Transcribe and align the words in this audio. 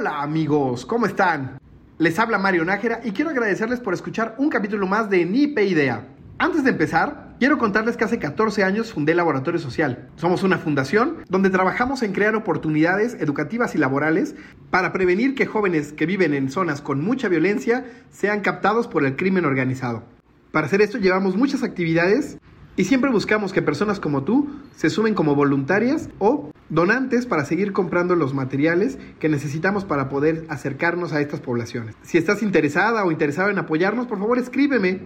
Hola 0.00 0.22
amigos, 0.22 0.86
¿cómo 0.86 1.04
están? 1.04 1.58
Les 1.98 2.18
habla 2.18 2.38
Mario 2.38 2.64
Nájera 2.64 3.02
y 3.04 3.10
quiero 3.10 3.28
agradecerles 3.28 3.80
por 3.80 3.92
escuchar 3.92 4.34
un 4.38 4.48
capítulo 4.48 4.86
más 4.86 5.10
de 5.10 5.26
Nipe 5.26 5.66
Idea. 5.66 6.08
Antes 6.38 6.64
de 6.64 6.70
empezar, 6.70 7.36
quiero 7.38 7.58
contarles 7.58 7.98
que 7.98 8.04
hace 8.04 8.18
14 8.18 8.64
años 8.64 8.94
fundé 8.94 9.14
Laboratorio 9.14 9.60
Social. 9.60 10.08
Somos 10.16 10.42
una 10.42 10.56
fundación 10.56 11.18
donde 11.28 11.50
trabajamos 11.50 12.02
en 12.02 12.14
crear 12.14 12.34
oportunidades 12.34 13.12
educativas 13.20 13.74
y 13.74 13.78
laborales 13.78 14.36
para 14.70 14.90
prevenir 14.94 15.34
que 15.34 15.44
jóvenes 15.44 15.92
que 15.92 16.06
viven 16.06 16.32
en 16.32 16.50
zonas 16.50 16.80
con 16.80 17.04
mucha 17.04 17.28
violencia 17.28 17.84
sean 18.08 18.40
captados 18.40 18.88
por 18.88 19.04
el 19.04 19.16
crimen 19.16 19.44
organizado. 19.44 20.04
Para 20.50 20.66
hacer 20.66 20.80
esto 20.80 20.96
llevamos 20.96 21.36
muchas 21.36 21.62
actividades 21.62 22.38
y 22.76 22.84
siempre 22.84 23.10
buscamos 23.10 23.52
que 23.52 23.62
personas 23.62 23.98
como 24.00 24.22
tú 24.22 24.48
se 24.76 24.90
sumen 24.90 25.14
como 25.14 25.34
voluntarias 25.34 26.08
o 26.18 26.52
donantes 26.68 27.26
para 27.26 27.44
seguir 27.44 27.72
comprando 27.72 28.14
los 28.16 28.32
materiales 28.32 28.98
que 29.18 29.28
necesitamos 29.28 29.84
para 29.84 30.08
poder 30.08 30.46
acercarnos 30.48 31.12
a 31.12 31.20
estas 31.20 31.40
poblaciones. 31.40 31.96
Si 32.02 32.16
estás 32.16 32.42
interesada 32.42 33.04
o 33.04 33.12
interesado 33.12 33.50
en 33.50 33.58
apoyarnos, 33.58 34.06
por 34.06 34.18
favor 34.18 34.38
escríbeme. 34.38 35.00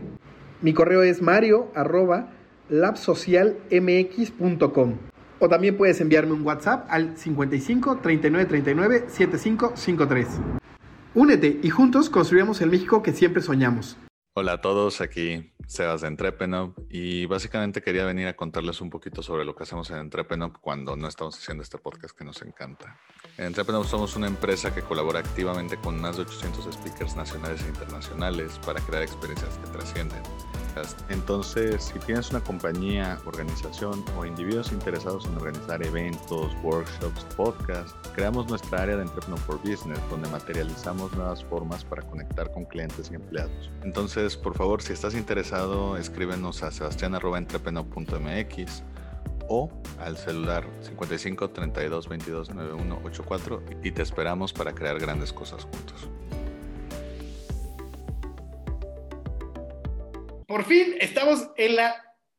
Mi 0.63 0.73
correo 0.73 1.03
es 1.03 1.21
mario 1.23 1.73
labsocialmx.com 2.71 4.95
o 5.41 5.49
también 5.49 5.77
puedes 5.77 6.01
enviarme 6.01 6.33
un 6.33 6.43
WhatsApp 6.43 6.87
al 6.89 7.17
55 7.17 7.99
39 8.03 8.47
39 8.47 9.05
7553. 9.09 10.29
Únete 11.15 11.61
y 11.63 11.71
juntos 11.71 12.11
construyamos 12.11 12.61
el 12.61 12.71
México 12.71 13.03
que 13.03 13.13
siempre 13.13 13.43
soñamos. 13.43 13.97
Hola 14.37 14.55
a 14.55 14.61
todos, 14.61 15.01
aquí 15.01 15.53
Sebas 15.69 16.01
de 16.01 16.09
Entrepenop 16.09 16.77
y 16.91 17.25
básicamente 17.27 17.83
quería 17.83 18.05
venir 18.05 18.27
a 18.27 18.35
contarles 18.35 18.81
un 18.81 18.91
poquito 18.91 19.23
sobre 19.23 19.45
lo 19.45 19.55
que 19.55 19.63
hacemos 19.63 19.89
en 19.91 19.99
Entrepenop 19.99 20.57
cuando 20.61 20.97
no 20.97 21.07
estamos 21.07 21.39
haciendo 21.39 21.63
este 21.63 21.79
podcast 21.79 22.19
que 22.19 22.25
nos 22.25 22.43
encanta. 22.43 22.99
En 23.39 23.45
Entrepenop 23.45 23.85
somos 23.85 24.17
una 24.17 24.27
empresa 24.27 24.75
que 24.75 24.83
colabora 24.83 25.21
activamente 25.21 25.77
con 25.77 26.01
más 26.01 26.17
de 26.17 26.23
800 26.23 26.75
speakers 26.75 27.15
nacionales 27.15 27.63
e 27.63 27.69
internacionales 27.69 28.59
para 28.67 28.81
crear 28.81 29.05
experiencias 29.05 29.57
que 29.57 29.71
trascienden. 29.71 30.23
Entonces, 31.09 31.93
si 31.93 31.99
tienes 32.01 32.31
una 32.31 32.41
compañía, 32.41 33.19
organización 33.27 34.05
o 34.19 34.25
individuos 34.25 34.73
interesados 34.73 35.27
en 35.27 35.37
organizar 35.37 35.85
eventos, 35.85 36.53
workshops, 36.63 37.25
podcasts, 37.37 37.95
creamos 38.15 38.49
nuestra 38.49 38.83
área 38.83 38.97
de 38.97 39.03
Entrepreneur 39.03 39.59
Business, 39.59 40.01
donde 40.11 40.29
materializamos 40.31 41.13
nuevas 41.13 41.45
formas 41.45 41.85
para 41.85 42.03
conectar 42.03 42.51
con 42.53 42.65
clientes 42.65 43.11
y 43.11 43.15
empleados. 43.15 43.71
Entonces, 43.83 44.37
por 44.37 44.57
favor, 44.57 44.83
si 44.83 44.93
estás 44.93 45.15
interesado, 45.15 45.97
escríbenos 45.97 46.63
a 46.63 46.71
sebastián.entrepreneur.mx 46.71 48.83
o 49.49 49.71
al 50.01 50.17
celular 50.17 50.65
55 50.81 51.51
32 51.51 52.09
22 52.09 52.55
91 52.55 53.01
84 53.05 53.63
y 53.83 53.91
te 53.91 54.03
esperamos 54.03 54.53
para 54.53 54.75
crear 54.75 54.99
grandes 54.99 55.33
cosas 55.33 55.65
juntos. 55.65 56.09
Por 60.55 60.67
fin 60.67 60.95
estamos 61.01 61.51
en 61.57 61.75
la 61.75 61.97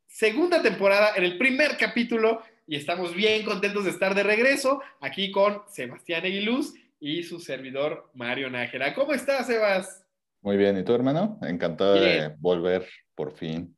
segunda 0.07 0.61
temporada, 0.61 1.17
en 1.17 1.25
el 1.25 1.37
primer 1.37 1.75
capítulo, 1.75 2.41
y 2.65 2.77
estamos 2.77 3.13
bien 3.13 3.43
contentos 3.43 3.83
de 3.83 3.89
estar 3.89 4.15
de 4.15 4.23
regreso 4.23 4.81
aquí 5.01 5.33
con 5.33 5.63
Sebastián 5.67 6.23
Aguiluz 6.23 6.73
y 7.01 7.23
su 7.23 7.41
servidor 7.41 8.09
Mario 8.13 8.49
Nájera. 8.49 8.93
¿Cómo 8.95 9.11
estás, 9.11 9.47
Sebas? 9.47 10.07
Muy 10.41 10.55
bien, 10.55 10.77
¿y 10.77 10.83
tú, 10.85 10.95
hermano? 10.95 11.37
Encantado 11.41 11.95
de 11.95 12.33
volver 12.39 12.87
por 13.15 13.33
fin. 13.33 13.75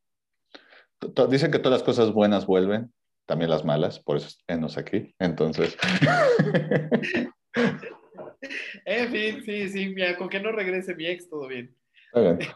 Dicen 1.31 1.49
que 1.49 1.57
todas 1.57 1.79
las 1.79 1.83
cosas 1.83 2.13
buenas 2.13 2.45
vuelven, 2.45 2.93
también 3.25 3.49
las 3.49 3.65
malas, 3.65 3.99
por 3.99 4.17
eso 4.17 4.27
estamos 4.27 4.77
aquí. 4.77 5.15
Entonces. 5.17 5.75
en 8.85 9.11
fin, 9.11 9.43
sí, 9.43 9.69
sí, 9.69 9.87
mira, 9.95 10.15
con 10.15 10.29
que 10.29 10.39
no 10.39 10.51
regrese 10.51 10.93
mi 10.93 11.07
ex, 11.07 11.27
todo 11.27 11.47
bien. 11.47 11.75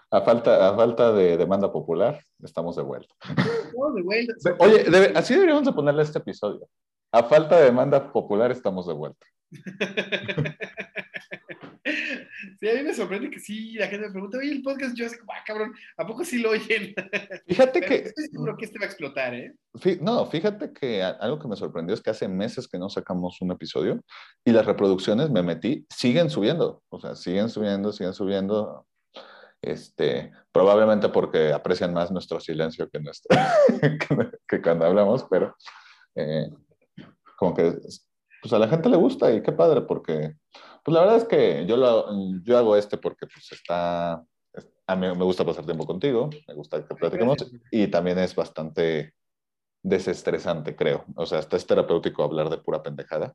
A 0.09 0.21
falta, 0.21 0.69
a 0.69 0.75
falta 0.75 1.11
de 1.13 1.37
demanda 1.37 1.71
popular, 1.71 2.23
estamos 2.41 2.75
de 2.75 2.83
vuelta. 2.83 3.13
Estamos 3.21 3.95
de 3.95 4.01
vuelta. 4.01 4.33
Oye, 4.59 5.11
así 5.15 5.33
deberíamos 5.33 5.65
de 5.65 5.73
ponerle 5.73 6.03
este 6.03 6.19
episodio. 6.19 6.67
A 7.11 7.23
falta 7.23 7.57
de 7.57 7.65
demanda 7.65 8.11
popular, 8.11 8.51
estamos 8.51 8.87
de 8.87 8.93
vuelta. 8.93 9.25
Sí, 12.59 12.69
a 12.69 12.73
mí 12.73 12.83
me 12.83 12.93
sorprende 12.93 13.29
que 13.29 13.39
sí, 13.39 13.73
la 13.73 13.87
gente 13.87 14.07
me 14.07 14.11
pregunta, 14.11 14.37
oye, 14.37 14.51
el 14.51 14.61
podcast, 14.61 14.95
yo 14.95 15.05
así 15.05 15.17
como, 15.17 15.31
ah, 15.33 15.43
cabrón, 15.45 15.73
¿a 15.97 16.05
poco 16.05 16.23
sí 16.23 16.39
lo 16.39 16.51
oyen? 16.51 16.93
Fíjate 17.47 17.81
que... 17.81 17.95
Estoy 17.95 18.27
seguro 18.27 18.55
que 18.57 18.65
este 18.65 18.79
va 18.79 18.85
a 18.85 18.87
explotar, 18.87 19.33
¿eh? 19.33 19.53
No, 19.99 20.25
fíjate 20.27 20.71
que 20.71 21.01
algo 21.01 21.39
que 21.39 21.47
me 21.47 21.55
sorprendió 21.55 21.93
es 21.93 22.01
que 22.01 22.09
hace 22.09 22.27
meses 22.27 22.67
que 22.67 22.77
no 22.77 22.89
sacamos 22.89 23.41
un 23.41 23.51
episodio 23.51 24.01
y 24.45 24.51
las 24.51 24.65
reproducciones, 24.65 25.29
me 25.29 25.43
metí, 25.43 25.85
siguen 25.89 26.29
subiendo, 26.29 26.83
o 26.89 26.99
sea, 26.99 27.15
siguen 27.15 27.49
subiendo, 27.49 27.91
siguen 27.91 28.13
subiendo. 28.13 28.85
Este, 29.61 30.31
probablemente 30.51 31.09
porque 31.09 31.53
aprecian 31.53 31.93
más 31.93 32.11
nuestro 32.11 32.39
silencio 32.39 32.89
que, 32.89 32.99
nuestro, 32.99 33.37
que, 34.47 34.61
cuando 34.61 34.85
hablamos, 34.85 35.25
pero 35.29 35.55
eh, 36.15 36.49
como 37.37 37.53
que 37.53 37.75
pues 38.41 38.53
a 38.53 38.59
la 38.59 38.67
gente 38.67 38.89
le 38.89 38.97
gusta 38.97 39.31
y 39.31 39.43
qué 39.43 39.51
padre, 39.51 39.81
porque 39.81 40.35
pues 40.83 40.93
la 40.93 41.01
verdad 41.01 41.17
es 41.17 41.25
que 41.25 41.65
yo, 41.67 41.77
lo, 41.77 42.07
yo 42.43 42.57
hago 42.57 42.75
este 42.75 42.97
porque 42.97 43.27
pues 43.27 43.51
está, 43.51 44.13
a 44.87 44.95
mí 44.95 45.07
me 45.07 45.23
gusta 45.23 45.45
pasar 45.45 45.63
tiempo 45.63 45.85
contigo, 45.85 46.31
me 46.47 46.55
gusta 46.55 46.83
que 46.83 46.95
platiquemos 46.95 47.37
y 47.69 47.87
también 47.87 48.17
es 48.17 48.33
bastante 48.33 49.13
desestresante, 49.83 50.75
creo. 50.75 51.05
O 51.15 51.25
sea, 51.25 51.39
hasta 51.39 51.57
es 51.57 51.67
terapéutico 51.67 52.23
hablar 52.23 52.49
de 52.49 52.57
pura 52.57 52.81
pendejada. 52.81 53.33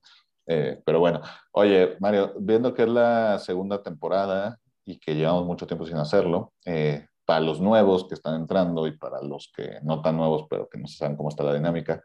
Eh, 0.49 0.81
pero 0.85 1.01
bueno, 1.01 1.21
oye, 1.53 1.97
Mario, 2.01 2.35
viendo 2.39 2.75
que 2.75 2.83
es 2.83 2.89
la 2.89 3.39
segunda 3.39 3.83
temporada 3.83 4.59
y 4.87 4.99
que 4.99 5.15
llevamos 5.15 5.45
mucho 5.45 5.67
tiempo 5.67 5.85
sin 5.85 5.97
hacerlo, 5.97 6.55
eh, 6.65 7.07
para 7.25 7.41
los 7.41 7.61
nuevos 7.61 8.07
que 8.09 8.15
están 8.15 8.37
entrando 8.37 8.87
y 8.87 8.97
para 8.97 9.21
los 9.21 9.53
que 9.55 9.81
no 9.83 10.01
tan 10.01 10.17
nuevos, 10.17 10.47
pero 10.49 10.69
que 10.69 10.79
no 10.79 10.87
saben 10.87 11.17
cómo 11.17 11.29
está 11.29 11.43
la 11.43 11.55
dinámica, 11.55 12.03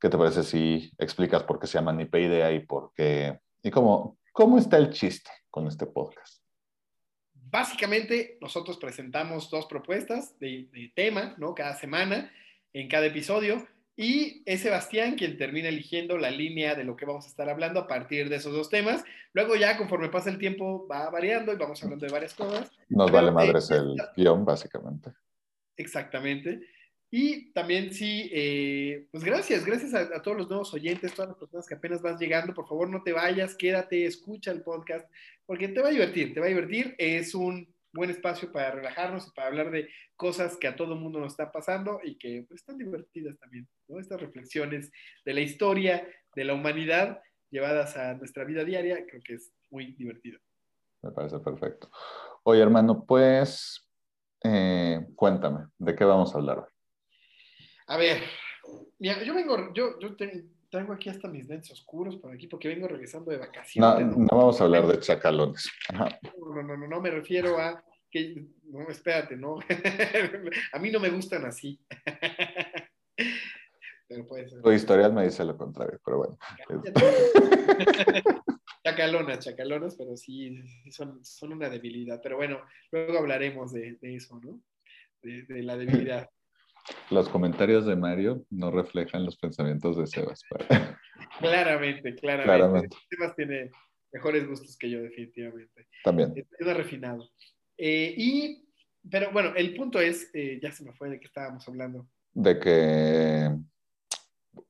¿qué 0.00 0.08
te 0.08 0.18
parece 0.18 0.42
si 0.42 0.92
explicas 0.98 1.44
por 1.44 1.60
qué 1.60 1.68
se 1.68 1.78
llama 1.78 1.92
Nipe 1.92 2.20
Idea 2.20 2.52
y 2.52 2.66
por 2.66 2.92
qué, 2.92 3.40
y 3.62 3.70
cómo, 3.70 4.18
cómo 4.32 4.58
está 4.58 4.76
el 4.76 4.90
chiste 4.90 5.30
con 5.48 5.68
este 5.68 5.86
podcast? 5.86 6.42
Básicamente, 7.32 8.38
nosotros 8.40 8.76
presentamos 8.76 9.48
dos 9.48 9.66
propuestas 9.66 10.36
de, 10.40 10.68
de 10.72 10.92
tema, 10.96 11.36
¿no? 11.38 11.54
Cada 11.54 11.74
semana, 11.76 12.32
en 12.72 12.88
cada 12.88 13.06
episodio, 13.06 13.64
y 13.96 14.42
es 14.44 14.60
Sebastián 14.60 15.14
quien 15.16 15.38
termina 15.38 15.68
eligiendo 15.68 16.18
la 16.18 16.30
línea 16.30 16.74
de 16.74 16.84
lo 16.84 16.96
que 16.96 17.06
vamos 17.06 17.24
a 17.24 17.28
estar 17.28 17.48
hablando 17.48 17.80
a 17.80 17.86
partir 17.86 18.28
de 18.28 18.36
esos 18.36 18.52
dos 18.52 18.68
temas. 18.68 19.02
Luego 19.32 19.56
ya 19.56 19.78
conforme 19.78 20.10
pasa 20.10 20.28
el 20.28 20.38
tiempo 20.38 20.86
va 20.86 21.08
variando 21.08 21.52
y 21.52 21.56
vamos 21.56 21.82
hablando 21.82 22.04
de 22.04 22.12
varias 22.12 22.34
cosas. 22.34 22.70
Nos 22.90 23.10
vale 23.10 23.30
madres 23.30 23.70
el 23.70 23.96
guion, 24.14 24.44
básicamente. 24.44 25.12
Exactamente. 25.78 26.60
Y 27.10 27.52
también 27.52 27.92
sí, 27.94 28.28
eh, 28.32 29.06
pues 29.10 29.24
gracias, 29.24 29.64
gracias 29.64 29.94
a, 29.94 30.00
a, 30.00 30.20
todos 30.20 30.36
los 30.36 30.48
nuevos 30.48 30.74
oyentes, 30.74 31.14
todas 31.14 31.30
las 31.30 31.38
personas 31.38 31.66
que 31.66 31.74
apenas 31.74 32.02
van 32.02 32.18
llegando. 32.18 32.52
Por 32.52 32.68
favor, 32.68 32.90
no 32.90 33.02
te 33.02 33.12
vayas, 33.12 33.54
quédate, 33.54 34.04
escucha 34.04 34.50
el 34.50 34.62
podcast, 34.62 35.08
porque 35.46 35.68
te 35.68 35.80
va 35.80 35.88
a 35.88 35.92
divertir, 35.92 36.34
te 36.34 36.40
va 36.40 36.46
a 36.46 36.50
divertir. 36.50 36.94
Es 36.98 37.34
un 37.34 37.74
buen 37.96 38.10
espacio 38.10 38.52
para 38.52 38.70
relajarnos 38.70 39.26
y 39.26 39.30
para 39.32 39.48
hablar 39.48 39.70
de 39.70 39.88
cosas 40.14 40.56
que 40.56 40.68
a 40.68 40.76
todo 40.76 40.94
el 40.94 41.00
mundo 41.00 41.18
nos 41.18 41.32
está 41.32 41.50
pasando 41.50 42.00
y 42.04 42.16
que 42.16 42.44
pues, 42.46 42.60
están 42.60 42.78
divertidas 42.78 43.36
también, 43.38 43.66
¿no? 43.88 43.98
Estas 43.98 44.20
reflexiones 44.20 44.92
de 45.24 45.34
la 45.34 45.40
historia, 45.40 46.06
de 46.34 46.44
la 46.44 46.54
humanidad, 46.54 47.20
llevadas 47.50 47.96
a 47.96 48.14
nuestra 48.14 48.44
vida 48.44 48.64
diaria, 48.64 49.04
creo 49.06 49.22
que 49.24 49.34
es 49.34 49.52
muy 49.70 49.94
divertido. 49.96 50.38
Me 51.02 51.10
parece 51.10 51.38
perfecto. 51.40 51.90
Oye, 52.44 52.62
hermano, 52.62 53.04
pues 53.04 53.88
eh, 54.44 55.06
cuéntame, 55.14 55.66
¿de 55.78 55.94
qué 55.94 56.04
vamos 56.04 56.34
a 56.34 56.38
hablar 56.38 56.58
hoy? 56.58 56.70
A 57.88 57.96
ver, 57.96 58.22
mira, 58.98 59.22
yo 59.22 59.34
vengo, 59.34 59.72
yo, 59.72 59.98
yo 60.00 60.16
tengo 60.76 60.92
aquí 60.92 61.08
hasta 61.08 61.28
mis 61.28 61.48
lentes 61.48 61.70
oscuros 61.70 62.16
por 62.16 62.32
aquí 62.32 62.46
porque 62.46 62.68
vengo 62.68 62.86
regresando 62.86 63.30
de 63.30 63.38
vacaciones. 63.38 64.06
No, 64.06 64.16
no 64.16 64.28
vamos 64.30 64.60
a 64.60 64.64
hablar 64.64 64.86
de 64.86 65.00
chacalones. 65.00 65.70
No, 65.92 66.06
no, 66.54 66.62
no, 66.62 66.76
no, 66.76 66.88
no, 66.88 67.00
me 67.00 67.10
refiero 67.10 67.58
a 67.58 67.82
que, 68.10 68.46
no, 68.64 68.86
espérate, 68.88 69.36
no. 69.36 69.58
a 70.72 70.78
mí 70.78 70.90
no 70.90 71.00
me 71.00 71.08
gustan 71.08 71.46
así. 71.46 71.80
pero 74.08 74.26
puede 74.26 74.48
ser. 74.48 74.62
Tu 74.62 74.72
historial 74.72 75.14
me 75.14 75.24
dice 75.24 75.44
lo 75.44 75.56
contrario, 75.56 75.98
pero 76.04 76.18
bueno. 76.18 76.38
chacalonas, 78.84 79.38
chacalonas, 79.40 79.96
pero 79.96 80.16
sí, 80.16 80.62
son, 80.90 81.24
son 81.24 81.52
una 81.52 81.70
debilidad. 81.70 82.20
Pero 82.22 82.36
bueno, 82.36 82.60
luego 82.92 83.18
hablaremos 83.18 83.72
de, 83.72 83.96
de 84.00 84.16
eso, 84.16 84.38
¿no? 84.40 84.60
De, 85.22 85.42
de 85.42 85.62
la 85.62 85.76
debilidad. 85.76 86.28
Los 87.10 87.28
comentarios 87.28 87.86
de 87.86 87.96
Mario 87.96 88.44
no 88.50 88.70
reflejan 88.70 89.24
los 89.24 89.36
pensamientos 89.36 89.96
de 89.96 90.06
Sebas. 90.06 90.42
claramente, 91.38 92.14
claramente, 92.14 92.96
Sebas 93.08 93.34
tiene 93.36 93.70
mejores 94.12 94.46
gustos 94.48 94.76
que 94.76 94.90
yo, 94.90 95.00
definitivamente. 95.02 95.88
También. 96.04 96.34
Es 96.58 96.76
refinado. 96.76 97.28
Eh, 97.76 98.14
y, 98.16 98.68
pero 99.10 99.30
bueno, 99.32 99.52
el 99.56 99.74
punto 99.74 100.00
es, 100.00 100.30
eh, 100.34 100.58
ya 100.62 100.72
se 100.72 100.84
me 100.84 100.92
fue 100.92 101.10
de 101.10 101.20
qué 101.20 101.26
estábamos 101.26 101.66
hablando. 101.68 102.08
De 102.32 102.58
que, 102.58 103.50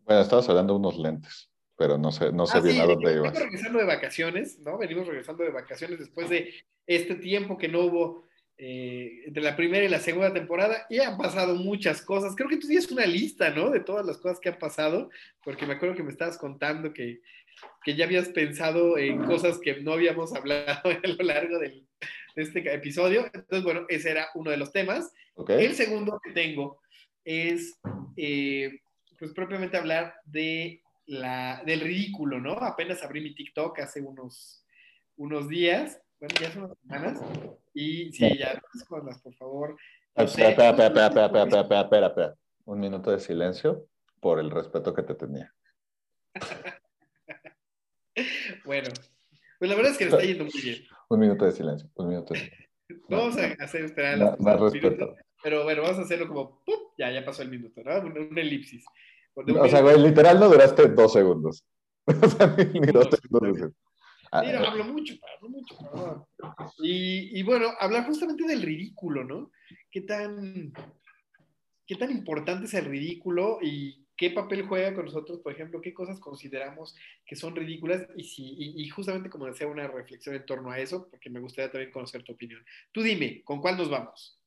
bueno, 0.00 0.20
estabas 0.20 0.48
hablando 0.48 0.74
de 0.74 0.78
unos 0.80 0.98
lentes. 0.98 1.50
pero 1.78 1.98
no 1.98 2.10
sé, 2.10 2.32
no 2.32 2.46
sé 2.46 2.58
Ah, 2.58 2.60
bien 2.62 2.76
sí, 2.76 2.80
a 2.80 2.86
dónde 2.86 3.12
ibas. 3.14 3.38
regresando 3.38 3.78
de 3.78 3.84
vacaciones, 3.84 4.58
¿no? 4.60 4.78
Venimos 4.78 5.06
regresando 5.06 5.44
de 5.44 5.50
vacaciones 5.50 5.98
después 5.98 6.30
de 6.30 6.54
este 6.86 7.16
tiempo 7.16 7.58
que 7.58 7.68
no 7.68 7.80
hubo 7.80 8.25
eh, 8.58 9.22
entre 9.26 9.42
la 9.42 9.54
primera 9.56 9.84
y 9.84 9.88
la 9.88 9.98
segunda 10.00 10.32
temporada 10.32 10.86
y 10.88 10.98
han 11.00 11.18
pasado 11.18 11.54
muchas 11.56 12.00
cosas. 12.02 12.34
Creo 12.34 12.48
que 12.48 12.56
tú 12.56 12.66
tienes 12.66 12.90
una 12.90 13.04
lista, 13.06 13.50
¿no? 13.50 13.70
De 13.70 13.80
todas 13.80 14.06
las 14.06 14.16
cosas 14.18 14.40
que 14.40 14.48
han 14.48 14.58
pasado, 14.58 15.10
porque 15.44 15.66
me 15.66 15.74
acuerdo 15.74 15.94
que 15.94 16.02
me 16.02 16.10
estabas 16.10 16.38
contando 16.38 16.92
que, 16.92 17.20
que 17.84 17.94
ya 17.94 18.04
habías 18.06 18.28
pensado 18.30 18.96
en 18.98 19.22
cosas 19.24 19.58
que 19.58 19.80
no 19.80 19.92
habíamos 19.92 20.32
hablado 20.36 20.80
a 20.90 21.06
lo 21.06 21.24
largo 21.24 21.58
del- 21.58 21.86
de 22.34 22.42
este 22.42 22.72
episodio. 22.74 23.24
Entonces, 23.32 23.62
bueno, 23.64 23.86
ese 23.88 24.10
era 24.10 24.28
uno 24.34 24.50
de 24.50 24.56
los 24.58 24.72
temas. 24.72 25.12
¿Ok? 25.34 25.50
El 25.50 25.74
segundo 25.74 26.20
que 26.22 26.32
tengo 26.32 26.80
es, 27.24 27.78
eh, 28.16 28.80
pues 29.18 29.32
propiamente 29.32 29.76
hablar 29.76 30.14
de 30.26 30.82
la, 31.06 31.62
del 31.64 31.80
ridículo, 31.80 32.40
¿no? 32.40 32.52
Apenas 32.52 33.02
abrí 33.02 33.20
mi 33.22 33.34
TikTok 33.34 33.78
hace 33.80 34.00
unos, 34.02 34.64
unos 35.16 35.48
días, 35.48 36.00
bueno, 36.20 36.34
ya 36.40 36.50
son 36.50 36.64
unas 36.64 36.78
semanas. 36.78 37.20
Y 37.74 38.12
sí, 38.12 38.38
ya, 38.38 38.60
escondas, 38.74 39.20
por 39.20 39.34
favor. 39.34 39.76
Ah, 40.14 40.24
espera, 40.24 40.50
espera, 40.50 40.70
espera, 40.70 41.06
espera, 41.06 41.26
espera, 41.26 41.60
espera, 41.60 41.80
espera, 41.80 42.06
espera. 42.06 42.34
Un 42.64 42.80
minuto 42.80 43.10
de 43.10 43.20
silencio 43.20 43.86
por 44.20 44.40
el 44.40 44.50
respeto 44.50 44.94
que 44.94 45.02
te 45.02 45.14
tenía. 45.14 45.52
bueno, 48.64 48.88
pues 49.58 49.70
la 49.70 49.76
verdad 49.76 49.92
es 49.92 49.98
que 49.98 50.04
le 50.06 50.10
está 50.10 50.24
yendo 50.24 50.44
muy 50.44 50.60
bien. 50.62 50.82
Un 51.08 51.20
minuto 51.20 51.44
de 51.44 51.52
silencio, 51.52 51.88
un 51.94 52.08
minuto 52.08 52.34
de 52.34 52.40
silencio. 52.40 52.66
Vamos 53.08 53.36
a 53.36 53.64
hacer 53.64 53.84
esperar 53.84 54.18
más, 54.18 54.40
más 54.40 54.60
respeto. 54.60 54.88
Minutos, 54.88 55.26
pero 55.42 55.62
bueno, 55.64 55.82
vamos 55.82 55.98
a 55.98 56.02
hacerlo 56.02 56.26
como, 56.28 56.62
¡pum! 56.64 56.74
ya, 56.98 57.10
ya 57.12 57.24
pasó 57.24 57.42
el 57.42 57.50
minuto, 57.50 57.80
¿no? 57.84 58.00
Una, 58.00 58.20
una 58.20 58.40
elipsis. 58.40 58.84
Un 59.34 59.56
o 59.58 59.68
sea, 59.68 59.80
güey, 59.80 60.00
literal 60.00 60.40
no 60.40 60.48
duraste 60.48 60.88
dos 60.88 61.12
segundos. 61.12 61.64
O 62.22 62.28
sea, 62.28 62.46
ni, 62.56 62.80
ni 62.80 62.92
dos 62.92 63.08
segundos. 63.10 63.72
Ah, 64.32 64.42
no, 64.42 64.66
hablo 64.66 64.84
mucho, 64.84 65.14
hablo 65.36 65.48
mucho, 65.48 65.76
perdón. 65.76 66.24
Y, 66.78 67.38
y 67.38 67.42
bueno, 67.42 67.68
hablar 67.78 68.06
justamente 68.06 68.44
del 68.44 68.62
ridículo, 68.62 69.24
¿no? 69.24 69.50
¿Qué 69.90 70.02
tan, 70.02 70.72
¿Qué 71.86 71.94
tan 71.94 72.10
importante 72.10 72.66
es 72.66 72.74
el 72.74 72.86
ridículo 72.86 73.58
y 73.62 74.04
qué 74.16 74.30
papel 74.30 74.66
juega 74.66 74.94
con 74.94 75.04
nosotros, 75.04 75.40
por 75.40 75.52
ejemplo, 75.52 75.80
qué 75.80 75.94
cosas 75.94 76.18
consideramos 76.18 76.94
que 77.24 77.36
son 77.36 77.54
ridículas? 77.54 78.06
Y, 78.16 78.24
si, 78.24 78.42
y, 78.44 78.82
y 78.82 78.88
justamente 78.88 79.30
como 79.30 79.46
decía, 79.46 79.66
una 79.66 79.86
reflexión 79.86 80.34
en 80.34 80.46
torno 80.46 80.70
a 80.70 80.78
eso, 80.78 81.08
porque 81.10 81.30
me 81.30 81.40
gustaría 81.40 81.70
también 81.70 81.92
conocer 81.92 82.22
tu 82.24 82.32
opinión. 82.32 82.64
Tú 82.92 83.02
dime, 83.02 83.42
¿con 83.44 83.60
cuál 83.60 83.76
nos 83.76 83.88
vamos? 83.88 84.40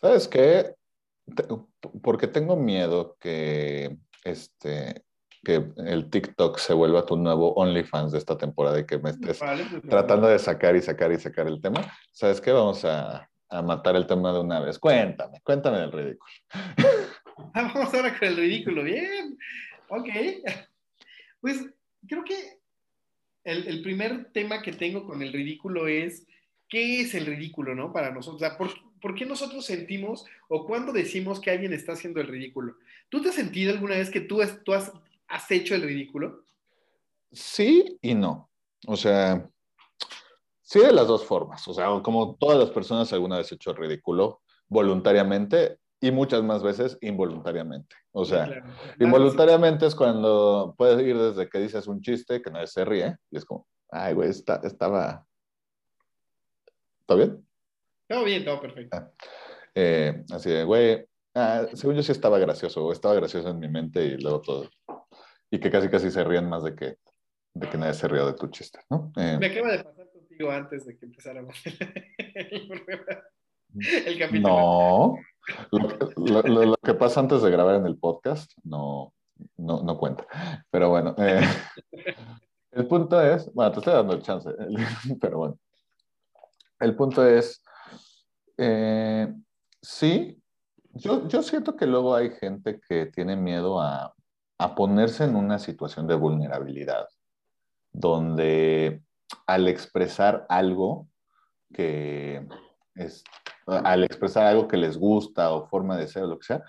¿Sabes 0.00 0.28
qué? 0.28 0.74
Porque 2.02 2.28
tengo 2.28 2.56
miedo 2.56 3.16
que 3.18 3.96
este 4.22 5.02
que 5.44 5.64
el 5.76 6.10
TikTok 6.10 6.58
se 6.58 6.72
vuelva 6.72 7.06
tu 7.06 7.16
nuevo 7.16 7.54
OnlyFans 7.54 8.12
de 8.12 8.18
esta 8.18 8.36
temporada 8.36 8.80
y 8.80 8.86
que 8.86 8.98
me 8.98 9.10
estés 9.10 9.38
Vale, 9.40 9.64
pues, 9.70 9.82
tratando 9.82 10.26
de 10.26 10.38
sacar 10.38 10.74
y 10.74 10.82
sacar 10.82 11.12
y 11.12 11.18
sacar 11.18 11.46
el 11.46 11.60
tema. 11.60 11.80
¿Sabes 12.10 12.40
qué? 12.40 12.50
Vamos 12.50 12.84
a, 12.84 13.28
a 13.48 13.62
matar 13.62 13.96
el 13.96 14.06
tema 14.06 14.32
de 14.32 14.40
una 14.40 14.60
vez. 14.60 14.78
Cuéntame, 14.78 15.40
cuéntame 15.42 15.78
del 15.78 15.92
ridículo. 15.92 16.32
Vamos 17.54 17.94
ahora 17.94 18.18
con 18.18 18.28
el 18.28 18.36
ridículo. 18.36 18.82
Bien. 18.82 19.38
Ok. 19.88 20.08
Pues 21.40 21.64
creo 22.08 22.24
que 22.24 22.58
el, 23.44 23.68
el 23.68 23.82
primer 23.82 24.32
tema 24.32 24.62
que 24.62 24.72
tengo 24.72 25.06
con 25.06 25.22
el 25.22 25.32
ridículo 25.32 25.86
es, 25.86 26.26
¿qué 26.68 27.00
es 27.00 27.14
el 27.14 27.26
ridículo, 27.26 27.74
no? 27.74 27.92
Para 27.92 28.10
nosotros. 28.10 28.42
O 28.42 28.46
sea, 28.46 28.56
¿por, 28.56 28.70
por 29.00 29.14
qué 29.14 29.26
nosotros 29.26 29.66
sentimos 29.66 30.24
o 30.48 30.66
cuándo 30.66 30.92
decimos 30.92 31.40
que 31.40 31.50
alguien 31.50 31.72
está 31.72 31.92
haciendo 31.92 32.20
el 32.20 32.28
ridículo? 32.28 32.76
¿Tú 33.08 33.20
te 33.20 33.28
has 33.28 33.34
sentido 33.34 33.72
alguna 33.72 33.96
vez 33.96 34.10
que 34.10 34.20
tú, 34.20 34.40
tú 34.64 34.72
has, 34.72 34.92
has 35.28 35.50
hecho 35.50 35.74
el 35.74 35.82
ridículo? 35.82 36.44
Sí 37.32 37.98
y 38.02 38.14
no. 38.14 38.50
O 38.86 38.96
sea, 38.96 39.48
sí 40.62 40.78
de 40.80 40.92
las 40.92 41.06
dos 41.08 41.24
formas. 41.24 41.66
O 41.68 41.74
sea, 41.74 41.88
como 42.02 42.36
todas 42.36 42.58
las 42.58 42.70
personas 42.70 43.12
alguna 43.12 43.38
vez 43.38 43.50
he 43.50 43.54
hecho 43.56 43.70
el 43.70 43.76
ridículo 43.76 44.42
voluntariamente 44.68 45.78
y 46.00 46.10
muchas 46.10 46.42
más 46.42 46.62
veces 46.62 46.98
involuntariamente. 47.00 47.96
O 48.12 48.24
sea, 48.24 48.44
Claro. 48.46 48.66
involuntariamente 49.00 49.86
es 49.86 49.94
cuando 49.94 50.74
puedes 50.76 51.00
ir 51.06 51.16
desde 51.18 51.48
que 51.48 51.58
dices 51.58 51.86
un 51.86 52.00
chiste 52.02 52.42
que 52.42 52.50
nadie 52.50 52.66
se 52.66 52.84
ríe 52.84 53.16
y 53.30 53.36
es 53.38 53.44
como, 53.44 53.66
ay, 53.90 54.14
güey, 54.14 54.28
está- 54.30 54.60
estaba... 54.64 55.26
¿Está 57.00 57.14
bien? 57.14 57.46
Todo 58.08 58.24
bien, 58.24 58.44
todo 58.44 58.60
perfecto. 58.60 59.12
Eh, 59.74 60.24
así 60.30 60.50
de, 60.50 60.64
güey, 60.64 61.04
ah, 61.34 61.66
según 61.72 61.96
yo 61.96 62.02
sí 62.02 62.12
estaba 62.12 62.38
gracioso, 62.38 62.84
o 62.84 62.92
estaba 62.92 63.14
gracioso 63.14 63.48
en 63.48 63.58
mi 63.58 63.68
mente 63.68 64.04
y 64.04 64.16
luego 64.18 64.40
todo. 64.40 64.70
Y 65.54 65.60
que 65.60 65.70
casi 65.70 65.88
casi 65.88 66.10
se 66.10 66.24
rían 66.24 66.48
más 66.48 66.64
de 66.64 66.74
que, 66.74 66.96
de 67.54 67.68
que 67.70 67.78
nadie 67.78 67.94
se 67.94 68.08
rió 68.08 68.26
de 68.26 68.32
tu 68.34 68.48
chiste, 68.48 68.80
¿no? 68.90 69.12
Eh, 69.16 69.36
Me 69.38 69.46
acaba 69.46 69.70
de 69.70 69.84
pasar 69.84 70.10
contigo 70.10 70.50
antes 70.50 70.84
de 70.84 70.98
que 70.98 71.06
empezáramos 71.06 71.56
el. 71.64 72.82
El 74.06 74.18
capítulo. 74.18 74.48
no. 74.48 75.14
Lo, 75.70 75.88
que- 75.88 76.06
lo- 76.16 76.42
lo- 76.42 76.64
lo 76.66 76.76
que 76.76 76.94
pasa 76.94 77.20
antes 77.20 77.42
de 77.42 77.50
grabar 77.50 77.76
en 77.76 77.86
el 77.86 77.98
podcast 77.98 78.50
no, 78.64 79.12
no, 79.56 79.82
no 79.82 79.96
cuenta. 79.98 80.26
Pero 80.70 80.88
bueno, 80.90 81.14
eh, 81.18 81.40
el 82.72 82.86
punto 82.88 83.20
es, 83.20 83.52
bueno, 83.54 83.70
te 83.72 83.78
estoy 83.78 83.94
dando 83.94 84.14
el 84.14 84.22
chance, 84.22 84.50
pero 85.20 85.38
bueno. 85.38 85.58
El 86.80 86.96
punto 86.96 87.24
es, 87.26 87.62
eh, 88.58 89.32
sí, 89.80 90.40
yo, 90.94 91.28
yo 91.28 91.42
siento 91.42 91.76
que 91.76 91.86
luego 91.86 92.14
hay 92.14 92.30
gente 92.30 92.80
que 92.88 93.06
tiene 93.06 93.36
miedo 93.36 93.80
a, 93.80 94.12
a 94.58 94.74
ponerse 94.74 95.24
en 95.24 95.36
una 95.36 95.58
situación 95.58 96.06
de 96.06 96.14
vulnerabilidad, 96.14 97.08
donde 97.92 99.02
al 99.46 99.68
expresar 99.68 100.46
algo 100.48 101.08
que 101.72 102.46
es, 102.94 103.24
al 103.66 104.04
expresar 104.04 104.46
algo 104.46 104.68
que 104.68 104.76
les 104.76 104.96
gusta 104.96 105.52
o 105.52 105.66
forma 105.66 105.96
de 105.96 106.06
ser 106.06 106.24
o 106.24 106.26
lo 106.28 106.38
que 106.38 106.46
sea, 106.46 106.62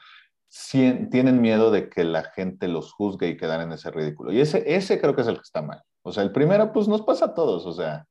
tienen 1.11 1.41
miedo 1.41 1.69
de 1.69 1.89
que 1.89 2.03
la 2.03 2.23
gente 2.23 2.67
los 2.67 2.93
juzgue 2.93 3.27
y 3.27 3.37
quedar 3.37 3.61
en 3.61 3.73
ese 3.73 3.91
ridículo. 3.91 4.31
Y 4.31 4.39
ese, 4.39 4.63
ese 4.75 4.99
creo 5.01 5.15
que 5.15 5.21
es 5.21 5.27
el 5.27 5.35
que 5.35 5.41
está 5.41 5.61
mal. 5.61 5.81
O 6.01 6.11
sea, 6.11 6.23
el 6.23 6.31
primero, 6.31 6.71
pues 6.71 6.87
nos 6.87 7.01
pasa 7.01 7.25
a 7.25 7.33
todos. 7.33 7.65
O 7.65 7.73
sea, 7.73 8.07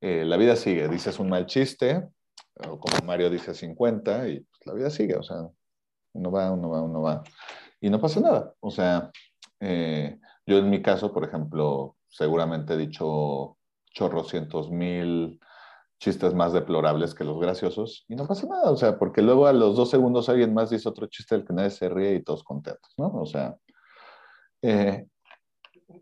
eh, 0.00 0.24
la 0.24 0.36
vida 0.36 0.54
sigue. 0.56 0.88
Dices 0.88 1.18
un 1.18 1.30
mal 1.30 1.46
chiste, 1.46 2.06
o 2.68 2.78
como 2.78 3.04
Mario 3.04 3.28
dice 3.28 3.54
50, 3.54 4.28
y 4.28 4.40
pues, 4.40 4.66
la 4.66 4.74
vida 4.74 4.90
sigue. 4.90 5.16
O 5.16 5.22
sea, 5.22 5.48
uno 6.12 6.30
va, 6.30 6.52
uno 6.52 6.70
va, 6.70 6.82
uno 6.82 7.02
va. 7.02 7.24
Y 7.84 7.90
no 7.90 8.00
pasa 8.00 8.18
nada. 8.18 8.54
O 8.60 8.70
sea, 8.70 9.10
eh, 9.60 10.18
yo 10.46 10.56
en 10.56 10.70
mi 10.70 10.80
caso, 10.80 11.12
por 11.12 11.22
ejemplo, 11.22 11.96
seguramente 12.08 12.72
he 12.72 12.76
dicho 12.78 13.58
chorrocientos 13.92 14.70
mil 14.70 15.38
chistes 15.98 16.32
más 16.32 16.54
deplorables 16.54 17.14
que 17.14 17.24
los 17.24 17.38
graciosos 17.38 18.06
y 18.08 18.16
no 18.16 18.26
pasa 18.26 18.46
nada, 18.46 18.70
o 18.70 18.76
sea, 18.76 18.98
porque 18.98 19.20
luego 19.20 19.46
a 19.46 19.52
los 19.52 19.76
dos 19.76 19.90
segundos 19.90 20.30
alguien 20.30 20.54
más 20.54 20.70
dice 20.70 20.88
otro 20.88 21.06
chiste 21.08 21.34
del 21.34 21.46
que 21.46 21.52
nadie 21.52 21.70
se 21.70 21.90
ríe 21.90 22.14
y 22.14 22.22
todos 22.22 22.42
contentos, 22.42 22.94
¿no? 22.96 23.08
O 23.08 23.26
sea, 23.26 23.54
eh, 24.62 25.06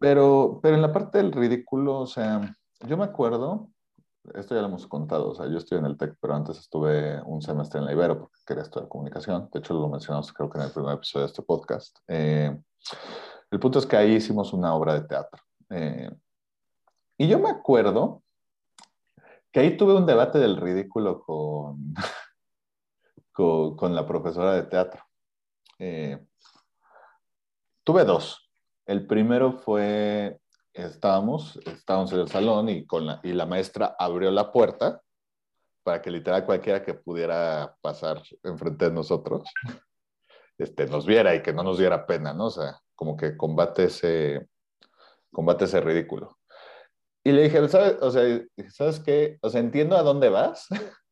pero, 0.00 0.60
pero 0.62 0.76
en 0.76 0.82
la 0.82 0.92
parte 0.92 1.18
del 1.18 1.32
ridículo, 1.32 1.98
o 1.98 2.06
sea, 2.06 2.56
yo 2.86 2.96
me 2.96 3.04
acuerdo, 3.04 3.70
esto 4.34 4.54
ya 4.54 4.60
lo 4.60 4.68
hemos 4.68 4.86
contado, 4.86 5.30
o 5.30 5.34
sea, 5.34 5.46
yo 5.46 5.58
estoy 5.58 5.78
en 5.78 5.86
el 5.86 5.96
TEC, 5.96 6.16
pero 6.20 6.34
antes 6.34 6.58
estuve 6.58 7.20
un 7.22 7.42
semestre 7.42 7.80
en 7.80 7.86
la 7.86 7.92
Ibero 7.92 8.20
porque 8.20 8.38
quería 8.46 8.62
estudiar 8.62 8.88
comunicación, 8.88 9.48
de 9.52 9.58
hecho 9.58 9.74
lo 9.74 9.88
mencionamos 9.88 10.32
creo 10.32 10.48
que 10.48 10.58
en 10.58 10.64
el 10.64 10.70
primer 10.70 10.94
episodio 10.94 11.26
de 11.26 11.30
este 11.30 11.42
podcast. 11.42 11.98
Eh, 12.08 12.56
el 13.50 13.60
punto 13.60 13.78
es 13.78 13.86
que 13.86 13.96
ahí 13.96 14.14
hicimos 14.14 14.52
una 14.52 14.74
obra 14.74 14.94
de 14.94 15.06
teatro. 15.06 15.42
Eh, 15.70 16.10
y 17.18 17.28
yo 17.28 17.38
me 17.38 17.50
acuerdo 17.50 18.22
que 19.52 19.60
ahí 19.60 19.76
tuve 19.76 19.94
un 19.94 20.06
debate 20.06 20.38
del 20.38 20.56
ridículo 20.56 21.22
con, 21.22 21.94
con, 23.32 23.76
con 23.76 23.94
la 23.94 24.06
profesora 24.06 24.54
de 24.54 24.62
teatro. 24.62 25.04
Eh, 25.78 26.24
tuve 27.84 28.04
dos. 28.04 28.50
El 28.86 29.06
primero 29.06 29.58
fue, 29.58 30.40
estábamos, 30.74 31.56
estábamos 31.66 32.12
en 32.12 32.20
el 32.20 32.28
salón 32.28 32.68
y, 32.68 32.86
con 32.86 33.06
la, 33.06 33.20
y 33.22 33.32
la 33.32 33.46
maestra 33.46 33.96
abrió 33.98 34.30
la 34.30 34.52
puerta 34.52 35.00
para 35.82 36.00
que 36.00 36.10
literal 36.10 36.44
cualquiera 36.44 36.82
que 36.82 36.94
pudiera 36.94 37.76
pasar 37.80 38.22
enfrente 38.42 38.86
de 38.86 38.92
nosotros 38.92 39.42
este, 40.58 40.86
nos 40.86 41.06
viera 41.06 41.34
y 41.34 41.42
que 41.42 41.52
no 41.52 41.62
nos 41.62 41.78
diera 41.78 42.06
pena, 42.06 42.32
¿no? 42.32 42.46
O 42.46 42.50
sea, 42.50 42.80
como 42.94 43.16
que 43.16 43.36
combate 43.36 43.84
ese, 43.84 44.48
combate 45.32 45.64
ese 45.64 45.80
ridículo. 45.80 46.38
Y 47.24 47.32
le 47.32 47.42
dije, 47.42 47.68
¿sabes? 47.68 47.96
O 48.00 48.10
sea, 48.10 48.22
¿sabes 48.70 49.00
qué? 49.00 49.38
O 49.42 49.50
sea, 49.50 49.60
entiendo 49.60 49.96
a 49.96 50.02
dónde 50.02 50.28
vas, 50.28 50.66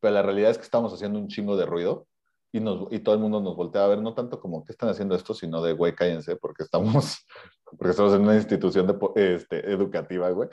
pero 0.00 0.14
la 0.14 0.22
realidad 0.22 0.50
es 0.50 0.58
que 0.58 0.64
estamos 0.64 0.92
haciendo 0.92 1.18
un 1.18 1.28
chingo 1.28 1.56
de 1.56 1.66
ruido 1.66 2.06
y, 2.52 2.60
nos, 2.60 2.92
y 2.92 2.98
todo 2.98 3.14
el 3.14 3.20
mundo 3.20 3.40
nos 3.40 3.56
voltea 3.56 3.84
a 3.84 3.88
ver, 3.88 4.02
no 4.02 4.14
tanto 4.14 4.38
como 4.38 4.62
que 4.64 4.72
están 4.72 4.90
haciendo 4.90 5.14
esto, 5.14 5.32
sino 5.32 5.62
de, 5.62 5.72
güey, 5.72 5.94
cállense, 5.94 6.36
porque 6.36 6.62
estamos, 6.62 7.26
porque 7.64 7.90
estamos 7.90 8.12
en 8.12 8.20
una 8.20 8.36
institución 8.36 8.86
de, 8.86 9.34
este, 9.34 9.72
educativa, 9.72 10.30
güey. 10.30 10.50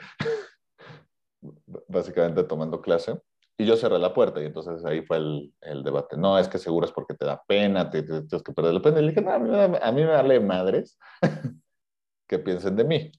Básicamente 1.88 2.42
tomando 2.44 2.80
clase. 2.80 3.20
Y 3.58 3.66
yo 3.66 3.76
cerré 3.76 3.98
la 3.98 4.14
puerta 4.14 4.40
y 4.40 4.46
entonces 4.46 4.82
ahí 4.86 5.02
fue 5.02 5.18
el, 5.18 5.54
el 5.60 5.84
debate. 5.84 6.16
No, 6.16 6.38
es 6.38 6.48
que 6.48 6.56
seguro 6.56 6.86
es 6.86 6.92
porque 6.92 7.12
te 7.12 7.26
da 7.26 7.42
pena, 7.46 7.90
te, 7.90 8.02
te, 8.02 8.22
tienes 8.22 8.42
que 8.42 8.52
perder 8.52 8.72
la 8.72 8.80
pena. 8.80 9.00
Y 9.00 9.02
le 9.02 9.08
dije, 9.08 9.20
no, 9.20 9.32
a 9.32 9.38
mí, 9.38 9.50
a 9.54 9.92
mí 9.92 10.00
me 10.00 10.10
vale 10.10 10.40
madres 10.40 10.98
que 12.26 12.38
piensen 12.38 12.76
de 12.76 12.84
mí. 12.84 13.12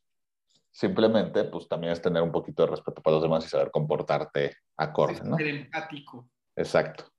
Simplemente, 0.72 1.44
pues 1.44 1.68
también 1.68 1.94
es 1.94 2.02
tener 2.02 2.24
un 2.24 2.32
poquito 2.32 2.64
de 2.64 2.72
respeto 2.72 3.04
para 3.04 3.16
los 3.16 3.24
demás 3.24 3.46
y 3.46 3.50
saber 3.50 3.70
comportarte 3.70 4.56
acorde, 4.78 5.22
¿no? 5.24 5.38
Ser 5.38 5.48
empático. 5.48 6.28
Exacto. 6.56 7.11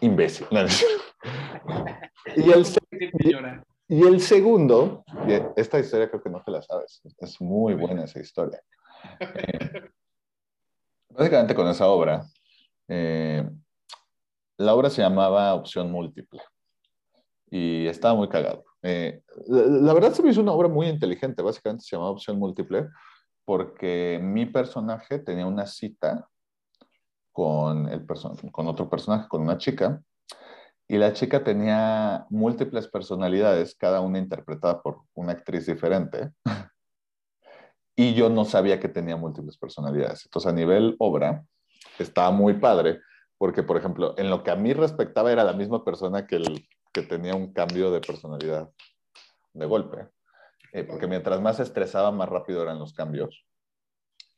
Imbécil. 0.00 0.46
y, 2.36 2.50
el, 2.50 2.66
y 3.88 4.02
el 4.06 4.20
segundo, 4.20 5.04
esta 5.56 5.78
historia 5.78 6.08
creo 6.08 6.22
que 6.22 6.30
no 6.30 6.42
te 6.42 6.50
la 6.50 6.62
sabes, 6.62 7.00
es 7.18 7.40
muy 7.40 7.74
buena 7.74 8.04
esa 8.04 8.20
historia. 8.20 8.60
Eh, 9.20 9.90
básicamente 11.10 11.54
con 11.54 11.68
esa 11.68 11.86
obra, 11.86 12.26
eh, 12.88 13.48
la 14.58 14.74
obra 14.74 14.90
se 14.90 15.02
llamaba 15.02 15.54
Opción 15.54 15.90
Múltiple 15.90 16.40
y 17.50 17.86
estaba 17.86 18.14
muy 18.14 18.28
cagado. 18.28 18.64
Eh, 18.82 19.22
la, 19.48 19.92
verdad 19.92 20.12
se 20.12 20.22
me 20.22 20.30
hizo 20.30 20.40
una 20.40 20.52
obra 20.52 20.68
muy 20.68 20.88
inteligente, 20.88 21.42
básicamente 21.42 21.84
se 21.84 21.96
llamaba 21.96 22.12
Opción 22.12 22.38
Múltiple 22.38 22.88
porque 23.44 24.18
mi 24.22 24.46
personaje 24.46 25.18
tenía 25.20 25.46
una 25.46 25.66
cita 25.66 26.28
con, 27.36 27.86
el 27.90 28.06
con 28.50 28.66
otro 28.66 28.88
personaje, 28.88 29.28
con 29.28 29.42
una 29.42 29.58
chica, 29.58 30.00
y 30.88 30.96
la 30.96 31.12
chica 31.12 31.44
tenía 31.44 32.24
múltiples 32.30 32.88
personalidades, 32.88 33.74
cada 33.74 34.00
una 34.00 34.18
interpretada 34.18 34.80
por 34.80 35.02
una 35.12 35.32
actriz 35.32 35.66
diferente. 35.66 36.30
y 37.94 38.14
yo 38.14 38.30
no 38.30 38.46
sabía 38.46 38.80
que 38.80 38.88
tenía 38.88 39.18
múltiples 39.18 39.58
personalidades. 39.58 40.24
Entonces, 40.24 40.50
a 40.50 40.54
nivel 40.54 40.96
obra, 40.98 41.44
estaba 41.98 42.30
muy 42.30 42.54
padre, 42.54 43.00
porque, 43.36 43.62
por 43.62 43.76
ejemplo, 43.76 44.14
en 44.16 44.30
lo 44.30 44.42
que 44.42 44.50
a 44.50 44.56
mí 44.56 44.72
respectaba 44.72 45.30
era 45.30 45.44
la 45.44 45.52
misma 45.52 45.84
persona 45.84 46.26
que, 46.26 46.36
el, 46.36 46.66
que 46.90 47.02
tenía 47.02 47.34
un 47.34 47.52
cambio 47.52 47.90
de 47.90 48.00
personalidad 48.00 48.70
de 49.52 49.66
golpe. 49.66 50.08
Eh, 50.72 50.84
porque 50.84 51.06
mientras 51.06 51.38
más 51.42 51.60
estresaba, 51.60 52.10
más 52.12 52.30
rápido 52.30 52.62
eran 52.62 52.78
los 52.78 52.94
cambios. 52.94 53.44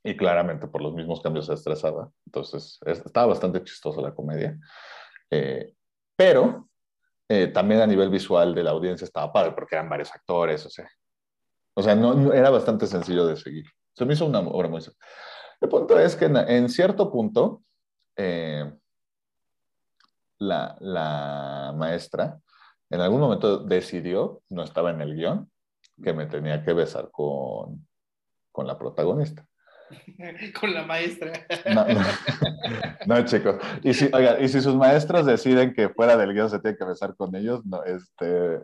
Y 0.09 0.17
claramente 0.17 0.67
por 0.69 0.81
los 0.81 0.95
mismos 0.95 1.21
cambios 1.21 1.45
se 1.45 1.53
estresaba. 1.53 2.11
Entonces, 2.25 2.79
estaba 2.87 3.27
bastante 3.27 3.63
chistosa 3.63 4.01
la 4.01 4.15
comedia. 4.15 4.59
Eh, 5.31 5.75
pero 6.17 6.71
eh, 7.29 7.49
también 7.49 7.83
a 7.83 7.87
nivel 7.87 8.09
visual 8.09 8.55
de 8.55 8.63
la 8.63 8.71
audiencia 8.71 9.05
estaba 9.05 9.31
padre 9.31 9.53
porque 9.53 9.75
eran 9.75 9.91
varios 9.91 10.11
actores, 10.15 10.65
o 10.65 10.71
sea, 10.71 10.89
o 11.75 11.83
sea 11.83 11.95
no, 11.95 12.33
era 12.33 12.49
bastante 12.49 12.87
sencillo 12.87 13.27
de 13.27 13.37
seguir. 13.37 13.67
Se 13.93 14.07
me 14.07 14.15
hizo 14.15 14.25
una 14.25 14.39
obra 14.41 14.69
muy 14.69 14.81
sencilla. 14.81 15.07
El 15.61 15.69
punto 15.69 15.99
es 15.99 16.17
que 16.17 16.25
en, 16.25 16.71
cierto 16.71 17.13
punto, 17.13 17.63
eh, 18.17 18.73
la, 20.39 20.75
la, 20.81 21.75
maestra 21.77 22.41
en 22.89 23.03
algún 23.03 23.21
momento 23.21 23.59
decidió, 23.59 24.41
no 24.49 24.63
estaba 24.63 24.91
en 24.91 25.03
el 25.03 25.15
guion, 25.15 25.51
que 26.03 26.15
me 26.15 26.25
tenía 26.25 26.65
que 26.65 26.73
besar 26.73 27.11
con, 27.11 27.87
con 28.51 28.67
la 28.67 28.79
protagonista. 28.79 29.47
Con 30.61 30.75
la 30.75 30.85
maestra. 30.85 31.33
No, 33.07 33.25
chicos. 33.25 33.57
Y 33.83 33.95
si, 33.95 34.11
y 34.41 34.49
si 34.49 34.61
sus 34.61 34.75
maestros 34.75 35.27
deciden 35.27 35.73
que 35.73 35.89
fuera 35.89 36.17
del 36.17 36.35
guion 36.35 36.51
se 36.51 36.59
tiene 36.59 36.77
que 36.77 36.85
besar 36.85 37.15
con 37.17 37.35
ellos, 37.35 37.65
no, 37.65 37.83
este, 37.85 38.61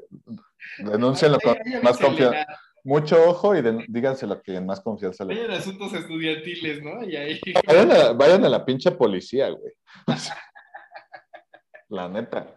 denúncienlo 0.79 1.39
con 1.41 1.57
más 1.83 1.99
confianza. 1.99 2.47
Mucho 2.87 3.31
ojo 3.31 3.57
y 3.57 3.63
díganselo 3.89 4.43
que 4.43 4.57
en 4.57 4.67
más 4.67 4.81
confianza 4.81 5.25
le. 5.25 5.35
Vayan 5.35 5.53
asuntos 5.53 5.95
estudiantiles, 5.95 6.83
¿no? 6.83 7.03
Y 7.03 7.17
ahí... 7.17 7.41
vayan, 7.67 8.45
a, 8.45 8.49
la 8.51 8.65
pinche 8.65 8.91
policía, 8.91 9.49
güey. 9.49 9.73
La 11.89 12.09
neta. 12.11 12.55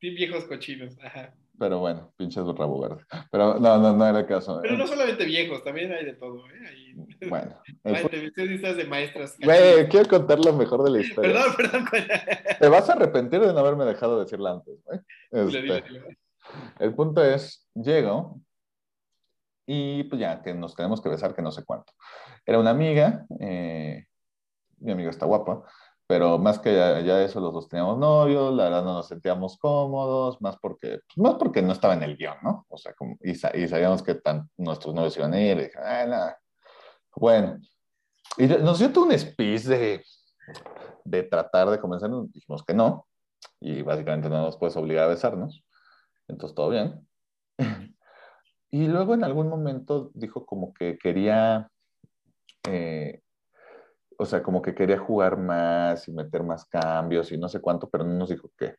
viejos 0.00 0.46
cochinos. 0.46 0.96
Ajá. 1.00 1.32
Pero 1.58 1.80
bueno, 1.80 2.12
pinches 2.16 2.44
rabo 2.46 2.80
verde. 2.80 3.04
Pero 3.30 3.58
no, 3.58 3.78
no, 3.78 3.92
no 3.92 4.06
era 4.06 4.20
el 4.20 4.26
caso. 4.26 4.60
Pero 4.62 4.76
no 4.76 4.86
solamente 4.86 5.24
viejos, 5.24 5.64
también 5.64 5.92
hay 5.92 6.04
de 6.04 6.14
todo, 6.14 6.46
¿eh? 6.46 6.94
Bueno. 7.28 7.56
Entrevistas 7.84 8.76
de 8.76 8.84
maestras. 8.84 9.36
Güey, 9.42 9.88
quiero 9.88 10.08
contar 10.08 10.38
lo 10.44 10.52
mejor 10.52 10.84
de 10.84 10.90
la 10.90 11.00
historia. 11.04 11.32
Perdón, 11.56 11.84
perdón. 11.90 12.18
Te 12.60 12.68
vas 12.68 12.88
a 12.88 12.92
arrepentir 12.92 13.40
de 13.40 13.52
no 13.52 13.58
haberme 13.58 13.84
dejado 13.84 14.20
decirla 14.20 14.52
antes, 14.52 14.74
güey. 14.84 15.00
Este, 15.30 15.84
el 16.78 16.94
punto 16.94 17.24
es, 17.24 17.68
llego 17.74 18.40
y 19.66 20.04
pues 20.04 20.20
ya, 20.20 20.42
que 20.42 20.54
nos 20.54 20.74
tenemos 20.74 21.02
que 21.02 21.10
besar, 21.10 21.34
que 21.34 21.42
no 21.42 21.50
sé 21.50 21.64
cuánto. 21.64 21.92
Era 22.46 22.58
una 22.58 22.70
amiga, 22.70 23.26
eh, 23.40 24.06
mi 24.78 24.92
amiga 24.92 25.10
está 25.10 25.26
guapa, 25.26 25.62
pero 26.08 26.38
más 26.38 26.58
que 26.58 26.74
ya, 26.74 27.22
eso, 27.22 27.38
los 27.38 27.52
dos 27.52 27.68
teníamos 27.68 27.98
novios, 27.98 28.54
la 28.54 28.64
verdad 28.64 28.82
no 28.82 28.94
nos 28.94 29.08
sentíamos 29.08 29.58
cómodos, 29.58 30.40
más 30.40 30.56
porque, 30.56 31.00
pues, 31.06 31.18
más 31.18 31.34
porque 31.34 31.60
no 31.60 31.72
estaba 31.72 31.92
en 31.92 32.02
el 32.02 32.16
guion, 32.16 32.38
¿no? 32.42 32.64
O 32.70 32.78
sea, 32.78 32.94
como, 32.94 33.18
y, 33.20 33.34
sabíamos 33.34 34.02
que 34.02 34.14
tan, 34.14 34.48
nuestros 34.56 34.94
novios 34.94 35.18
iban 35.18 35.34
a 35.34 35.40
ir, 35.40 35.58
y 35.58 35.64
dije, 35.64 35.78
ah, 35.78 36.06
nada. 36.06 36.40
Bueno, 37.14 37.58
y 38.38 38.46
nos 38.46 38.78
dio 38.78 38.90
todo 38.90 39.04
un 39.04 39.18
speech 39.18 39.64
de, 39.64 40.02
de 41.04 41.22
tratar 41.24 41.68
de 41.68 41.78
convencernos, 41.78 42.32
dijimos 42.32 42.64
que 42.64 42.72
no, 42.72 43.06
y 43.60 43.82
básicamente 43.82 44.30
no 44.30 44.40
nos 44.40 44.56
puedes 44.56 44.76
obligar 44.78 45.04
a 45.04 45.08
besarnos, 45.08 45.62
entonces 46.26 46.54
todo 46.54 46.70
bien. 46.70 47.06
Y 48.70 48.86
luego 48.86 49.14
en 49.14 49.24
algún 49.24 49.48
momento 49.48 50.10
dijo 50.12 50.44
como 50.44 50.74
que 50.74 50.98
quería 50.98 51.70
eh, 52.66 53.22
o 54.20 54.26
sea, 54.26 54.42
como 54.42 54.60
que 54.60 54.74
quería 54.74 54.98
jugar 54.98 55.38
más 55.38 56.08
y 56.08 56.12
meter 56.12 56.42
más 56.42 56.64
cambios 56.64 57.30
y 57.30 57.38
no 57.38 57.48
sé 57.48 57.60
cuánto, 57.60 57.88
pero 57.88 58.04
no 58.04 58.14
nos 58.14 58.28
dijo 58.28 58.50
qué. 58.58 58.74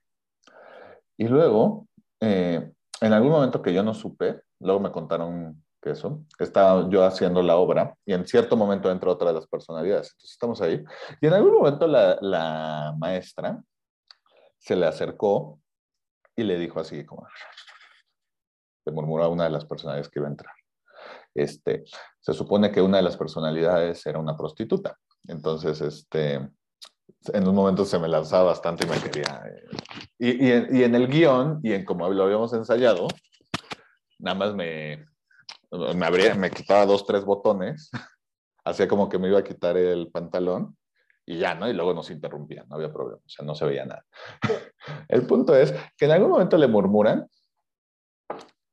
Y 1.18 1.28
luego, 1.28 1.88
eh, 2.20 2.72
en 3.00 3.14
algún 3.14 3.32
momento 3.32 3.62
que 3.62 3.74
yo 3.74 3.82
no 3.82 3.94
supe, 3.94 4.42
luego 4.60 4.82
me 4.82 4.92
contaron 4.92 5.64
que 5.82 5.92
eso, 5.92 6.26
estaba 6.40 6.90
yo 6.90 7.06
haciendo 7.06 7.42
la 7.42 7.56
obra 7.56 7.96
y 8.06 8.14
en 8.14 8.28
cierto 8.28 8.58
momento 8.58 8.92
entró 8.92 9.14
otra 9.14 9.30
de 9.30 9.36
las 9.36 9.48
personalidades. 9.48 10.12
Entonces 10.12 10.32
estamos 10.32 10.62
ahí. 10.62 10.84
Y 11.22 11.28
en 11.28 11.34
algún 11.34 11.54
momento 11.54 11.88
la, 11.88 12.18
la 12.20 12.94
maestra 12.98 13.64
se 14.58 14.76
le 14.76 14.88
acercó 14.88 15.62
y 16.36 16.44
le 16.44 16.58
dijo 16.58 16.82
así 16.82 17.06
como, 17.06 17.26
le 18.86 18.92
murmuró 18.92 19.24
a 19.24 19.30
una 19.30 19.46
de 19.46 19.52
las 19.52 19.64
personalidades 19.64 20.10
que 20.10 20.20
iba 20.20 20.28
a 20.28 20.32
entrar. 20.32 20.54
Este, 21.34 21.86
se 22.20 22.34
supone 22.34 22.74
que 22.74 22.82
una 22.82 22.98
de 22.98 23.04
las 23.04 23.16
personalidades 23.16 24.06
era 24.06 24.20
una 24.20 24.36
prostituta. 24.36 24.98
Entonces, 25.28 25.82
este, 25.82 26.36
en 27.34 27.48
un 27.48 27.56
momento 27.56 27.86
se 27.86 28.00
me 28.00 28.08
lanzaba 28.08 28.46
bastante 28.46 28.86
y 28.86 28.90
me 28.90 29.00
quería. 29.00 29.44
Eh, 30.20 30.68
y, 30.72 30.84
en 30.84 30.96
el 30.96 31.08
guion, 31.08 31.60
y 31.64 31.74
en 31.74 31.86
como 31.86 32.10
lo 32.10 32.24
habíamos 32.24 32.54
ensayado, 32.54 33.08
nada 34.20 34.38
más 34.38 34.56
me, 34.56 35.06
me, 35.72 36.06
abría, 36.06 36.36
me 36.36 36.52
quitaba 36.52 36.86
dos, 36.86 37.06
tres 37.06 37.24
botones, 37.24 37.90
hacía 38.64 38.88
como 38.88 39.10
que 39.10 39.20
me 39.20 39.28
iba 39.28 39.40
a 39.40 39.44
quitar 39.44 39.78
el 39.78 40.10
pantalón 40.12 40.78
y 41.26 41.38
ya, 41.38 41.54
¿no? 41.56 41.70
Y 41.70 41.74
luego 41.74 41.94
nos 41.94 42.10
interrumpían, 42.10 42.68
no 42.68 42.76
había 42.76 42.92
problema, 42.92 43.22
o 43.24 43.30
sea, 43.30 43.46
no 43.46 43.54
se 43.54 43.66
veía 43.66 43.86
nada. 43.86 44.04
El 45.08 45.28
punto 45.28 45.56
es 45.56 45.74
que 45.96 46.06
en 46.06 46.12
algún 46.12 46.32
momento 46.32 46.58
le 46.58 46.68
murmuran, 46.68 47.28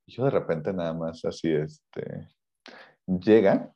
y 0.07 0.13
yo 0.15 0.25
de 0.25 0.31
repente 0.31 0.73
nada 0.73 0.95
más 0.95 1.23
así, 1.25 1.53
este, 1.53 2.29
llega 3.07 3.76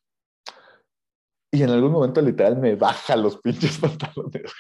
y 1.51 1.63
en 1.63 1.71
algún 1.71 1.93
momento 1.93 2.21
literal 2.21 2.57
me 2.57 2.77
baja 2.77 3.17
los 3.17 3.39
pinches 3.39 3.79
pantalones. 3.81 4.53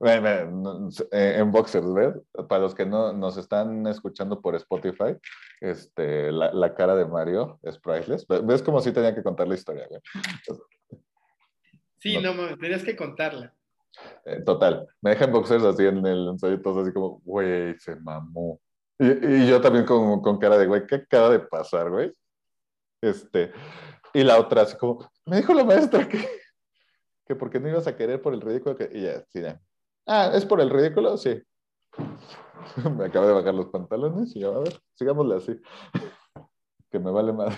Eh, 0.00 1.34
en 1.38 1.50
boxers, 1.50 1.92
¿ves? 1.94 2.14
Para 2.48 2.62
los 2.62 2.74
que 2.74 2.84
no 2.84 3.12
nos 3.12 3.36
están 3.36 3.86
escuchando 3.86 4.40
por 4.40 4.54
Spotify, 4.56 5.16
este, 5.60 6.30
la, 6.30 6.52
la 6.52 6.74
cara 6.74 6.94
de 6.94 7.06
Mario 7.06 7.58
es 7.62 7.78
priceless. 7.78 8.26
¿Ves 8.26 8.62
como 8.62 8.80
si 8.80 8.92
tenía 8.92 9.14
que 9.14 9.22
contar 9.22 9.48
la 9.48 9.54
historia? 9.54 9.88
Sí, 11.98 12.18
no, 12.18 12.32
tenías 12.58 12.82
que 12.82 12.96
contarla. 12.96 13.54
Eh, 14.24 14.42
total, 14.44 14.86
me 15.00 15.10
deja 15.10 15.24
en 15.24 15.32
boxers 15.32 15.64
así 15.64 15.86
en 15.86 16.04
el 16.04 16.28
ensayo, 16.28 16.60
así 16.80 16.92
como, 16.92 17.20
güey, 17.24 17.78
se 17.78 17.96
mamó. 17.96 18.60
Y, 18.98 19.06
y 19.06 19.46
yo 19.48 19.60
también 19.60 19.84
con, 19.84 20.20
con 20.20 20.38
cara 20.38 20.58
de, 20.58 20.66
güey, 20.66 20.86
¿qué 20.86 20.96
acaba 20.96 21.30
de 21.30 21.40
pasar, 21.40 21.90
güey? 21.90 22.12
Este, 23.00 23.52
y 24.12 24.22
la 24.22 24.38
otra, 24.38 24.62
así 24.62 24.76
como, 24.76 25.08
me 25.26 25.36
dijo 25.38 25.54
la 25.54 25.64
maestra 25.64 26.08
que, 26.08 26.26
que 27.26 27.34
porque 27.34 27.60
no 27.60 27.68
ibas 27.68 27.86
a 27.86 27.96
querer 27.96 28.20
por 28.20 28.34
el 28.34 28.40
ridículo. 28.40 28.76
Que... 28.76 28.90
Y 28.92 29.02
ya, 29.02 29.24
sí, 29.28 29.40
ya. 29.40 29.60
Ah, 30.06 30.30
¿es 30.34 30.44
por 30.44 30.60
el 30.60 30.70
ridículo? 30.70 31.16
Sí. 31.16 31.42
me 32.96 33.06
acabo 33.06 33.26
de 33.26 33.32
bajar 33.32 33.54
los 33.54 33.68
pantalones 33.68 34.34
y 34.36 34.40
ya, 34.40 34.48
a 34.48 34.58
ver, 34.58 34.78
sigámosle 34.94 35.36
así. 35.36 35.60
que 36.90 36.98
me 36.98 37.10
vale 37.10 37.32
madre. 37.32 37.56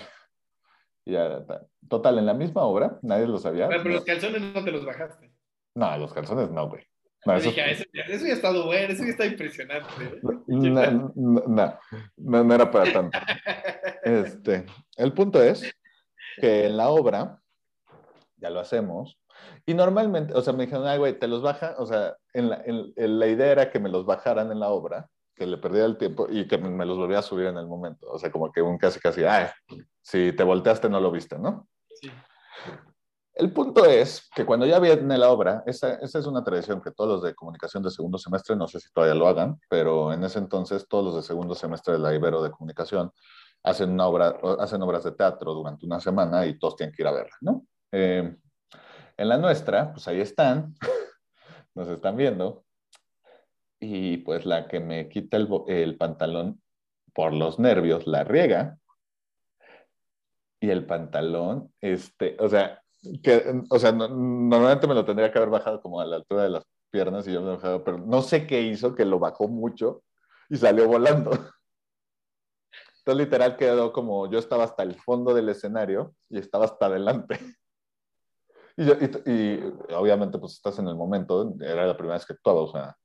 Y 1.05 1.13
ya, 1.13 1.45
total, 1.87 2.19
en 2.19 2.25
la 2.25 2.33
misma 2.33 2.63
obra, 2.63 2.99
nadie 3.01 3.27
lo 3.27 3.37
sabía. 3.37 3.67
Pero, 3.69 3.83
los 3.83 4.03
calzones 4.03 4.41
no 4.41 4.63
te 4.63 4.71
los 4.71 4.85
bajaste. 4.85 5.31
No, 5.75 5.97
los 5.97 6.13
calzones 6.13 6.49
no, 6.49 6.67
güey. 6.69 6.83
No, 7.25 7.35
eso... 7.35 7.49
Dije, 7.49 7.71
eso, 7.71 7.83
eso, 7.93 8.25
ya 8.25 8.31
ha 8.31 8.35
estado 8.35 8.65
bueno, 8.65 8.93
eso 8.93 9.03
ya 9.03 9.11
está 9.11 9.25
impresionante. 9.25 9.87
No, 10.21 10.43
no, 10.47 11.13
no, 12.17 12.43
no, 12.43 12.55
era 12.55 12.71
para 12.71 12.91
tanto. 12.91 13.17
Este, 14.03 14.65
el 14.95 15.11
punto 15.11 15.41
es 15.41 15.69
que 16.39 16.67
en 16.67 16.77
la 16.77 16.87
obra 16.87 17.41
ya 18.37 18.49
lo 18.49 18.59
hacemos. 18.59 19.19
Y 19.65 19.73
normalmente, 19.73 20.33
o 20.33 20.41
sea, 20.41 20.53
me 20.53 20.65
dijeron, 20.65 20.87
ay, 20.87 20.97
güey, 20.97 21.17
te 21.17 21.27
los 21.27 21.41
baja, 21.41 21.75
o 21.77 21.85
sea, 21.85 22.15
en 22.33 22.49
la, 22.49 22.63
en, 22.65 23.19
la, 23.19 23.27
idea 23.27 23.51
era 23.51 23.71
que 23.71 23.79
me 23.79 23.89
los 23.89 24.05
bajaran 24.05 24.51
en 24.51 24.59
la 24.59 24.69
obra 24.69 25.07
que 25.35 25.45
le 25.45 25.57
perdía 25.57 25.85
el 25.85 25.97
tiempo 25.97 26.27
y 26.29 26.47
que 26.47 26.57
me 26.57 26.85
los 26.85 26.97
volvía 26.97 27.19
a 27.19 27.23
subir 27.23 27.47
en 27.47 27.57
el 27.57 27.67
momento. 27.67 28.07
O 28.09 28.17
sea, 28.17 28.31
como 28.31 28.51
que 28.51 28.61
un 28.61 28.77
casi 28.77 28.99
casi, 28.99 29.23
ay, 29.23 29.47
si 30.01 30.33
te 30.33 30.43
volteaste 30.43 30.89
no 30.89 30.99
lo 30.99 31.11
viste, 31.11 31.37
¿no? 31.37 31.67
Sí. 32.01 32.09
El 33.35 33.53
punto 33.53 33.85
es 33.85 34.27
que 34.33 34.47
cuando 34.47 34.65
ya 34.65 34.79
viene 34.79 35.15
la 35.15 35.29
obra, 35.29 35.61
esa, 35.67 35.93
esa, 35.95 36.17
es 36.17 36.25
una 36.25 36.43
tradición 36.43 36.81
que 36.81 36.89
todos 36.89 37.07
los 37.07 37.21
de 37.21 37.35
comunicación 37.35 37.83
de 37.83 37.91
segundo 37.91 38.17
semestre, 38.17 38.55
no 38.55 38.67
sé 38.67 38.79
si 38.79 38.91
todavía 38.91 39.13
lo 39.13 39.27
hagan, 39.27 39.59
pero 39.69 40.11
en 40.11 40.23
ese 40.23 40.39
entonces 40.39 40.87
todos 40.87 41.05
los 41.05 41.15
de 41.17 41.21
segundo 41.21 41.53
semestre 41.53 41.93
de 41.93 41.99
la 41.99 42.15
Ibero 42.15 42.41
de 42.41 42.49
comunicación 42.49 43.11
hacen, 43.61 43.91
una 43.91 44.07
obra, 44.07 44.39
hacen 44.59 44.81
obras 44.81 45.03
de 45.03 45.11
teatro 45.11 45.53
durante 45.53 45.85
una 45.85 45.99
semana 45.99 46.47
y 46.47 46.57
todos 46.57 46.77
tienen 46.77 46.95
que 46.95 47.03
ir 47.03 47.07
a 47.07 47.11
verla, 47.11 47.35
¿no? 47.41 47.63
Eh, 47.91 48.35
en 49.17 49.29
la 49.29 49.37
nuestra, 49.37 49.91
pues 49.93 50.07
ahí 50.07 50.21
están, 50.21 50.75
nos 51.75 51.87
están 51.87 52.15
viendo, 52.17 52.65
y 53.79 54.17
pues 54.17 54.45
la 54.45 54.67
que 54.67 54.79
me 54.79 55.09
quita 55.09 55.37
el, 55.37 55.97
pantalón 55.97 56.61
por 57.13 57.33
los 57.33 57.59
nervios 57.59 58.07
la 58.07 58.23
riega, 58.23 58.77
y 60.59 60.69
el 60.69 60.85
pantalón, 60.85 61.71
este, 61.81 62.35
o 62.39 62.49
sea, 62.49 62.81
que, 63.23 63.61
o 63.69 63.79
sea, 63.79 63.91
normalmente 63.91 64.87
me 64.87 64.95
lo 64.95 65.05
tendría 65.05 65.31
que 65.31 65.37
haber 65.37 65.51
bajado 65.51 65.81
como 65.81 66.01
a 66.01 66.05
la 66.05 66.15
altura 66.17 66.43
de 66.43 66.49
las 66.49 66.65
piernas 66.89 67.27
y 67.27 67.33
yo 67.33 67.41
me 67.41 67.47
lo 67.47 67.55
bajado, 67.55 67.83
pero 67.83 67.97
no 67.99 68.21
sé 68.21 68.47
qué 68.47 68.61
hizo, 68.61 68.95
que 68.95 69.05
lo 69.05 69.19
bajó 69.19 69.47
mucho 69.47 70.03
y 70.49 70.57
salió 70.57 70.87
volando. 70.87 71.31
Entonces, 72.99 73.25
literal 73.25 73.55
quedó 73.55 73.93
como 73.93 74.29
yo 74.29 74.39
estaba 74.39 74.63
hasta 74.63 74.83
el 74.83 74.95
fondo 74.95 75.33
del 75.33 75.49
escenario 75.49 76.13
y 76.29 76.39
estaba 76.39 76.65
hasta 76.65 76.87
adelante. 76.87 77.39
Y, 78.77 79.59
obviamente, 79.95 80.37
pues 80.37 80.53
estás 80.53 80.77
en 80.79 80.87
el 80.87 80.95
momento, 80.95 81.55
era 81.59 81.87
la 81.87 81.97
primera 81.97 82.15
vez 82.15 82.25
que 82.25 82.33
actuaba, 82.33 82.61
o 82.61 82.71
sea, 82.71 82.95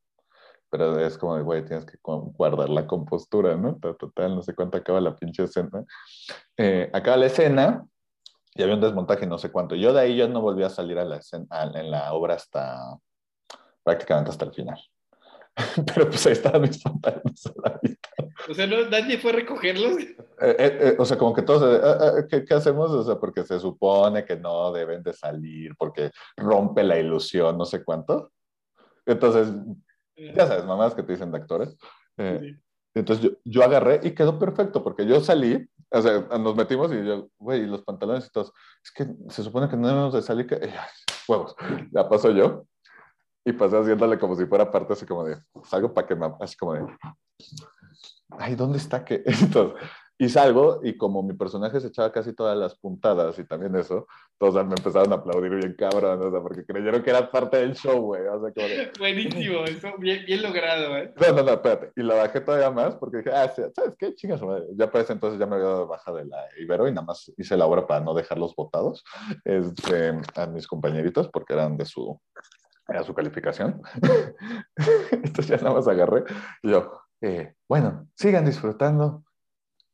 pero 0.69 0.99
es 0.99 1.19
como, 1.19 1.43
güey, 1.43 1.64
tienes 1.64 1.85
que 1.85 1.99
guardar 2.02 2.69
la 2.69 2.87
compostura, 2.87 3.57
¿no? 3.57 3.76
Total, 3.76 4.35
no 4.35 4.43
sé 4.43 4.55
cuánto 4.55 4.79
acaba 4.79 5.00
la 5.00 5.17
pinche 5.17 5.45
escena. 5.45 5.85
Eh, 6.57 6.91
acaba 6.93 7.17
la 7.17 7.26
escena 7.26 7.87
y 8.55 8.62
había 8.62 8.75
un 8.75 8.81
desmontaje 8.81 9.26
no 9.26 9.38
sé 9.38 9.50
cuánto. 9.50 9.75
Yo 9.75 9.93
de 9.93 10.00
ahí 10.00 10.17
yo 10.17 10.29
no 10.29 10.41
volví 10.41 10.62
a 10.62 10.71
salir 10.71 10.99
a 10.99 11.05
la 11.05 11.21
en 11.75 11.91
la 11.91 12.12
obra 12.12 12.35
hasta 12.35 12.99
prácticamente 13.83 14.31
hasta 14.31 14.45
el 14.45 14.52
final. 14.52 14.79
Pero 15.94 16.09
pues 16.09 16.26
ahí 16.26 16.32
estaban 16.32 16.62
mis 16.62 16.82
pantalones 16.82 17.47
a 17.47 17.68
la 17.68 17.80
vista. 17.82 18.09
O 18.49 18.54
sea, 18.54 18.66
¿no, 18.66 18.88
¿nadie 18.88 19.18
fue 19.18 19.32
a 19.32 19.35
recogerlos? 19.35 19.99
Eh, 19.99 20.16
eh, 20.40 20.78
eh, 20.80 20.97
o 20.99 21.04
sea, 21.04 21.18
como 21.18 21.35
que 21.35 21.42
todos, 21.42 22.26
¿qué, 22.28 22.44
¿qué, 22.44 22.54
hacemos? 22.54 22.90
O 22.90 23.04
sea, 23.04 23.18
porque 23.18 23.44
se 23.44 23.61
supone 23.61 24.25
que 24.25 24.37
no 24.37 24.73
deben 24.73 25.02
de 25.02 25.12
salir, 25.12 25.75
porque 25.76 26.11
rompe 26.37 26.82
la 26.82 26.99
ilusión, 26.99 27.59
no 27.59 27.64
sé 27.64 27.85
cuánto. 27.85 28.32
Entonces, 29.06 29.49
ya 30.16 30.47
sabes, 30.47 30.64
mamás 30.64 30.94
que 30.94 31.02
te 31.02 31.12
dicen 31.12 31.30
de 31.30 31.38
actores. 31.38 31.76
Entonces 32.94 33.25
yo, 33.25 33.30
yo 33.44 33.62
agarré 33.62 34.00
y 34.02 34.12
quedó 34.12 34.38
perfecto, 34.38 34.82
porque 34.82 35.06
yo 35.06 35.21
salí 35.21 35.68
o 35.94 36.00
sea, 36.00 36.21
nos 36.38 36.56
metimos 36.56 36.90
y 36.92 37.04
yo, 37.04 37.28
güey, 37.38 37.66
los 37.66 37.82
pantalones 37.82 38.26
y 38.26 38.30
todos. 38.30 38.52
Es 38.82 38.90
que 38.90 39.06
se 39.28 39.42
supone 39.42 39.68
que 39.68 39.76
no 39.76 39.88
debemos 39.88 40.14
de 40.14 40.23
salir. 40.23 40.47
Que... 40.47 40.59
huevos. 41.28 41.54
Ya 41.90 42.09
paso 42.09 42.30
yo. 42.30 42.64
Y 43.45 43.53
pasé 43.53 43.77
haciéndole 43.77 44.19
como 44.19 44.37
si 44.37 44.47
fuera 44.47 44.71
parte 44.71 44.93
así 44.93 45.05
como 45.07 45.25
de, 45.25 45.37
salgo 45.65 45.93
para 45.93 46.07
que 46.07 46.15
me, 46.15 46.33
así 46.41 46.57
como 46.57 46.75
de, 46.75 46.87
ay, 48.31 48.55
¿dónde 48.55 48.79
está 48.79 49.05
que? 49.05 49.23
Entonces, 49.27 49.81
y 50.23 50.29
salgo 50.29 50.79
y 50.85 50.97
como 50.97 51.21
mi 51.25 51.35
personaje 51.35 51.81
se 51.81 51.89
echaba 51.89 52.13
casi 52.13 52.33
todas 52.33 52.57
las 52.57 52.77
puntadas 52.77 53.37
y 53.41 53.45
también 53.45 53.75
eso, 53.75 54.07
todos 54.39 54.55
me 54.67 54.75
empezaron 54.77 55.13
a 55.13 55.17
aplaudir 55.17 55.51
bien 55.53 55.75
cabrón, 55.77 56.23
o 56.23 56.31
sea, 56.31 56.41
porque 56.41 56.65
creyeron 56.65 57.03
que 57.03 57.11
era 57.11 57.29
parte 57.29 57.57
del 57.57 57.75
show, 57.75 58.01
güey. 58.01 58.23
O 58.29 58.41
sea, 58.41 58.53
como 58.53 58.67
Buenísimo, 59.01 59.65
eso 59.65 59.89
bien, 59.99 60.25
bien 60.25 60.43
logrado, 60.43 60.97
¿eh? 60.97 61.13
No, 61.21 61.33
no, 61.33 61.43
no, 61.43 61.53
espérate. 61.55 61.91
Y 61.97 62.05
la 62.05 62.15
bajé 62.15 62.41
todavía 62.41 62.71
más 62.71 62.95
porque 62.95 63.17
dije, 63.17 63.33
ah, 63.33 63.52
¿sabes 63.52 63.97
qué? 63.99 64.15
Chingas, 64.15 64.41
Ya 64.76 64.89
para 64.93 65.02
ese 65.02 65.15
entonces 65.15 65.41
ya 65.41 65.47
me 65.47 65.57
había 65.57 65.67
dado 65.67 65.89
baja 65.89 66.13
de 66.13 66.25
la 66.26 66.39
Ibero 66.57 66.87
y 66.87 66.93
nada 66.93 67.05
más 67.05 67.33
hice 67.37 67.57
la 67.57 67.67
obra 67.67 67.89
para 67.89 68.05
no 68.05 68.15
dejarlos 68.15 68.55
botados 68.55 69.02
este, 69.45 70.13
a 70.37 70.47
mis 70.47 70.69
compañeritos 70.69 71.31
porque 71.31 71.55
eran 71.55 71.76
de 71.76 71.85
su, 71.85 72.21
era 72.88 73.02
su 73.02 73.14
calificación. 73.14 73.82
entonces 75.12 75.49
ya 75.49 75.56
nada 75.56 75.75
más 75.75 75.88
agarré 75.88 76.25
y 76.62 76.71
yo, 76.71 77.02
eh, 77.21 77.54
bueno, 77.68 78.08
sigan 78.14 78.45
disfrutando 78.45 79.25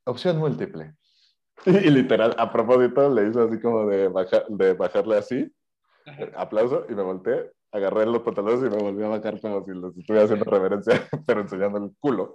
opción 0.05 0.38
múltiple. 0.38 0.94
Y, 1.66 1.90
literal, 1.90 2.37
a 2.38 2.53
propósito, 2.53 3.12
le 3.12 3.29
hizo 3.29 3.42
así 3.42 3.61
como 3.61 3.85
de, 3.87 4.09
de 4.48 4.72
bajarle 4.74 5.18
así, 5.18 5.53
aplauso, 6.37 6.87
y 6.88 6.94
me 6.94 7.03
volteé, 7.03 7.51
agarré 7.72 8.07
los 8.07 8.22
pantalones 8.22 8.61
y 8.61 8.70
me 8.70 8.83
volví 8.83 9.05
a 9.05 9.09
bajar 9.09 9.40
como 9.40 9.64
si 9.64 9.72
les 9.72 9.96
estuviera 9.96 10.24
haciendo 10.24 10.44
reverencia, 10.44 10.94
pero 11.27 11.40
enseñando 11.40 11.79
el 11.79 11.90
culo. 11.98 12.35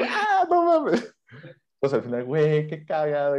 ¡Ah, 0.00 0.46
no 0.48 0.64
mames! 0.64 1.14
Entonces 1.86 2.04
al 2.04 2.10
final, 2.10 2.24
güey, 2.24 2.66
qué 2.66 2.84
cagado, 2.84 3.36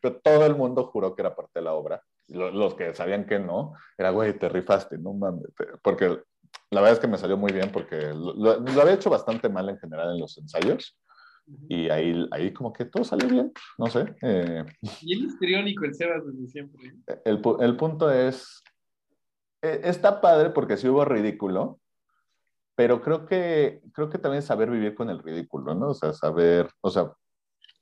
Pero 0.00 0.16
todo 0.20 0.46
el 0.46 0.54
mundo 0.54 0.84
juró 0.84 1.14
que 1.16 1.22
era 1.22 1.34
parte 1.34 1.58
de 1.58 1.64
la 1.64 1.72
obra. 1.72 2.00
Los, 2.28 2.74
que 2.74 2.94
sabían 2.94 3.26
que 3.26 3.40
no, 3.40 3.74
era, 3.98 4.10
güey, 4.10 4.38
te 4.38 4.48
rifaste, 4.48 4.98
no 4.98 5.12
mames. 5.14 5.48
Porque 5.82 6.22
la 6.70 6.80
verdad 6.80 6.92
es 6.92 7.00
que 7.00 7.08
me 7.08 7.18
salió 7.18 7.36
muy 7.36 7.52
bien 7.52 7.70
porque 7.72 8.12
lo, 8.14 8.52
había 8.52 8.94
hecho 8.94 9.10
bastante 9.10 9.48
mal 9.48 9.68
en 9.68 9.78
general 9.78 10.12
en 10.12 10.20
los 10.20 10.38
ensayos. 10.38 10.96
Y 11.68 11.90
ahí, 11.90 12.26
ahí 12.30 12.52
como 12.52 12.72
que 12.72 12.84
todo 12.84 13.04
salió 13.04 13.28
bien, 13.28 13.52
no 13.78 13.86
sé. 13.88 14.14
Eh, 14.22 14.64
y 15.02 15.12
el 15.12 15.24
histriónico 15.24 15.84
el 15.84 15.94
Sebas 15.94 16.24
desde 16.24 16.46
siempre. 16.46 16.94
El, 17.24 17.42
el 17.60 17.76
punto 17.76 18.10
es, 18.10 18.62
e, 19.60 19.80
está 19.84 20.20
padre 20.20 20.50
porque 20.50 20.76
sí 20.76 20.88
hubo 20.88 21.04
ridículo, 21.04 21.80
pero 22.76 23.00
creo 23.02 23.26
que, 23.26 23.82
creo 23.92 24.10
que 24.10 24.18
también 24.18 24.42
saber 24.42 24.70
vivir 24.70 24.94
con 24.94 25.10
el 25.10 25.22
ridículo, 25.22 25.74
¿no? 25.74 25.90
O 25.90 25.94
sea, 25.94 26.12
saber, 26.12 26.70
o 26.80 26.90
sea, 26.90 27.12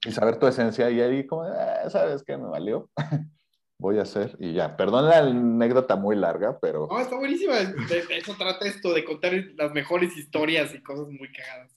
y 0.05 0.12
saber 0.12 0.38
tu 0.38 0.47
esencia 0.47 0.91
y 0.91 1.01
ahí 1.01 1.27
como, 1.27 1.43
ah, 1.43 1.88
¿sabes 1.88 2.23
qué? 2.25 2.37
Me 2.37 2.49
valió. 2.49 2.91
Voy 3.79 3.99
a 3.99 4.03
hacer 4.03 4.37
y 4.38 4.53
ya. 4.53 4.77
Perdón 4.77 5.07
la 5.07 5.19
anécdota 5.19 5.97
muy 5.97 6.15
larga, 6.15 6.59
pero... 6.61 6.87
No, 6.88 7.01
está 7.01 7.17
buenísima. 7.17 7.57
De, 7.57 8.05
eso 8.11 8.35
trata 8.38 8.67
esto, 8.67 8.95
de 8.95 9.05
contar 9.05 9.33
las 9.57 9.73
mejores 9.73 10.17
historias 10.17 10.73
y 10.75 10.83
cosas 10.83 11.09
muy 11.09 11.33
cagadas. 11.33 11.73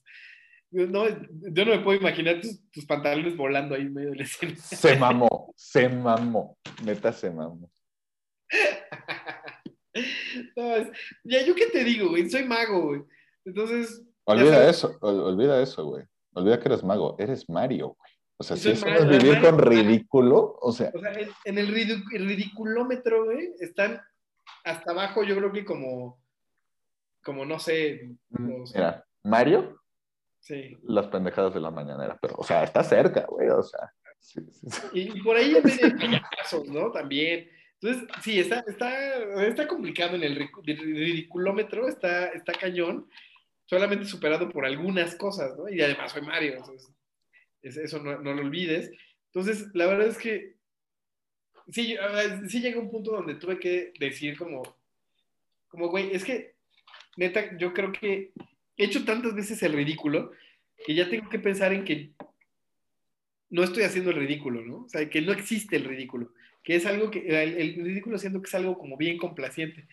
No, 0.70 1.08
yo 1.08 1.64
no 1.64 1.72
me 1.72 1.80
puedo 1.80 1.98
imaginar 1.98 2.40
tus, 2.40 2.86
pantalones 2.86 3.36
volando 3.36 3.74
ahí 3.74 3.82
en 3.82 3.94
medio 3.94 4.10
de 4.10 4.16
la 4.16 4.22
escena. 4.24 4.54
Se 4.56 4.96
mamó, 4.96 5.52
se 5.56 5.88
mamó, 5.88 6.58
neta 6.84 7.12
se 7.12 7.30
mamó. 7.30 7.70
no, 10.56 10.76
ya 11.24 11.44
yo 11.44 11.54
qué 11.54 11.66
te 11.66 11.82
digo, 11.82 12.10
güey, 12.10 12.28
soy 12.28 12.44
mago, 12.44 12.88
güey. 12.88 13.02
Entonces. 13.44 14.02
Olvida 14.24 14.68
eso, 14.68 14.98
olvida 15.00 15.62
eso, 15.62 15.86
güey. 15.86 16.04
Olvida 16.34 16.60
que 16.60 16.68
eres 16.68 16.84
mago, 16.84 17.16
eres 17.18 17.48
Mario, 17.48 17.96
güey. 17.98 18.15
O 18.38 18.44
sea, 18.44 18.56
si 18.56 18.70
eso 18.70 18.86
es 18.86 19.08
vivir 19.08 19.40
con 19.40 19.58
ridículo, 19.58 20.58
o 20.60 20.72
sea. 20.72 20.90
O 20.94 21.00
sea, 21.00 21.12
en, 21.44 21.58
el, 21.58 21.68
ridiculómetro, 21.68 23.24
güey, 23.24 23.54
están 23.60 24.00
hasta 24.64 24.92
abajo, 24.92 25.24
yo 25.24 25.36
creo 25.36 25.52
que 25.52 25.64
como, 25.64 26.20
como 27.22 27.46
no 27.46 27.58
sé. 27.58 28.10
Mm, 28.30 28.64
mira, 28.74 29.04
Mario 29.22 29.80
Sí. 30.46 30.78
Las 30.84 31.08
pendejadas 31.08 31.54
de 31.54 31.60
la 31.60 31.72
mañanera, 31.72 32.16
pero, 32.22 32.34
o 32.38 32.44
sea, 32.44 32.62
está 32.62 32.84
cerca, 32.84 33.26
güey, 33.28 33.48
o 33.48 33.64
sea. 33.64 33.92
Y 34.92 35.20
por 35.22 35.36
ahí 35.36 35.56
hay 35.56 36.20
casos, 36.38 36.68
¿no? 36.68 36.92
También. 36.92 37.50
Entonces, 37.80 38.08
sí, 38.22 38.38
está, 38.38 38.60
está, 38.60 39.44
está 39.44 39.66
complicado 39.66 40.14
en 40.14 40.22
el 40.22 40.48
ridiculómetro, 40.64 41.88
está, 41.88 42.26
está 42.28 42.52
cañón, 42.52 43.08
solamente 43.64 44.04
superado 44.04 44.48
por 44.48 44.64
algunas 44.64 45.16
cosas, 45.16 45.56
¿no? 45.58 45.68
Y 45.68 45.82
además 45.82 46.12
soy 46.12 46.22
Mario, 46.22 46.58
entonces, 46.58 46.92
eso 47.66 48.02
no, 48.02 48.18
lo 48.18 48.30
olvides. 48.30 48.90
Entonces, 49.26 49.68
la 49.74 49.86
verdad 49.86 50.08
es 50.08 50.18
que 50.18 50.54
sí, 51.68 51.96
sí 52.48 52.60
llega 52.60 52.80
un 52.80 52.90
punto 52.90 53.12
donde 53.12 53.34
tuve 53.34 53.58
que 53.58 53.92
decir 53.98 54.36
como, 54.38 54.62
como, 55.68 55.88
güey, 55.88 56.12
es 56.12 56.24
que, 56.24 56.54
neta, 57.16 57.56
yo 57.58 57.72
creo 57.72 57.92
que 57.92 58.32
he 58.76 58.84
hecho 58.84 59.04
tantas 59.04 59.34
veces 59.34 59.62
el 59.62 59.72
ridículo 59.72 60.32
que 60.84 60.94
ya 60.94 61.08
tengo 61.08 61.28
que 61.28 61.38
pensar 61.38 61.72
en 61.72 61.84
que 61.84 62.12
no 63.50 63.62
estoy 63.62 63.84
haciendo 63.84 64.10
el 64.10 64.18
ridículo, 64.18 64.62
¿no? 64.62 64.84
O 64.84 64.88
sea, 64.88 65.08
que 65.08 65.22
no 65.22 65.32
existe 65.32 65.76
el 65.76 65.84
ridículo, 65.84 66.32
que 66.66 66.74
es 66.74 66.84
algo 66.84 67.12
que, 67.12 67.20
el, 67.20 67.76
ridículo 67.76 68.18
siento 68.18 68.42
que 68.42 68.48
es 68.48 68.54
algo 68.56 68.76
como 68.76 68.96
bien 68.96 69.18
complaciente. 69.18 69.86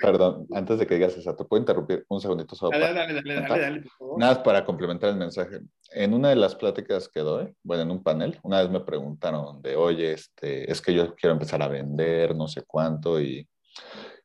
perdón, 0.00 0.46
antes 0.52 0.78
de 0.78 0.86
que 0.86 0.94
digas 0.94 1.16
eso, 1.16 1.34
¿te 1.34 1.44
puedo 1.44 1.60
interrumpir 1.60 2.06
un 2.08 2.20
segundito? 2.20 2.54
Solo 2.54 2.78
dale, 2.78 2.94
dale, 2.94 3.14
dale, 3.14 3.34
dale, 3.34 3.60
dale, 3.60 3.84
Nada 4.16 4.44
para 4.44 4.64
complementar 4.64 5.10
el 5.10 5.16
mensaje. 5.16 5.58
En 5.90 6.14
una 6.14 6.28
de 6.28 6.36
las 6.36 6.54
pláticas 6.54 7.08
que 7.08 7.18
doy, 7.18 7.52
bueno, 7.64 7.82
en 7.82 7.90
un 7.90 8.04
panel, 8.04 8.38
una 8.44 8.60
vez 8.60 8.70
me 8.70 8.78
preguntaron 8.78 9.60
de, 9.60 9.74
oye, 9.74 10.12
este, 10.12 10.70
es 10.70 10.80
que 10.80 10.94
yo 10.94 11.16
quiero 11.16 11.32
empezar 11.32 11.60
a 11.60 11.66
vender, 11.66 12.36
no 12.36 12.46
sé 12.46 12.62
cuánto, 12.64 13.20
y 13.20 13.48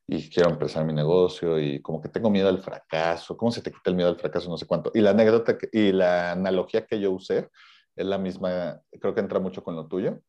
y 0.08 0.30
quiero 0.30 0.50
empezar 0.50 0.86
mi 0.86 0.94
negocio 0.94 1.58
y 1.58 1.82
como 1.82 2.02
que 2.02 2.10
tengo 2.10 2.30
miedo 2.30 2.50
al 2.50 2.60
fracaso, 2.60 3.38
¿cómo 3.38 3.52
se 3.52 3.62
te 3.62 3.72
quita 3.72 3.90
el 3.90 3.96
miedo 3.96 4.10
al 4.10 4.20
fracaso? 4.20 4.50
No 4.50 4.58
sé 4.58 4.66
cuánto. 4.66 4.92
Y 4.94 5.00
la 5.00 5.12
anécdota 5.12 5.58
y 5.72 5.94
la 5.94 6.34
analogía 6.34 6.86
que 6.86 7.00
yo 7.00 7.12
usé 7.12 7.48
es 7.96 8.06
la 8.06 8.18
misma, 8.18 8.82
creo 9.00 9.14
que 9.14 9.22
entra 9.22 9.40
mucho 9.40 9.64
con 9.64 9.76
lo 9.76 9.88
tuyo, 9.88 10.20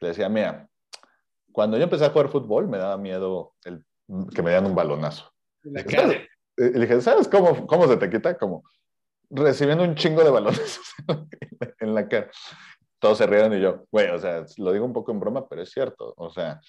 le 0.00 0.08
decía, 0.08 0.28
mira, 0.28 0.68
cuando 1.52 1.76
yo 1.76 1.84
empecé 1.84 2.06
a 2.06 2.10
jugar 2.10 2.28
fútbol 2.28 2.68
me 2.68 2.78
daba 2.78 2.96
miedo 2.96 3.54
el, 3.64 3.84
que 4.34 4.42
me 4.42 4.50
dieran 4.50 4.66
un 4.66 4.74
balonazo. 4.74 5.30
Y 5.62 6.78
dije, 6.78 7.00
¿sabes 7.00 7.28
cómo, 7.28 7.66
cómo 7.66 7.86
se 7.86 7.96
te 7.96 8.10
quita? 8.10 8.36
Como 8.36 8.62
recibiendo 9.30 9.84
un 9.84 9.94
chingo 9.94 10.24
de 10.24 10.30
balones 10.30 10.80
en 11.80 11.94
la 11.94 12.08
cara. 12.08 12.30
Todos 12.98 13.18
se 13.18 13.26
rieron 13.26 13.54
y 13.54 13.60
yo, 13.60 13.86
güey, 13.90 14.08
o 14.10 14.18
sea, 14.18 14.44
lo 14.58 14.72
digo 14.72 14.84
un 14.84 14.92
poco 14.92 15.10
en 15.12 15.20
broma, 15.20 15.48
pero 15.48 15.62
es 15.62 15.70
cierto. 15.70 16.12
O 16.16 16.30
sea, 16.30 16.60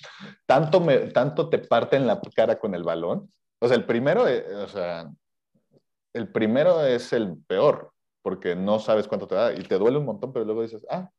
tanto, 0.46 0.80
me, 0.80 0.98
tanto 1.08 1.50
te 1.50 1.60
parten 1.60 2.08
la 2.08 2.22
cara 2.34 2.58
con 2.58 2.74
el 2.74 2.84
balón. 2.84 3.30
O 3.60 3.68
sea, 3.68 3.76
el 3.76 3.86
primero, 3.86 4.28
eh, 4.28 4.46
o 4.56 4.68
sea, 4.68 5.12
el 6.14 6.32
primero 6.32 6.86
es 6.86 7.12
el 7.12 7.38
peor, 7.48 7.92
porque 8.22 8.56
no 8.56 8.80
sabes 8.80 9.08
cuánto 9.08 9.28
te 9.28 9.36
da 9.36 9.54
y 9.54 9.64
te 9.64 9.78
duele 9.78 9.98
un 9.98 10.06
montón, 10.06 10.32
pero 10.32 10.46
luego 10.46 10.62
dices, 10.62 10.86
ah, 10.90 11.10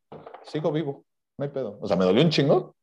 sigo 0.44 0.72
vivo, 0.72 1.04
no 1.38 1.44
hay 1.44 1.50
pedo. 1.50 1.78
O 1.80 1.86
sea, 1.86 1.96
me 1.96 2.04
dolió 2.04 2.22
un 2.22 2.30
chingo, 2.30 2.76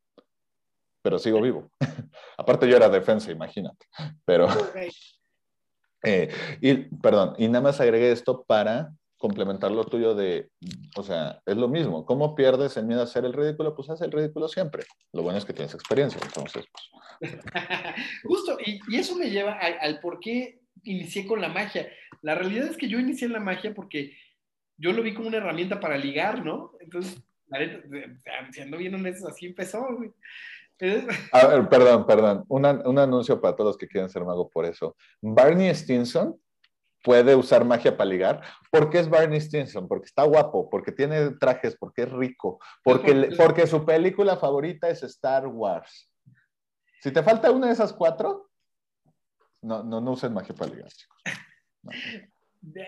pero 1.02 1.20
sigo 1.20 1.42
vivo. 1.42 1.70
Aparte 2.38 2.68
yo 2.68 2.76
era 2.76 2.90
defensa, 2.90 3.32
imagínate. 3.32 3.86
Pero, 4.26 4.48
eh, 6.04 6.30
y, 6.62 6.76
perdón, 6.98 7.36
y 7.38 7.48
nada 7.48 7.64
más 7.64 7.80
agregué 7.80 8.12
esto 8.12 8.44
para 8.44 8.94
complementar 9.18 9.72
lo 9.72 9.84
tuyo 9.84 10.16
de, 10.16 10.50
o 10.96 11.04
sea, 11.04 11.42
es 11.46 11.58
lo 11.58 11.68
mismo. 11.68 12.06
¿Cómo 12.06 12.36
pierdes 12.36 12.78
el 12.78 12.86
miedo 12.86 13.02
a 13.02 13.04
hacer 13.04 13.26
el 13.26 13.34
ridículo? 13.34 13.76
Pues 13.76 13.90
haz 13.90 14.02
el 14.02 14.12
ridículo 14.12 14.48
siempre. 14.48 14.86
Lo 15.12 15.24
bueno 15.24 15.38
es 15.38 15.46
que 15.46 15.54
tienes 15.54 15.74
experiencia, 15.74 16.22
entonces, 16.24 16.66
pues. 16.72 17.32
Justo, 18.24 18.58
y, 18.66 18.80
y, 18.88 18.98
eso 18.98 19.18
me 19.18 19.30
lleva 19.30 19.54
al, 19.54 19.78
al 19.82 20.00
por 20.00 20.22
qué 20.22 20.62
inicié 20.84 21.28
con 21.28 21.42
la 21.42 21.50
magia. 21.50 21.90
La 22.22 22.36
realidad 22.36 22.68
es 22.68 22.78
que 22.78 22.88
yo 22.88 22.98
inicié 22.98 23.28
en 23.28 23.34
la 23.34 23.42
magia 23.42 23.74
porque 23.74 24.16
yo 24.78 24.94
lo 24.94 25.04
vi 25.04 25.14
como 25.14 25.28
una 25.28 25.38
herramienta 25.38 25.82
para 25.82 25.98
ligar, 25.98 26.46
¿no? 26.46 26.72
Entonces, 26.80 27.22
siendo 28.52 28.78
bien 28.78 28.96
honestos, 28.96 29.32
así 29.32 29.48
empezó, 29.48 29.86
güey. 29.96 30.12
A 31.34 31.48
ver, 31.48 31.68
perdón, 31.68 32.06
perdón. 32.06 32.46
un 32.48 32.66
anuncio 33.00 33.42
para 33.42 33.56
todos 33.56 33.72
los 33.72 33.78
que 33.78 33.88
quieren 33.88 34.10
ser 34.10 34.24
mago 34.24 34.50
por 34.50 34.66
eso. 34.66 34.96
Barney 35.22 35.74
Stinson 35.76 36.40
puede 37.04 37.36
usar 37.36 37.66
magia 37.66 37.96
para 37.96 38.10
ligar. 38.10 38.42
¿Por 38.72 38.90
qué 38.90 39.00
es 39.00 39.10
Barney 39.10 39.40
Stinson? 39.42 39.88
Porque 39.88 40.06
está 40.06 40.24
guapo, 40.24 40.70
porque 40.70 40.92
tiene 40.92 41.32
trajes, 41.32 41.76
porque 41.78 42.04
es 42.04 42.12
rico, 42.12 42.60
porque, 42.84 43.32
porque 43.38 43.68
su 43.68 43.86
película 43.86 44.38
favorita 44.38 44.90
es 44.90 45.04
Star 45.04 45.48
Wars. 45.48 46.10
Si 47.02 47.12
te 47.12 47.24
falta 47.24 47.52
una 47.52 47.68
de 47.68 47.74
esas 47.74 47.94
cuatro, 47.94 48.50
no, 49.62 49.84
no, 49.84 50.02
no 50.02 50.12
usen 50.12 50.34
magia 50.34 50.56
para 50.56 50.72
ligar, 50.72 50.90
chicos. 50.90 51.24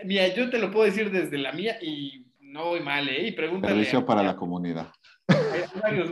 Mira, 0.04 0.28
yo 0.30 0.50
te 0.50 0.60
lo 0.60 0.70
puedo 0.72 0.86
decir 0.86 1.12
desde 1.12 1.38
la 1.38 1.54
mía 1.54 1.78
y 1.82 2.26
no 2.52 2.66
voy 2.66 2.82
mal, 2.82 3.08
¿eh? 3.10 3.28
Y 3.28 3.32
pregúntale. 3.32 3.74
Servicio 3.74 4.06
para 4.06 4.24
la 4.24 4.36
comunidad. 4.36 4.92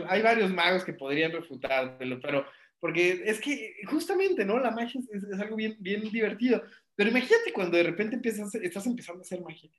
Hay, 0.08 0.22
varios, 0.22 0.52
magos 0.52 0.84
que 0.84 0.94
podrían 0.94 1.32
refutártelo, 1.32 2.20
pero 2.20 2.46
porque 2.78 3.22
es 3.26 3.40
que 3.40 3.74
justamente, 3.86 4.44
¿no? 4.44 4.58
La 4.58 4.70
magia 4.70 5.00
es, 5.12 5.40
algo 5.40 5.56
bien, 5.56 5.76
bien 5.78 6.10
divertido. 6.10 6.62
Pero 6.96 7.10
imagínate 7.10 7.52
cuando 7.52 7.76
de 7.76 7.82
repente 7.82 8.16
empiezas, 8.16 8.54
estás 8.54 8.86
empezando 8.86 9.20
a 9.20 9.22
hacer 9.22 9.42
magia 9.42 9.70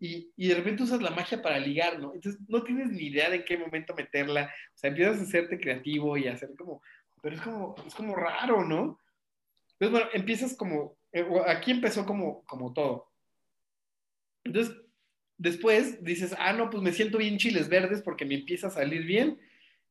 y, 0.00 0.32
y, 0.36 0.48
de 0.48 0.54
repente 0.54 0.82
usas 0.82 1.02
la 1.02 1.10
magia 1.10 1.40
para 1.40 1.58
ligar, 1.58 1.98
¿no? 1.98 2.14
Entonces 2.14 2.40
no 2.48 2.62
tienes 2.62 2.90
ni 2.90 3.06
idea 3.06 3.30
de 3.30 3.36
en 3.36 3.44
qué 3.44 3.56
momento 3.56 3.94
meterla. 3.94 4.52
O 4.74 4.78
sea, 4.78 4.90
empiezas 4.90 5.20
a 5.20 5.22
hacerte 5.22 5.58
creativo 5.58 6.16
y 6.16 6.28
a 6.28 6.34
hacer 6.34 6.50
como, 6.56 6.82
pero 7.22 7.36
es 7.36 7.42
como, 7.42 7.74
es 7.86 7.94
como 7.94 8.14
raro, 8.14 8.64
¿no? 8.64 9.00
Entonces, 9.78 9.90
bueno, 9.90 10.08
empiezas 10.12 10.56
como, 10.56 10.96
eh, 11.12 11.26
aquí 11.46 11.70
empezó 11.70 12.04
como, 12.04 12.44
como 12.44 12.72
todo. 12.72 13.08
Entonces, 14.44 14.74
después 15.38 16.04
dices, 16.04 16.34
ah, 16.38 16.52
no, 16.52 16.68
pues 16.68 16.82
me 16.82 16.92
siento 16.92 17.18
bien 17.18 17.38
chiles 17.38 17.68
verdes 17.68 18.02
porque 18.02 18.26
me 18.26 18.34
empieza 18.34 18.66
a 18.66 18.70
salir 18.70 19.04
bien. 19.04 19.38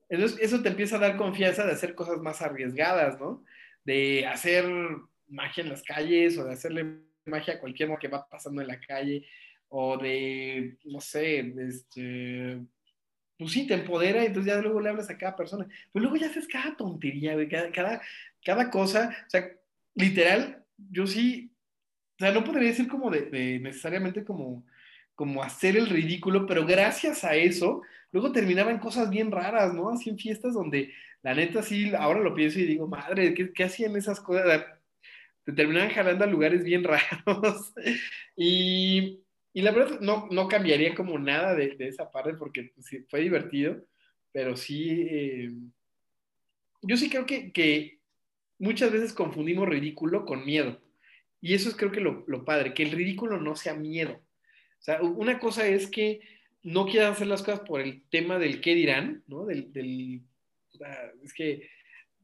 Entonces, 0.10 0.38
eso 0.42 0.62
te 0.62 0.70
empieza 0.70 0.98
a 0.98 1.00
dar 1.00 1.18
confianza 1.18 1.66
de 1.66 1.72
hacer 1.72 1.96
cosas 1.96 2.20
más 2.20 2.42
arriesgadas, 2.42 3.20
¿no? 3.20 3.44
De 3.84 4.26
hacer 4.28 4.66
magia 5.28 5.64
en 5.64 5.70
las 5.70 5.84
calles 5.84 6.38
o 6.38 6.46
de 6.46 6.54
hacerle 6.54 7.02
magia 7.26 7.56
a 7.56 7.60
cualquier 7.60 7.90
que 8.00 8.08
va 8.08 8.28
pasando 8.30 8.62
en 8.62 8.68
la 8.68 8.80
calle 8.80 9.26
o 9.70 9.98
de, 9.98 10.78
no 10.86 11.02
sé, 11.02 11.54
este, 11.58 12.62
pues 13.38 13.52
sí, 13.52 13.68
te 13.68 13.74
empodera 13.74 14.24
y 14.24 14.28
entonces 14.28 14.54
ya 14.54 14.62
luego 14.62 14.80
le 14.80 14.90
hablas 14.90 15.10
a 15.10 15.18
cada 15.18 15.36
persona. 15.36 15.68
Pues 15.92 16.02
luego 16.02 16.16
ya 16.16 16.28
haces 16.28 16.48
cada 16.48 16.76
tontería, 16.76 17.36
cada, 17.50 17.72
cada, 17.72 18.02
cada 18.46 18.70
cosa. 18.70 19.16
O 19.28 19.30
sea, 19.30 19.52
literal, 19.96 20.64
yo 20.90 21.06
sí, 21.06 21.52
o 22.16 22.20
sea, 22.20 22.32
no 22.32 22.44
podría 22.44 22.70
decir 22.70 22.88
como 22.88 23.12
de 23.12 23.60
necesariamente 23.60 24.24
como 24.24 24.66
como 25.18 25.42
hacer 25.42 25.76
el 25.76 25.90
ridículo, 25.90 26.46
pero 26.46 26.64
gracias 26.64 27.24
a 27.24 27.36
eso, 27.36 27.82
luego 28.12 28.32
terminaban 28.32 28.78
cosas 28.78 29.10
bien 29.10 29.32
raras, 29.32 29.74
¿no? 29.74 29.90
Así 29.90 30.16
fiestas 30.16 30.54
donde, 30.54 30.94
la 31.24 31.34
neta, 31.34 31.64
sí, 31.64 31.92
ahora 31.98 32.20
lo 32.20 32.36
pienso 32.36 32.60
y 32.60 32.68
digo, 32.68 32.88
madre, 32.88 33.34
¿qué, 33.34 33.64
hacían 33.64 33.96
esas 33.96 34.20
cosas? 34.20 34.64
Te 35.44 35.54
terminaban 35.54 35.90
jalando 35.90 36.24
a 36.24 36.28
lugares 36.28 36.64
bien 36.64 36.84
raros. 37.26 37.74
y, 38.36 39.20
y, 39.54 39.62
la 39.64 39.72
verdad, 39.72 40.00
no, 40.02 40.28
no 40.30 40.48
cambiaría 40.48 40.94
como 40.94 41.18
nada 41.18 41.56
de, 41.56 41.76
de 41.76 41.88
esa 41.88 42.12
parte 42.12 42.36
porque 42.36 42.72
pues, 42.76 42.88
fue 43.10 43.22
divertido, 43.22 43.84
pero 44.32 44.56
sí, 44.56 45.08
eh, 45.10 45.52
yo 46.84 46.96
sí 46.96 47.10
creo 47.10 47.26
que, 47.26 47.52
que, 47.52 47.98
muchas 48.60 48.92
veces 48.92 49.14
confundimos 49.14 49.68
ridículo 49.68 50.26
con 50.26 50.46
miedo. 50.46 50.80
Y 51.42 51.56
eso 51.56 51.70
es 51.70 51.76
creo 51.76 51.92
que 51.92 52.02
lo, 52.02 52.24
lo 52.28 52.46
padre, 52.46 52.76
que 52.76 52.84
el 52.84 52.92
ridículo 52.92 53.42
no 53.42 53.56
sea 53.56 53.74
miedo 53.74 54.22
o 54.80 54.82
sea, 54.82 55.02
una 55.02 55.40
cosa 55.40 55.68
es 55.68 55.90
que 55.90 56.22
no 56.64 56.86
quieran 56.86 57.12
hacer 57.12 57.28
las 57.28 57.44
cosas 57.44 57.62
por 57.62 57.82
el 57.82 58.04
tema 58.10 58.40
del 58.40 58.62
qué 58.62 58.76
dirán, 58.76 59.24
¿no? 59.28 59.46
Del, 59.46 59.72
del 59.72 60.22
es 61.24 61.34
que, 61.34 61.70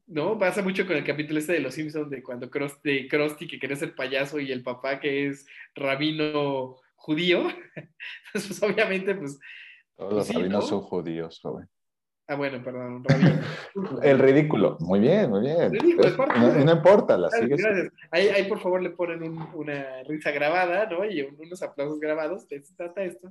¿no? 0.06 0.38
Pasa 0.38 0.62
mucho 0.62 0.86
con 0.86 0.96
el 0.96 1.04
capítulo 1.04 1.38
este 1.38 1.54
de 1.54 1.60
Los 1.60 1.74
Simpsons, 1.74 2.10
de 2.10 2.22
cuando 2.22 2.50
Krusty, 2.50 3.08
Krusty 3.08 3.46
que 3.46 3.58
quiere 3.58 3.76
ser 3.76 3.94
payaso 3.94 4.38
y 4.40 4.52
el 4.52 4.62
papá 4.62 5.00
que 5.00 5.26
es 5.28 5.46
rabino 5.74 6.76
judío. 6.94 7.46
pues 8.32 8.62
obviamente, 8.62 9.14
pues... 9.14 9.38
Todos 9.96 10.12
los 10.12 10.26
pues 10.26 10.36
rabinos 10.36 10.68
son 10.68 10.80
judíos, 10.80 11.40
joven. 11.40 11.68
Ah, 12.26 12.36
bueno, 12.36 12.62
perdón, 12.62 13.04
rabino. 13.04 13.40
el 14.02 14.18
ridículo. 14.18 14.78
Muy 14.80 15.00
bien, 15.00 15.28
muy 15.28 15.42
bien. 15.42 15.72
no, 16.64 16.72
importa, 16.72 17.18
la 17.18 17.30
sigues. 17.30 17.60
Gracias. 17.60 17.92
Ahí, 18.10 18.28
ahí, 18.28 18.44
por 18.48 18.60
favor, 18.60 18.82
le 18.82 18.90
ponen 18.90 19.22
una 19.52 20.02
risa 20.04 20.30
grabada, 20.30 20.86
¿no? 20.86 21.04
Y 21.04 21.20
unos 21.20 21.62
aplausos 21.62 22.00
grabados. 22.00 22.48
De 22.48 22.56
eso 22.56 22.72
trata 22.76 23.04
esto. 23.04 23.30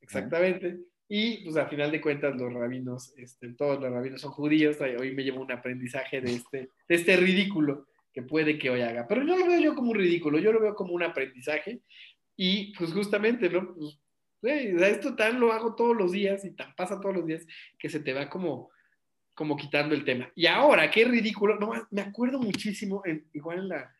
Exactamente. 0.00 0.78
Y, 1.08 1.44
pues, 1.44 1.56
a 1.56 1.66
final 1.66 1.90
de 1.90 2.00
cuentas, 2.00 2.36
los 2.36 2.52
rabinos, 2.52 3.12
este, 3.18 3.52
todos 3.54 3.80
los 3.80 3.90
rabinos 3.90 4.20
son 4.20 4.30
judíos. 4.30 4.78
Hoy 4.80 5.14
me 5.14 5.24
llevo 5.24 5.42
un 5.42 5.50
aprendizaje 5.50 6.20
de 6.20 6.32
este, 6.32 6.70
de 6.88 6.94
este 6.94 7.16
ridículo 7.16 7.86
que 8.12 8.22
puede 8.22 8.56
que 8.56 8.70
hoy 8.70 8.82
haga. 8.82 9.06
Pero 9.08 9.24
no 9.24 9.36
lo 9.36 9.46
veo 9.46 9.60
yo 9.60 9.74
como 9.74 9.90
un 9.90 9.98
ridículo, 9.98 10.38
yo 10.38 10.52
lo 10.52 10.60
veo 10.60 10.74
como 10.74 10.94
un 10.94 11.02
aprendizaje. 11.02 11.80
Y, 12.36 12.72
pues, 12.78 12.92
justamente, 12.92 13.50
¿no? 13.50 13.74
Pues, 13.74 14.00
esto 14.42 15.14
tan 15.14 15.38
lo 15.38 15.52
hago 15.52 15.74
todos 15.74 15.96
los 15.96 16.12
días 16.12 16.44
y 16.44 16.50
tan 16.50 16.74
pasa 16.74 17.00
todos 17.00 17.16
los 17.16 17.26
días 17.26 17.46
que 17.78 17.88
se 17.88 18.00
te 18.00 18.12
va 18.12 18.28
como, 18.28 18.70
como 19.34 19.56
quitando 19.56 19.94
el 19.94 20.04
tema. 20.04 20.30
Y 20.34 20.46
ahora, 20.46 20.90
qué 20.90 21.04
ridículo, 21.04 21.58
no, 21.58 21.72
me 21.90 22.02
acuerdo 22.02 22.38
muchísimo, 22.38 23.02
igual 23.32 23.58
en 23.58 23.68
la, 23.68 23.94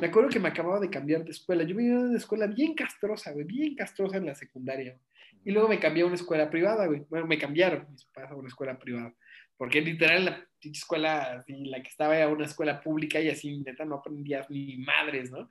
me 0.00 0.06
acuerdo 0.06 0.28
que 0.28 0.40
me 0.40 0.48
acababa 0.48 0.80
de 0.80 0.90
cambiar 0.90 1.24
de 1.24 1.30
escuela, 1.30 1.64
yo 1.64 1.74
venía 1.74 1.94
de 1.94 2.08
una 2.08 2.18
escuela 2.18 2.46
bien 2.46 2.74
castrosa, 2.74 3.32
güey, 3.32 3.46
bien 3.46 3.74
castrosa 3.74 4.16
en 4.16 4.26
la 4.26 4.34
secundaria, 4.34 4.96
y 5.44 5.50
luego 5.50 5.68
me 5.68 5.80
cambié 5.80 6.02
a 6.02 6.06
una 6.06 6.14
escuela 6.14 6.50
privada, 6.50 6.86
güey, 6.86 7.04
bueno, 7.08 7.26
me 7.26 7.38
cambiaron 7.38 7.86
mis 7.90 8.04
papás 8.04 8.30
a 8.30 8.36
una 8.36 8.48
escuela 8.48 8.78
privada, 8.78 9.14
porque 9.56 9.80
literal 9.80 10.24
la 10.24 10.46
escuela, 10.62 11.44
la 11.46 11.82
que 11.82 11.88
estaba 11.88 12.16
era 12.16 12.28
una 12.28 12.44
escuela 12.44 12.80
pública 12.80 13.20
y 13.20 13.28
así, 13.28 13.58
neta, 13.58 13.84
no 13.84 13.96
aprendías 13.96 14.48
ni 14.50 14.76
madres, 14.78 15.30
¿no? 15.30 15.48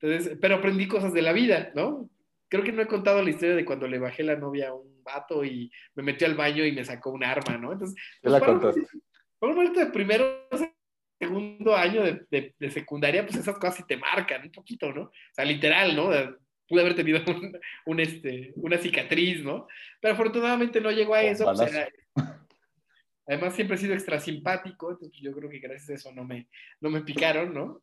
Entonces, 0.00 0.38
pero 0.40 0.56
aprendí 0.56 0.86
cosas 0.86 1.12
de 1.12 1.22
la 1.22 1.32
vida, 1.32 1.72
¿no? 1.74 2.08
Creo 2.50 2.64
que 2.64 2.72
no 2.72 2.82
he 2.82 2.86
contado 2.86 3.22
la 3.22 3.30
historia 3.30 3.54
de 3.54 3.64
cuando 3.64 3.86
le 3.86 3.98
bajé 3.98 4.22
la 4.22 4.36
novia 4.36 4.68
a 4.68 4.74
un 4.74 5.02
vato 5.02 5.44
y 5.44 5.70
me 5.94 6.02
metió 6.02 6.26
al 6.26 6.34
baño 6.34 6.64
y 6.66 6.72
me 6.72 6.84
sacó 6.84 7.10
un 7.10 7.24
arma, 7.24 7.56
¿no? 7.56 7.72
Entonces, 7.72 7.96
pues, 8.20 8.32
la 8.32 8.40
un 9.40 9.54
momento 9.54 9.80
de 9.80 9.86
primero, 9.86 10.48
segundo 11.18 11.76
año 11.76 12.02
de, 12.02 12.54
de, 12.58 12.70
secundaria, 12.70 13.24
pues 13.24 13.38
esas 13.38 13.54
cosas 13.54 13.76
sí 13.76 13.84
te 13.86 13.96
marcan 13.96 14.42
un 14.42 14.52
poquito, 14.52 14.92
¿no? 14.92 15.02
O 15.04 15.12
sea, 15.32 15.44
literal, 15.44 15.94
¿no? 15.96 16.10
Pude 16.68 16.80
haber 16.82 16.94
tenido 16.94 17.20
un, 17.86 18.00
este, 18.00 18.52
una 18.56 18.78
cicatriz, 18.78 19.42
¿no? 19.42 19.66
Pero 20.00 20.14
afortunadamente 20.14 20.80
no 20.80 20.90
llegó 20.90 21.14
a 21.14 21.22
eso. 21.22 21.44
Pues, 21.44 21.72
además, 23.26 23.54
siempre 23.54 23.76
he 23.76 23.78
sido 23.78 23.94
extra 23.94 24.18
simpático, 24.18 24.90
entonces 24.90 25.20
yo 25.22 25.32
creo 25.32 25.48
que 25.48 25.60
gracias 25.60 25.90
a 25.90 25.94
eso 25.94 26.12
no 26.12 26.24
me, 26.24 26.48
no 26.80 26.90
me 26.90 27.02
picaron, 27.02 27.54
¿no? 27.54 27.82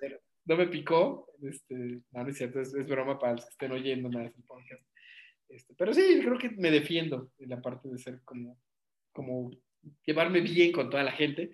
Pero, 0.00 0.20
no 0.44 0.56
me 0.56 0.66
picó. 0.66 1.28
Este, 1.42 2.00
no, 2.12 2.28
es 2.28 2.36
cierto, 2.36 2.60
es, 2.60 2.72
broma 2.86 3.18
para 3.18 3.34
los 3.34 3.44
que 3.44 3.50
estén 3.50 3.72
oyendo 3.72 4.08
nada 4.08 4.32
podcast. 4.46 4.82
Este, 5.48 5.74
pero 5.76 5.92
sí, 5.92 6.02
creo 6.20 6.38
que 6.38 6.50
me 6.50 6.70
defiendo 6.70 7.30
en 7.38 7.50
la 7.50 7.60
parte 7.60 7.88
de 7.88 7.98
ser 7.98 8.20
como, 8.24 9.50
llevarme 10.04 10.40
bien 10.40 10.72
con 10.72 10.90
toda 10.90 11.02
la 11.02 11.12
gente. 11.12 11.50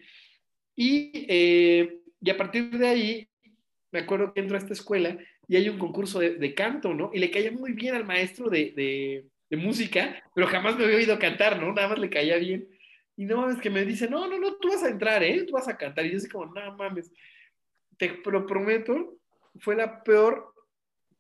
Y, 0.77 1.27
eh, 1.29 2.01
y 2.21 2.31
a 2.31 2.37
partir 2.37 2.71
de 2.71 2.87
ahí, 2.87 3.29
me 3.93 4.01
acuerdo 4.01 4.33
que 4.33 4.41
entro 4.41 4.57
a 4.57 4.61
esta 4.61 4.73
escuela 4.73 5.19
y 5.49 5.57
hay 5.57 5.69
un 5.69 5.79
concurso 5.79 6.21
de, 6.21 6.55
canto, 6.55 6.95
¿no? 6.95 7.11
Y 7.13 7.19
le 7.19 7.31
caía 7.31 7.51
muy 7.51 7.73
bien 7.73 7.97
al 7.97 8.05
maestro 8.05 8.49
de, 8.49 8.73
de, 8.77 9.27
de, 9.51 9.57
música, 9.57 10.23
pero 10.33 10.47
jamás 10.47 10.79
me 10.79 10.85
había 10.85 10.97
oído 10.97 11.19
cantar, 11.19 11.61
¿no? 11.61 11.73
Nada 11.73 11.89
más 11.89 11.99
le 11.99 12.09
caía 12.09 12.37
bien. 12.37 12.69
Y 13.17 13.25
no 13.25 13.39
mames, 13.39 13.61
que 13.61 13.69
me 13.69 13.85
dice, 13.85 14.09
no, 14.09 14.29
no, 14.29 14.39
no, 14.39 14.55
tú 14.57 14.69
vas 14.69 14.85
a 14.85 14.89
entrar, 14.89 15.25
¿eh? 15.25 15.45
Tú 15.45 15.55
vas 15.55 15.67
a 15.67 15.77
cantar. 15.77 16.07
Y 16.07 16.13
yo 16.13 16.19
así 16.19 16.29
como, 16.29 16.47
no 16.47 16.77
mames 16.77 17.11
te 18.09 18.31
lo 18.31 18.47
prometo, 18.47 19.19
fue 19.61 19.77
la 19.77 20.03
peor 20.03 20.55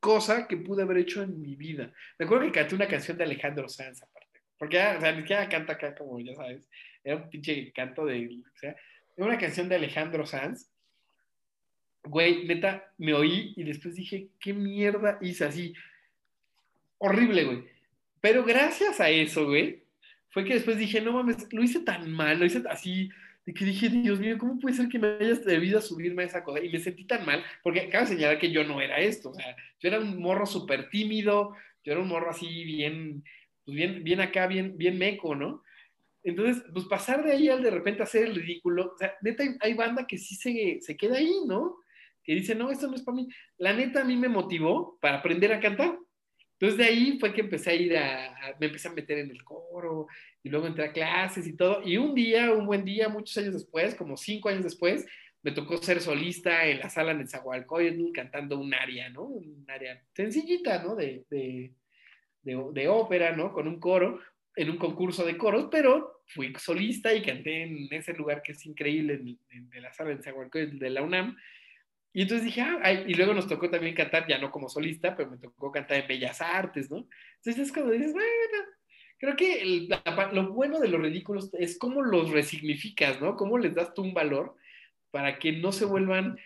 cosa 0.01 0.49
que 0.49 0.57
pude 0.57 0.83
haber 0.83 0.99
hecho 0.99 1.23
en 1.23 1.41
mi 1.41 1.55
vida. 1.55 1.93
Me 2.19 2.25
acuerdo 2.25 2.47
que 2.47 2.53
canté 2.53 2.75
una 2.75 2.89
canción 2.89 3.19
de 3.19 3.25
Alejandro 3.25 3.69
Sanz 3.69 4.03
aparte, 4.03 4.41
porque 4.59 4.79
o 4.79 5.01
sea, 5.01 5.13
ni 5.13 5.21
siquiera 5.21 5.49
canta 5.49 5.75
acá 5.75 5.95
como 5.95 6.19
ya 6.21 6.35
sabes, 6.35 6.69
era 7.05 7.17
un 7.17 7.29
pinche 7.29 7.71
canto 7.73 8.07
de, 8.07 8.27
o 8.27 8.59
sea, 8.59 8.75
era 9.17 9.27
una 9.27 9.39
canción 9.39 9.69
de 9.69 9.77
Alejandro 9.77 10.27
Sanz. 10.27 10.71
Güey, 12.03 12.47
neta, 12.47 12.91
me 12.97 13.13
oí 13.13 13.53
y 13.57 13.63
después 13.63 13.95
dije, 13.95 14.29
¿qué 14.41 14.55
mierda 14.55 15.19
hice 15.21 15.45
así? 15.45 15.75
Horrible, 16.97 17.45
güey. 17.45 17.65
Pero 18.23 18.43
gracias 18.43 19.01
a 19.01 19.11
eso, 19.11 19.47
güey, 19.47 19.85
fue 20.31 20.45
que 20.45 20.55
después 20.55 20.79
dije, 20.79 21.03
no 21.03 21.13
mames, 21.13 21.53
lo 21.53 21.63
hice 21.63 21.81
tan 21.81 22.11
mal, 22.11 22.39
lo 22.39 22.47
hice 22.47 22.63
así, 22.71 23.11
de 23.47 23.55
que 23.55 23.65
dije, 23.65 23.89
Dios 23.89 24.21
mío, 24.21 24.37
¿cómo 24.39 24.59
puede 24.59 24.77
ser 24.77 24.89
que 24.89 24.99
me 24.99 25.17
hayas 25.19 25.45
debido 25.45 25.79
a 25.79 25.83
subirme 25.83 26.23
a 26.23 26.27
esa 26.27 26.45
cosa? 26.45 26.63
Y 26.63 26.71
me 26.71 26.79
sentí 26.79 27.05
tan 27.05 27.25
mal, 27.25 27.43
porque 27.63 27.81
acaba 27.81 28.05
de 28.05 28.15
señalar 28.15 28.39
que 28.39 28.51
yo 28.51 28.65
no 28.65 28.81
era 28.81 28.99
esto, 28.99 29.31
o 29.31 29.35
sea, 29.35 29.57
yo 29.79 29.89
era 29.89 29.99
un 29.99 30.21
morro 30.21 30.47
súper 30.47 30.91
tímido, 30.91 31.55
yo 31.85 31.93
era 31.93 32.01
un 32.01 32.09
morro 32.09 32.31
así 32.31 32.65
bien, 32.65 33.25
pues 33.65 33.75
bien, 33.75 34.05
bien 34.05 34.21
acá, 34.21 34.47
bien, 34.47 34.77
bien 34.77 34.99
meco, 34.99 35.35
¿no? 35.35 35.63
Entonces, 36.23 36.63
pues 36.73 36.85
pasar 36.85 37.25
de 37.25 37.33
ahí 37.33 37.49
al 37.49 37.63
de 37.63 37.71
repente 37.71 38.03
hacer 38.03 38.27
el 38.27 38.35
ridículo, 38.35 38.93
o 38.95 38.99
sea, 38.99 39.15
neta, 39.23 39.43
hay, 39.61 39.75
banda 39.75 40.07
que 40.07 40.19
sí 40.19 40.35
se, 40.35 40.79
se 40.81 40.97
queda 40.97 41.17
ahí, 41.17 41.35
¿no? 41.47 41.77
Que 42.23 42.35
dice, 42.35 42.55
no, 42.55 42.71
esto 42.71 42.89
no 42.89 42.95
es 42.95 43.03
para 43.03 43.17
mí. 43.17 43.29
La 43.57 43.73
neta 43.73 44.03
a 44.03 44.05
mí 44.05 44.17
me 44.17 44.29
motivó 44.29 44.99
para 45.01 45.19
aprender 45.19 45.53
a 45.53 45.61
cantar. 45.61 45.97
Entonces 46.61 46.77
de 46.77 46.85
ahí 46.85 47.17
fue 47.19 47.33
que 47.33 47.41
empecé 47.41 47.71
a 47.71 47.75
ir 47.75 47.97
a, 47.97 48.55
me 48.61 48.67
empecé 48.67 48.89
a 48.89 48.93
meter 48.93 49.17
en 49.17 49.31
el 49.31 49.43
coro 49.43 50.09
y 50.43 50.51
luego 50.51 50.67
entré 50.67 50.85
a 50.85 50.93
clases 50.93 51.47
y 51.47 51.57
todo. 51.57 51.81
Y 51.83 51.97
un 51.97 52.15
día, 52.15 52.53
un 52.53 52.67
buen 52.67 52.85
día, 52.85 53.09
muchos 53.09 53.39
años 53.39 53.55
después, 53.55 53.95
como 53.95 54.19
cinco 54.19 54.51
años 54.51 54.65
después, 54.65 55.07
me 55.43 55.53
tocó 55.53 55.79
ser 55.79 56.03
solista 56.03 56.67
en 56.67 56.81
la 56.81 56.91
sala 56.91 57.15
de 57.15 57.27
Zahualcoyotl 57.27 58.13
cantando 58.13 58.59
un 58.59 58.75
aria, 58.75 59.09
¿no? 59.09 59.23
Un 59.23 59.65
aria 59.69 60.03
sencillita, 60.13 60.83
¿no? 60.83 60.95
De, 60.97 61.25
de, 61.31 61.73
de, 62.43 62.89
ópera, 62.89 63.35
¿no? 63.35 63.55
Con 63.55 63.67
un 63.67 63.81
coro, 63.81 64.21
en 64.55 64.69
un 64.69 64.77
concurso 64.77 65.25
de 65.25 65.39
coros, 65.39 65.69
pero 65.71 66.25
fui 66.27 66.53
solista 66.59 67.15
y 67.15 67.23
canté 67.23 67.63
en 67.63 67.89
ese 67.91 68.13
lugar 68.13 68.43
que 68.43 68.53
es 68.53 68.67
increíble, 68.67 69.19
de 69.49 69.81
la 69.81 69.95
sala 69.95 70.11
de 70.11 70.23
Zahualcoyotl 70.23 70.79
de 70.79 70.91
la 70.91 71.01
UNAM. 71.01 71.39
Y 72.13 72.23
entonces 72.23 72.45
dije, 72.45 72.63
ah, 72.63 72.93
y 72.93 73.15
luego 73.15 73.35
nos 73.35 73.47
tocó 73.47 73.71
también 73.71 73.95
cantar, 73.95 74.27
ya 74.27 74.39
no 74.39 74.51
como 74.51 74.69
solista, 74.69 75.17
pero 75.17 75.31
me 75.31 75.39
tocó 75.39 75.71
cantar 75.71 75.99
en 75.99 76.09
Bellas 76.09 76.41
Artes, 76.41 76.91
¿no? 76.91 77.07
Entonces 77.37 77.59
es 77.59 77.73
cuando 77.73 77.93
dices, 77.93 78.13
bueno, 78.13 78.29
creo 79.19 79.37
que 79.37 79.89
lo 80.33 80.53
bueno 80.53 80.81
de 80.81 80.89
los 80.89 81.01
ridículos 81.01 81.51
es 81.55 81.79
cómo 81.79 82.03
los 82.03 82.31
resignificas, 82.31 83.21
¿no? 83.21 83.37
Cómo 83.37 83.59
les 83.59 83.75
das 83.75 83.95
tú 83.95 84.03
un 84.03 84.13
valor 84.13 84.57
para 85.13 85.39
que 85.39 85.53
no 85.53 85.71
se 85.71 85.85
vuelvan, 85.85 86.37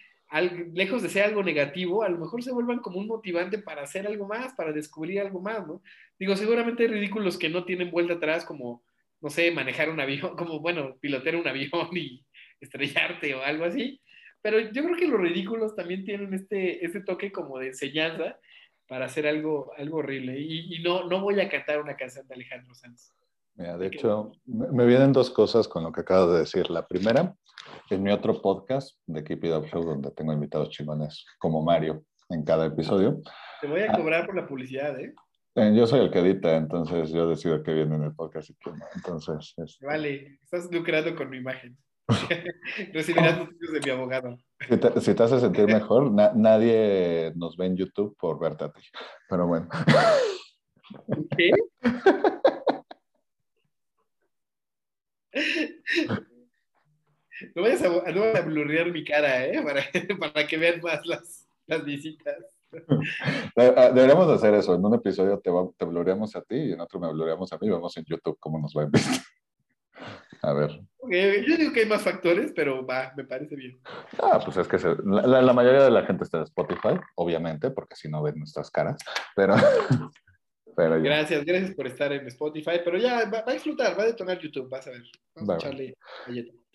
lejos 0.74 1.02
de 1.02 1.08
ser 1.08 1.24
algo 1.24 1.42
negativo, 1.42 2.02
a 2.02 2.10
lo 2.10 2.18
mejor 2.18 2.42
se 2.42 2.52
vuelvan 2.52 2.80
como 2.80 2.98
un 2.98 3.06
motivante 3.06 3.58
para 3.58 3.82
hacer 3.82 4.06
algo 4.06 4.26
más, 4.26 4.52
para 4.54 4.72
descubrir 4.72 5.20
algo 5.20 5.40
más, 5.40 5.66
¿no? 5.66 5.82
Digo, 6.18 6.36
seguramente 6.36 6.82
hay 6.82 6.88
ridículos 6.90 7.38
que 7.38 7.48
no 7.48 7.64
tienen 7.64 7.90
vuelta 7.90 8.14
atrás, 8.14 8.44
como, 8.44 8.84
no 9.22 9.30
sé, 9.30 9.50
manejar 9.50 9.88
un 9.88 10.00
avión, 10.00 10.36
como, 10.36 10.60
bueno, 10.60 10.98
pilotear 11.00 11.36
un 11.36 11.48
avión 11.48 11.88
y 11.96 12.22
estrellarte 12.60 13.34
o 13.34 13.42
algo 13.42 13.64
así 13.64 14.02
pero 14.44 14.60
yo 14.60 14.84
creo 14.84 14.96
que 14.96 15.08
los 15.08 15.18
ridículos 15.18 15.74
también 15.74 16.04
tienen 16.04 16.34
este, 16.34 16.84
este 16.84 17.00
toque 17.00 17.32
como 17.32 17.58
de 17.58 17.68
enseñanza 17.68 18.38
para 18.86 19.06
hacer 19.06 19.26
algo, 19.26 19.72
algo 19.78 19.96
horrible. 19.98 20.38
Y, 20.38 20.82
no, 20.82 21.08
no 21.08 21.22
voy 21.22 21.40
a 21.40 21.48
cantar 21.48 21.80
una 21.80 21.96
canción 21.96 22.28
de 22.28 22.34
Alejandro 22.34 22.74
Sanz. 22.74 23.10
Mira, 23.54 23.78
de 23.78 23.86
hecho, 23.86 24.32
me 24.44 24.84
vienen 24.84 25.14
dos 25.14 25.30
cosas 25.30 25.66
con 25.66 25.82
lo 25.82 25.92
que 25.92 26.02
acabo 26.02 26.30
de 26.30 26.40
decir. 26.40 26.68
La 26.68 26.86
primera, 26.86 27.34
en 27.88 28.02
mi 28.02 28.12
otro 28.12 28.42
podcast 28.42 28.98
de 29.06 29.24
Keep 29.24 29.44
It 29.44 29.52
Up 29.52 29.66
Show, 29.68 29.82
donde 29.82 30.10
tengo 30.10 30.34
invitados 30.34 30.68
chingones 30.68 31.24
como 31.38 31.62
Mario 31.62 32.04
en 32.28 32.44
cada 32.44 32.66
episodio. 32.66 33.22
Te 33.62 33.66
voy 33.66 33.80
a 33.80 33.92
cobrar 33.92 34.26
por 34.26 34.36
la 34.36 34.46
publicidad, 34.46 35.00
¿eh? 35.00 35.14
¿eh? 35.54 35.72
Yo 35.74 35.86
soy 35.86 36.00
el 36.00 36.10
que 36.10 36.18
edita, 36.18 36.54
entonces 36.54 37.10
yo 37.12 37.26
decido 37.30 37.62
qué 37.62 37.72
viene 37.72 37.96
en 37.96 38.02
el 38.02 38.14
podcast 38.14 38.50
y 38.50 38.54
qué 38.56 38.72
no. 38.72 38.84
Entonces, 38.94 39.54
este 39.56 39.86
Vale, 39.86 40.38
estás 40.42 40.70
lucrando 40.70 41.16
con 41.16 41.30
mi 41.30 41.38
imagen. 41.38 41.78
Recibirás 42.92 43.38
noticias 43.38 43.72
de 43.72 43.80
mi 43.80 43.90
abogado. 43.90 44.38
Si 45.00 45.14
te, 45.14 45.22
hace 45.22 45.40
sentir 45.40 45.66
mejor, 45.66 46.12
nadie 46.12 47.32
nos 47.36 47.56
ve 47.56 47.66
en 47.66 47.76
YouTube 47.76 48.16
por 48.18 48.38
verte 48.38 48.64
a 48.64 48.72
ti. 48.72 48.82
Pero 49.28 49.46
bueno. 49.46 49.68
¿Qué? 51.36 51.50
No 57.54 57.62
vayas 57.62 57.82
a, 57.82 57.88
no 57.88 58.22
a 58.22 58.40
blurrear 58.42 58.92
mi 58.92 59.04
cara, 59.04 59.46
¿eh? 59.46 59.62
Para, 59.62 59.82
para 60.32 60.46
que 60.46 60.56
vean 60.56 60.80
más 60.80 61.04
las, 61.06 61.48
las 61.66 61.84
visitas. 61.84 62.36
Ah, 63.56 63.90
deberíamos 63.94 64.28
hacer 64.28 64.52
eso. 64.54 64.74
En 64.74 64.84
un 64.84 64.94
episodio 64.94 65.38
te, 65.38 65.48
te 65.78 65.84
blurreamos 65.84 66.34
a 66.34 66.42
ti 66.42 66.56
y 66.56 66.72
en 66.72 66.80
otro 66.80 66.98
me 66.98 67.08
blurreamos 67.12 67.52
a 67.52 67.58
mí. 67.58 67.70
Vamos 67.70 67.96
en 67.96 68.04
YouTube 68.04 68.36
cómo 68.40 68.58
nos 68.58 68.74
va 68.74 68.82
a. 68.82 68.90
A 70.44 70.52
ver. 70.52 70.80
yo 71.02 71.56
digo 71.56 71.72
que 71.72 71.80
hay 71.80 71.86
más 71.86 72.02
factores, 72.02 72.52
pero 72.54 72.86
va, 72.86 73.12
me 73.16 73.24
parece 73.24 73.56
bien. 73.56 73.80
Ah, 74.22 74.40
pues 74.44 74.56
es 74.56 74.68
que 74.68 74.78
la, 75.04 75.52
mayoría 75.52 75.84
de 75.84 75.90
la 75.90 76.04
gente 76.04 76.24
está 76.24 76.38
en 76.38 76.44
Spotify, 76.44 77.00
obviamente, 77.16 77.70
porque 77.70 77.96
si 77.96 78.08
no 78.08 78.22
ven 78.22 78.38
nuestras 78.38 78.70
caras, 78.70 78.96
pero... 79.34 79.54
pero 80.76 81.00
Gracias, 81.00 81.44
gracias 81.44 81.74
por 81.74 81.86
estar 81.86 82.12
en 82.12 82.26
Spotify, 82.26 82.80
pero 82.84 82.98
ya 82.98 83.28
va, 83.30 83.44
a 83.46 83.52
disfrutar, 83.52 83.98
va 83.98 84.02
a 84.02 84.06
detonar 84.06 84.38
YouTube, 84.38 84.68
vas 84.68 84.86
a 84.86 84.90
ver. 84.90 85.02
Vamos 85.34 85.50
a 85.50 85.56
echarle 85.56 85.94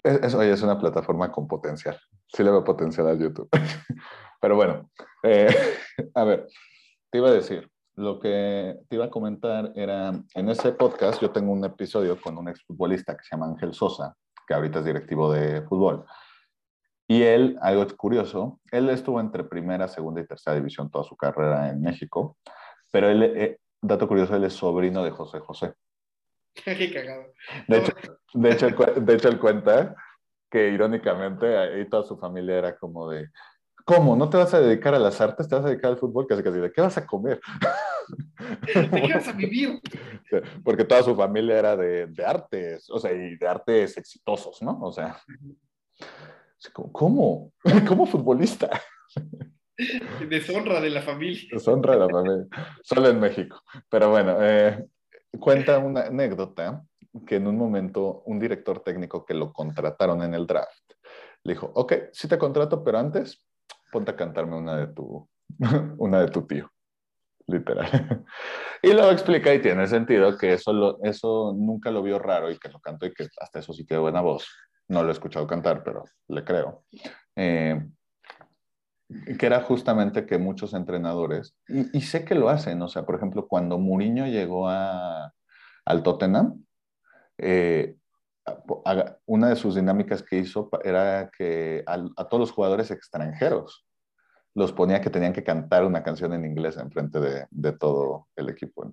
es, 0.03 0.33
es 0.33 0.61
una 0.61 0.79
plataforma 0.79 1.31
con 1.31 1.47
potencial. 1.47 1.99
Sí 2.27 2.43
le 2.43 2.51
veo 2.51 2.63
potencial 2.63 3.07
a 3.07 3.13
YouTube. 3.13 3.49
pero 4.41 4.55
bueno, 4.55 4.91
eh, 5.23 5.47
a 6.15 6.23
ver, 6.23 6.47
te 7.09 7.17
iba 7.17 7.29
a 7.29 7.33
decir, 7.33 7.69
lo 7.99 8.19
que 8.19 8.79
te 8.87 8.95
iba 8.95 9.05
a 9.05 9.09
comentar 9.09 9.73
era, 9.75 10.13
en 10.33 10.49
ese 10.49 10.71
podcast 10.71 11.21
yo 11.21 11.31
tengo 11.31 11.51
un 11.51 11.65
episodio 11.65 12.19
con 12.19 12.37
un 12.37 12.47
exfutbolista 12.47 13.15
que 13.17 13.23
se 13.23 13.35
llama 13.35 13.47
Ángel 13.47 13.73
Sosa, 13.73 14.15
que 14.47 14.53
ahorita 14.53 14.79
es 14.79 14.85
directivo 14.85 15.33
de 15.33 15.61
fútbol. 15.63 16.05
Y 17.09 17.23
él, 17.23 17.57
algo 17.61 17.85
curioso, 17.97 18.61
él 18.71 18.89
estuvo 18.89 19.19
entre 19.19 19.43
primera, 19.43 19.89
segunda 19.89 20.21
y 20.21 20.27
tercera 20.27 20.55
división 20.55 20.89
toda 20.89 21.03
su 21.03 21.17
carrera 21.17 21.69
en 21.69 21.81
México, 21.81 22.37
pero 22.89 23.09
él, 23.09 23.23
eh, 23.23 23.59
dato 23.81 24.07
curioso, 24.07 24.33
él 24.35 24.45
es 24.45 24.53
sobrino 24.53 25.03
de 25.03 25.11
José 25.11 25.39
José. 25.39 25.73
Qué 26.53 26.93
cagado. 26.93 27.33
De 27.67 27.79
hecho, 27.79 27.93
de 28.33 28.51
hecho, 28.51 28.67
de 28.69 29.13
hecho 29.13 29.27
él 29.27 29.39
cuenta 29.39 29.93
que 30.49 30.69
irónicamente 30.69 31.57
ahí 31.57 31.89
toda 31.89 32.03
su 32.03 32.17
familia 32.17 32.57
era 32.57 32.77
como 32.77 33.09
de, 33.09 33.27
¿Cómo? 33.89 34.15
¿No 34.15 34.29
te 34.29 34.37
vas 34.37 34.53
a 34.53 34.61
dedicar 34.61 34.93
a 34.93 34.99
las 34.99 35.19
artes? 35.19 35.47
¿Te 35.47 35.55
vas 35.55 35.65
a 35.65 35.69
dedicar 35.69 35.89
al 35.89 35.97
fútbol? 35.97 36.27
Casi 36.27 36.43
casi, 36.43 36.59
¿de 36.59 36.71
qué 36.71 36.79
vas 36.79 36.95
a 36.99 37.07
comer? 37.07 37.41
¿De 38.91 39.01
qué 39.01 39.13
vas 39.15 39.27
a 39.27 39.31
vivir? 39.31 39.81
Porque 40.63 40.85
toda 40.85 41.01
su 41.01 41.15
familia 41.15 41.57
era 41.57 41.75
de, 41.75 42.05
de 42.05 42.23
artes, 42.23 42.87
o 42.91 42.99
sea, 42.99 43.11
y 43.11 43.35
de 43.35 43.47
artes 43.47 43.97
exitosos, 43.97 44.61
¿no? 44.61 44.79
O 44.83 44.91
sea, 44.91 45.19
¿cómo? 46.71 47.51
¿Cómo 47.87 48.05
futbolista? 48.05 48.69
Deshonra 50.29 50.81
de 50.81 50.91
la 50.91 51.01
familia. 51.01 51.49
Deshonra 51.51 51.93
de 51.93 51.99
la 51.99 52.09
familia. 52.09 52.47
Solo 52.83 53.09
en 53.09 53.19
México. 53.19 53.59
Pero 53.89 54.11
bueno, 54.11 54.37
eh, 54.39 54.85
cuenta 55.39 55.79
una 55.79 56.01
anécdota 56.01 56.83
que 57.25 57.37
en 57.37 57.47
un 57.47 57.57
momento 57.57 58.21
un 58.27 58.37
director 58.37 58.81
técnico 58.81 59.25
que 59.25 59.33
lo 59.33 59.51
contrataron 59.51 60.21
en 60.21 60.35
el 60.35 60.45
draft 60.45 60.93
le 61.43 61.53
dijo, 61.53 61.71
ok, 61.73 61.93
sí 62.11 62.27
te 62.27 62.37
contrato, 62.37 62.83
pero 62.83 62.99
antes 62.99 63.48
ponte 63.91 64.11
a 64.11 64.15
cantarme 64.15 64.55
una 64.55 64.77
de 64.77 64.87
tu, 64.87 65.27
una 65.97 66.21
de 66.21 66.27
tu 66.29 66.45
tío, 66.45 66.71
literal. 67.47 67.89
Y 68.81 68.93
luego 68.93 69.11
explica 69.11 69.53
y 69.53 69.61
tiene 69.61 69.85
sentido 69.87 70.37
que 70.37 70.53
eso, 70.53 70.99
eso 71.03 71.53
nunca 71.53 71.91
lo 71.91 72.01
vio 72.01 72.17
raro 72.17 72.49
y 72.49 72.57
que 72.57 72.69
lo 72.69 72.79
cantó 72.79 73.05
y 73.05 73.13
que 73.13 73.27
hasta 73.41 73.59
eso 73.59 73.73
sí 73.73 73.83
tiene 73.85 73.99
buena 73.99 74.21
voz. 74.21 74.47
No 74.87 75.03
lo 75.03 75.09
he 75.09 75.11
escuchado 75.11 75.45
cantar, 75.45 75.83
pero 75.83 76.05
le 76.29 76.45
creo. 76.45 76.85
Eh, 77.35 77.77
que 79.37 79.45
era 79.45 79.61
justamente 79.61 80.25
que 80.25 80.37
muchos 80.37 80.73
entrenadores, 80.73 81.55
y, 81.67 82.01
sé 82.01 82.25
que 82.25 82.35
lo 82.35 82.49
hacen, 82.49 82.81
o 82.81 82.87
sea, 82.87 83.05
por 83.05 83.15
ejemplo, 83.15 83.47
cuando 83.47 83.79
Mourinho 83.79 84.27
llegó 84.27 84.69
a, 84.69 85.33
al 85.85 86.03
Tottenham, 86.03 86.63
eh, 87.37 87.95
una 89.25 89.49
de 89.49 89.55
sus 89.55 89.75
dinámicas 89.75 90.23
que 90.23 90.37
hizo 90.37 90.69
era 90.83 91.29
que 91.35 91.83
a, 91.85 92.25
todos 92.25 92.39
los 92.39 92.51
jugadores 92.51 92.91
extranjeros 92.91 93.85
los 94.55 94.73
ponía 94.73 94.99
que 94.99 95.09
tenían 95.09 95.31
que 95.31 95.43
cantar 95.43 95.85
una 95.85 96.03
canción 96.03 96.33
en 96.33 96.43
inglés 96.43 96.75
en 96.77 96.91
frente 96.91 97.19
de, 97.19 97.45
de 97.51 97.71
todo 97.71 98.27
el 98.35 98.49
equipo. 98.49 98.91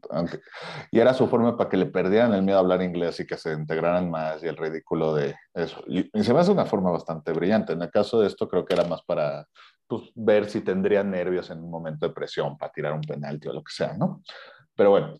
y 0.91 1.01
era 1.01 1.15
su 1.15 1.27
forma 1.29 1.57
para 1.57 1.71
que 1.71 1.77
le 1.77 1.87
perdieran 1.87 2.35
el 2.35 2.43
miedo 2.43 2.59
a 2.59 2.61
hablar 2.61 2.83
inglés 2.83 3.19
y 3.21 3.27
que 3.27 3.37
se 3.37 3.53
integraran 3.53 4.11
más 4.11 4.43
y 4.43 4.49
el 4.49 4.57
ridículo 4.57 5.15
de 5.15 5.35
eso. 5.55 5.83
Y, 5.87 6.11
se 6.23 6.35
me 6.35 6.41
hace 6.41 6.53
una 6.53 6.67
forma 6.67 6.91
bastante 6.91 7.33
brillante. 7.33 7.73
En 7.73 7.83
el 7.83 7.91
caso 7.91 8.21
de 8.21 8.27
esto 8.27 8.49
creo 8.49 8.65
que 8.65 8.75
era 8.75 8.85
más 8.85 9.03
para 9.03 9.47
pues, 9.87 10.03
ver 10.15 10.49
si 10.51 10.61
tendrían 10.61 11.11
nervios 11.11 11.51
en 11.51 11.63
un 11.63 11.71
momento 11.71 12.07
de 12.07 12.15
presión 12.15 12.57
para 12.59 12.73
tirar 12.73 12.93
un 12.93 13.01
penalti 13.01 13.49
o 13.49 13.53
lo 13.53 13.65
que 13.65 13.73
sea, 13.73 13.95
¿no? 13.95 14.23
Pero 14.75 14.91
bueno, 14.91 15.19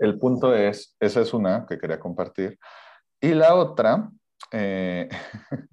el 0.00 0.18
punto 0.18 0.54
es, 0.54 0.96
esa 1.00 1.20
es 1.20 1.34
una 1.34 1.66
que 1.66 1.78
quería 1.78 1.98
compartir. 1.98 2.58
Y 3.22 3.34
la 3.34 3.54
otra, 3.54 4.10
eh, 4.50 5.08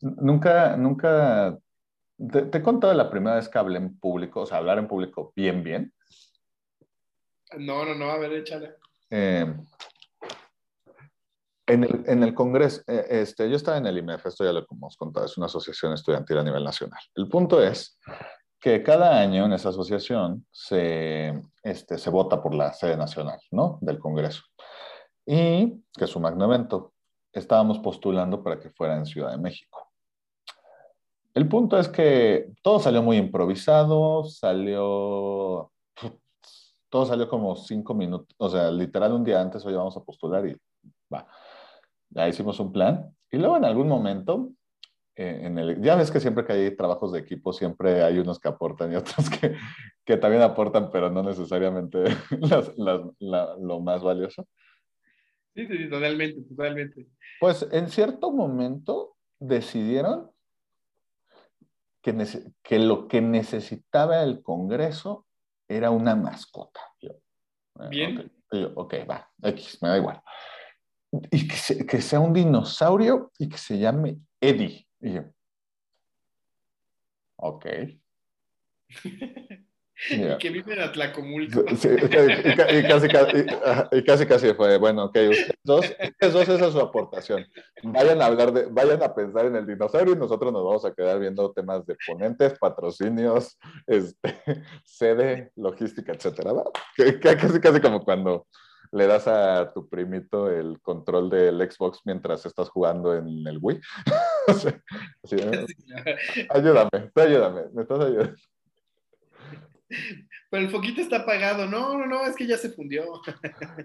nunca, 0.00 0.76
nunca 0.76 1.58
te, 2.16 2.42
te 2.42 2.58
he 2.58 2.62
contado 2.62 2.94
la 2.94 3.10
primera 3.10 3.34
vez 3.34 3.48
que 3.48 3.58
hablé 3.58 3.78
en 3.78 3.98
público, 3.98 4.42
o 4.42 4.46
sea, 4.46 4.58
hablar 4.58 4.78
en 4.78 4.86
público 4.86 5.32
bien, 5.34 5.64
bien. 5.64 5.92
No, 7.58 7.84
no, 7.84 7.96
no, 7.96 8.12
a 8.12 8.18
ver, 8.18 8.32
échale. 8.32 8.76
Eh, 9.10 9.44
en, 11.66 11.82
el, 11.82 12.04
en 12.06 12.22
el 12.22 12.32
Congreso, 12.32 12.82
eh, 12.86 13.06
este, 13.10 13.50
yo 13.50 13.56
estaba 13.56 13.78
en 13.78 13.86
el 13.86 13.98
IMEF, 13.98 14.26
esto 14.26 14.44
ya 14.44 14.52
lo 14.52 14.64
hemos 14.70 14.96
contado, 14.96 15.26
es 15.26 15.36
una 15.36 15.46
asociación 15.46 15.92
estudiantil 15.94 16.38
a 16.38 16.44
nivel 16.44 16.62
nacional. 16.62 17.00
El 17.16 17.28
punto 17.28 17.60
es 17.60 17.98
que 18.60 18.84
cada 18.84 19.18
año 19.18 19.46
en 19.46 19.52
esa 19.54 19.70
asociación 19.70 20.46
se, 20.52 21.42
este, 21.64 21.98
se 21.98 22.10
vota 22.10 22.40
por 22.40 22.54
la 22.54 22.72
sede 22.72 22.96
nacional, 22.96 23.40
¿no? 23.50 23.80
Del 23.80 23.98
Congreso. 23.98 24.42
Y 25.32 25.84
que 25.96 26.06
es 26.06 26.16
un 26.16 26.22
magno 26.22 26.44
evento. 26.46 26.92
Estábamos 27.32 27.78
postulando 27.78 28.42
para 28.42 28.58
que 28.58 28.68
fuera 28.68 28.96
en 28.96 29.06
Ciudad 29.06 29.30
de 29.30 29.38
México. 29.38 29.88
El 31.32 31.46
punto 31.46 31.78
es 31.78 31.88
que 31.88 32.50
todo 32.62 32.80
salió 32.80 33.00
muy 33.00 33.16
improvisado, 33.16 34.24
salió, 34.24 35.70
todo 36.88 37.06
salió 37.06 37.28
como 37.28 37.54
cinco 37.54 37.94
minutos, 37.94 38.34
o 38.38 38.48
sea, 38.48 38.72
literal 38.72 39.12
un 39.12 39.22
día 39.22 39.40
antes 39.40 39.64
hoy 39.64 39.74
vamos 39.74 39.96
a 39.96 40.02
postular 40.02 40.48
y 40.48 40.56
va. 41.14 41.28
Ya 42.08 42.26
hicimos 42.26 42.58
un 42.58 42.72
plan 42.72 43.14
y 43.30 43.36
luego 43.36 43.56
en 43.56 43.66
algún 43.66 43.86
momento, 43.86 44.50
eh, 45.14 45.42
en 45.44 45.60
el, 45.60 45.80
ya 45.80 45.94
ves 45.94 46.10
que 46.10 46.18
siempre 46.18 46.44
que 46.44 46.54
hay 46.54 46.76
trabajos 46.76 47.12
de 47.12 47.20
equipo, 47.20 47.52
siempre 47.52 48.02
hay 48.02 48.18
unos 48.18 48.40
que 48.40 48.48
aportan 48.48 48.92
y 48.92 48.96
otros 48.96 49.30
que, 49.30 49.54
que 50.04 50.16
también 50.16 50.42
aportan, 50.42 50.90
pero 50.90 51.08
no 51.08 51.22
necesariamente 51.22 52.02
las, 52.40 52.76
las, 52.76 53.02
la, 53.20 53.54
lo 53.60 53.78
más 53.78 54.02
valioso. 54.02 54.48
Sí, 55.54 55.66
sí, 55.66 55.90
totalmente, 55.90 56.42
totalmente. 56.48 57.06
Pues 57.40 57.66
en 57.72 57.88
cierto 57.88 58.30
momento 58.30 59.16
decidieron 59.38 60.30
que, 62.02 62.14
que, 62.62 62.78
lo 62.78 63.08
que 63.08 63.20
necesitaba 63.20 64.22
el 64.22 64.42
Congreso 64.42 65.26
era 65.68 65.90
una 65.90 66.14
mascota. 66.14 66.80
Yo, 67.00 67.10
Bien. 67.90 68.18
Okay. 68.18 68.62
Yo, 68.62 68.72
ok, 68.74 68.94
va, 69.08 69.30
X, 69.42 69.78
me 69.82 69.88
da 69.88 69.98
igual. 69.98 70.22
Y 71.30 71.48
que, 71.48 71.56
se, 71.56 71.86
que, 71.86 72.00
sea 72.00 72.20
un 72.20 72.32
dinosaurio 72.32 73.32
y 73.38 73.48
que 73.48 73.58
se 73.58 73.78
llame 73.78 74.18
Eddie. 74.40 74.86
Y 75.00 75.14
yo, 75.14 75.22
ok. 77.36 77.66
Yeah. 80.08 80.34
Y 80.34 80.38
que 80.38 80.50
vive 80.50 80.72
en 80.72 80.80
Atlacomulco. 80.80 81.64
Sí, 81.76 81.88
y, 81.88 82.78
y, 82.78 82.82
casi, 82.86 83.08
casi, 83.08 83.44
y, 83.92 84.04
casi, 84.04 84.26
casi 84.26 84.54
fue, 84.54 84.78
bueno, 84.78 85.04
ok, 85.04 85.16
ustedes 85.30 85.52
dos, 85.62 85.84
ustedes 85.84 86.32
dos, 86.32 86.48
esa 86.48 86.66
es 86.66 86.72
su 86.72 86.80
aportación. 86.80 87.46
Vayan 87.82 88.22
a 88.22 88.26
hablar 88.26 88.52
de, 88.52 88.66
vayan 88.66 89.02
a 89.02 89.14
pensar 89.14 89.46
en 89.46 89.56
el 89.56 89.66
dinosaurio 89.66 90.14
y 90.14 90.18
nosotros 90.18 90.52
nos 90.52 90.64
vamos 90.64 90.84
a 90.84 90.94
quedar 90.94 91.18
viendo 91.18 91.52
temas 91.52 91.84
de 91.86 91.96
ponentes, 92.06 92.58
patrocinios, 92.58 93.58
este, 93.86 94.34
sede, 94.84 95.52
logística, 95.56 96.12
etcétera. 96.12 96.52
Casi, 97.20 97.60
casi 97.60 97.80
como 97.80 98.02
cuando 98.02 98.46
le 98.92 99.06
das 99.06 99.28
a 99.28 99.72
tu 99.72 99.88
primito 99.88 100.50
el 100.50 100.80
control 100.80 101.30
del 101.30 101.70
Xbox 101.70 102.00
mientras 102.04 102.44
estás 102.46 102.68
jugando 102.70 103.14
en 103.14 103.46
el 103.46 103.58
Wii. 103.60 103.80
ayúdame, 106.50 107.10
ayúdame, 107.14 107.62
me 107.72 107.82
estás 107.82 108.00
ayudando. 108.00 108.34
Pero 110.50 110.64
el 110.64 110.70
foquito 110.70 111.00
está 111.00 111.18
apagado. 111.18 111.66
No, 111.66 111.98
no, 111.98 112.06
no, 112.06 112.24
es 112.24 112.36
que 112.36 112.46
ya 112.46 112.56
se 112.56 112.70
fundió. 112.70 113.20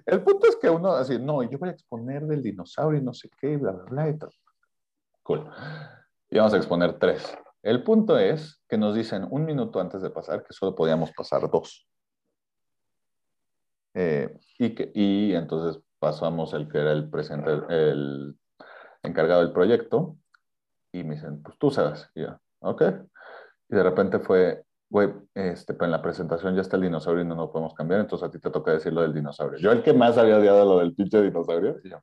El 0.06 0.24
punto 0.24 0.48
es 0.48 0.56
que 0.56 0.70
uno 0.70 0.92
así, 0.94 1.20
no, 1.20 1.44
yo 1.44 1.58
voy 1.58 1.70
a 1.70 1.74
exponer 1.74 2.26
del 2.26 2.44
dinosaurio 2.44 3.00
y 3.00 3.04
no 3.04 3.14
sé 3.14 3.30
qué, 3.40 3.58
bla, 3.58 3.72
bla, 3.72 3.84
bla, 3.86 4.10
y 4.10 4.18
todo. 4.18 4.32
Cool. 5.24 5.50
Y 6.30 6.38
vamos 6.38 6.54
a 6.54 6.58
exponer 6.58 7.00
tres. 7.00 7.38
El 7.64 7.84
punto 7.84 8.18
es 8.18 8.62
que 8.70 8.78
nos 8.78 8.96
dicen 8.96 9.28
un 9.30 9.46
minuto 9.46 9.80
antes 9.80 10.02
de 10.02 10.12
pasar 10.12 10.44
que 10.44 10.54
solo 10.54 10.76
podíamos 10.76 11.12
pasar 11.12 11.50
dos. 11.50 11.88
Eh, 13.96 14.38
y, 14.60 14.76
que, 14.76 14.92
y 14.94 15.34
entonces 15.34 15.82
pasamos 16.00 16.54
el 16.54 16.68
que 16.68 16.80
era 16.80 16.92
el 16.92 17.10
presidente, 17.10 17.52
el 17.70 18.38
encargado 19.02 19.42
del 19.42 19.54
proyecto, 19.54 20.18
y 20.92 21.04
me 21.04 21.16
dicen, 21.16 21.42
pues 21.42 21.58
tú 21.58 21.72
sabes. 21.72 22.10
Y 22.14 22.22
yo, 22.22 22.40
ok. 22.60 22.84
Y 23.70 23.76
de 23.76 23.84
repente 23.84 24.20
fue, 24.20 24.65
güey, 24.90 25.10
este, 25.34 25.76
en 25.80 25.92
la 25.92 26.02
presentación 26.02 26.56
ya 26.56 26.62
está 26.62 26.76
el 26.78 26.84
dinosaurio 26.84 27.24
y 27.24 27.28
no 27.28 27.36
lo 27.36 27.52
podemos 27.52 27.74
cambiar, 27.74 28.02
entonces 28.02 28.28
a 28.28 28.32
ti 28.32 28.40
te 28.40 28.52
toca 28.52 28.72
decir 28.72 28.94
lo 28.94 29.02
del 29.02 29.14
dinosaurio. 29.14 29.60
Yo 29.60 29.72
el 29.72 29.84
que 29.84 29.94
más 29.94 30.18
había 30.18 30.38
odiado 30.38 30.66
lo 30.66 30.80
del 30.80 30.94
pinche 30.96 31.22
dinosaurio, 31.22 31.78
y 31.84 31.90
yo. 31.90 32.00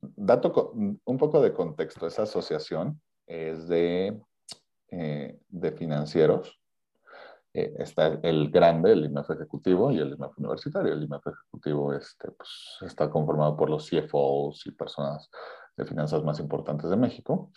Dato, 0.00 0.72
un 0.72 1.18
poco 1.18 1.40
de 1.40 1.52
contexto, 1.52 2.06
esa 2.06 2.22
asociación 2.22 3.00
es 3.26 3.68
de, 3.68 4.20
eh, 4.90 5.38
de 5.48 5.72
financieros. 5.72 6.60
Eh, 7.52 7.72
está 7.78 8.18
el 8.22 8.50
grande, 8.50 8.92
el 8.92 9.04
IMEF 9.04 9.30
ejecutivo 9.30 9.90
y 9.92 9.98
el 9.98 10.12
IMEF 10.14 10.36
universitario. 10.38 10.92
El 10.92 11.04
IMEF 11.04 11.26
ejecutivo 11.26 11.92
este, 11.94 12.30
pues, 12.32 12.78
está 12.82 13.08
conformado 13.08 13.56
por 13.56 13.70
los 13.70 13.88
CFOs 13.88 14.66
y 14.66 14.72
personas 14.72 15.30
de 15.76 15.84
finanzas 15.84 16.22
más 16.22 16.38
importantes 16.40 16.90
de 16.90 16.96
México. 16.96 17.50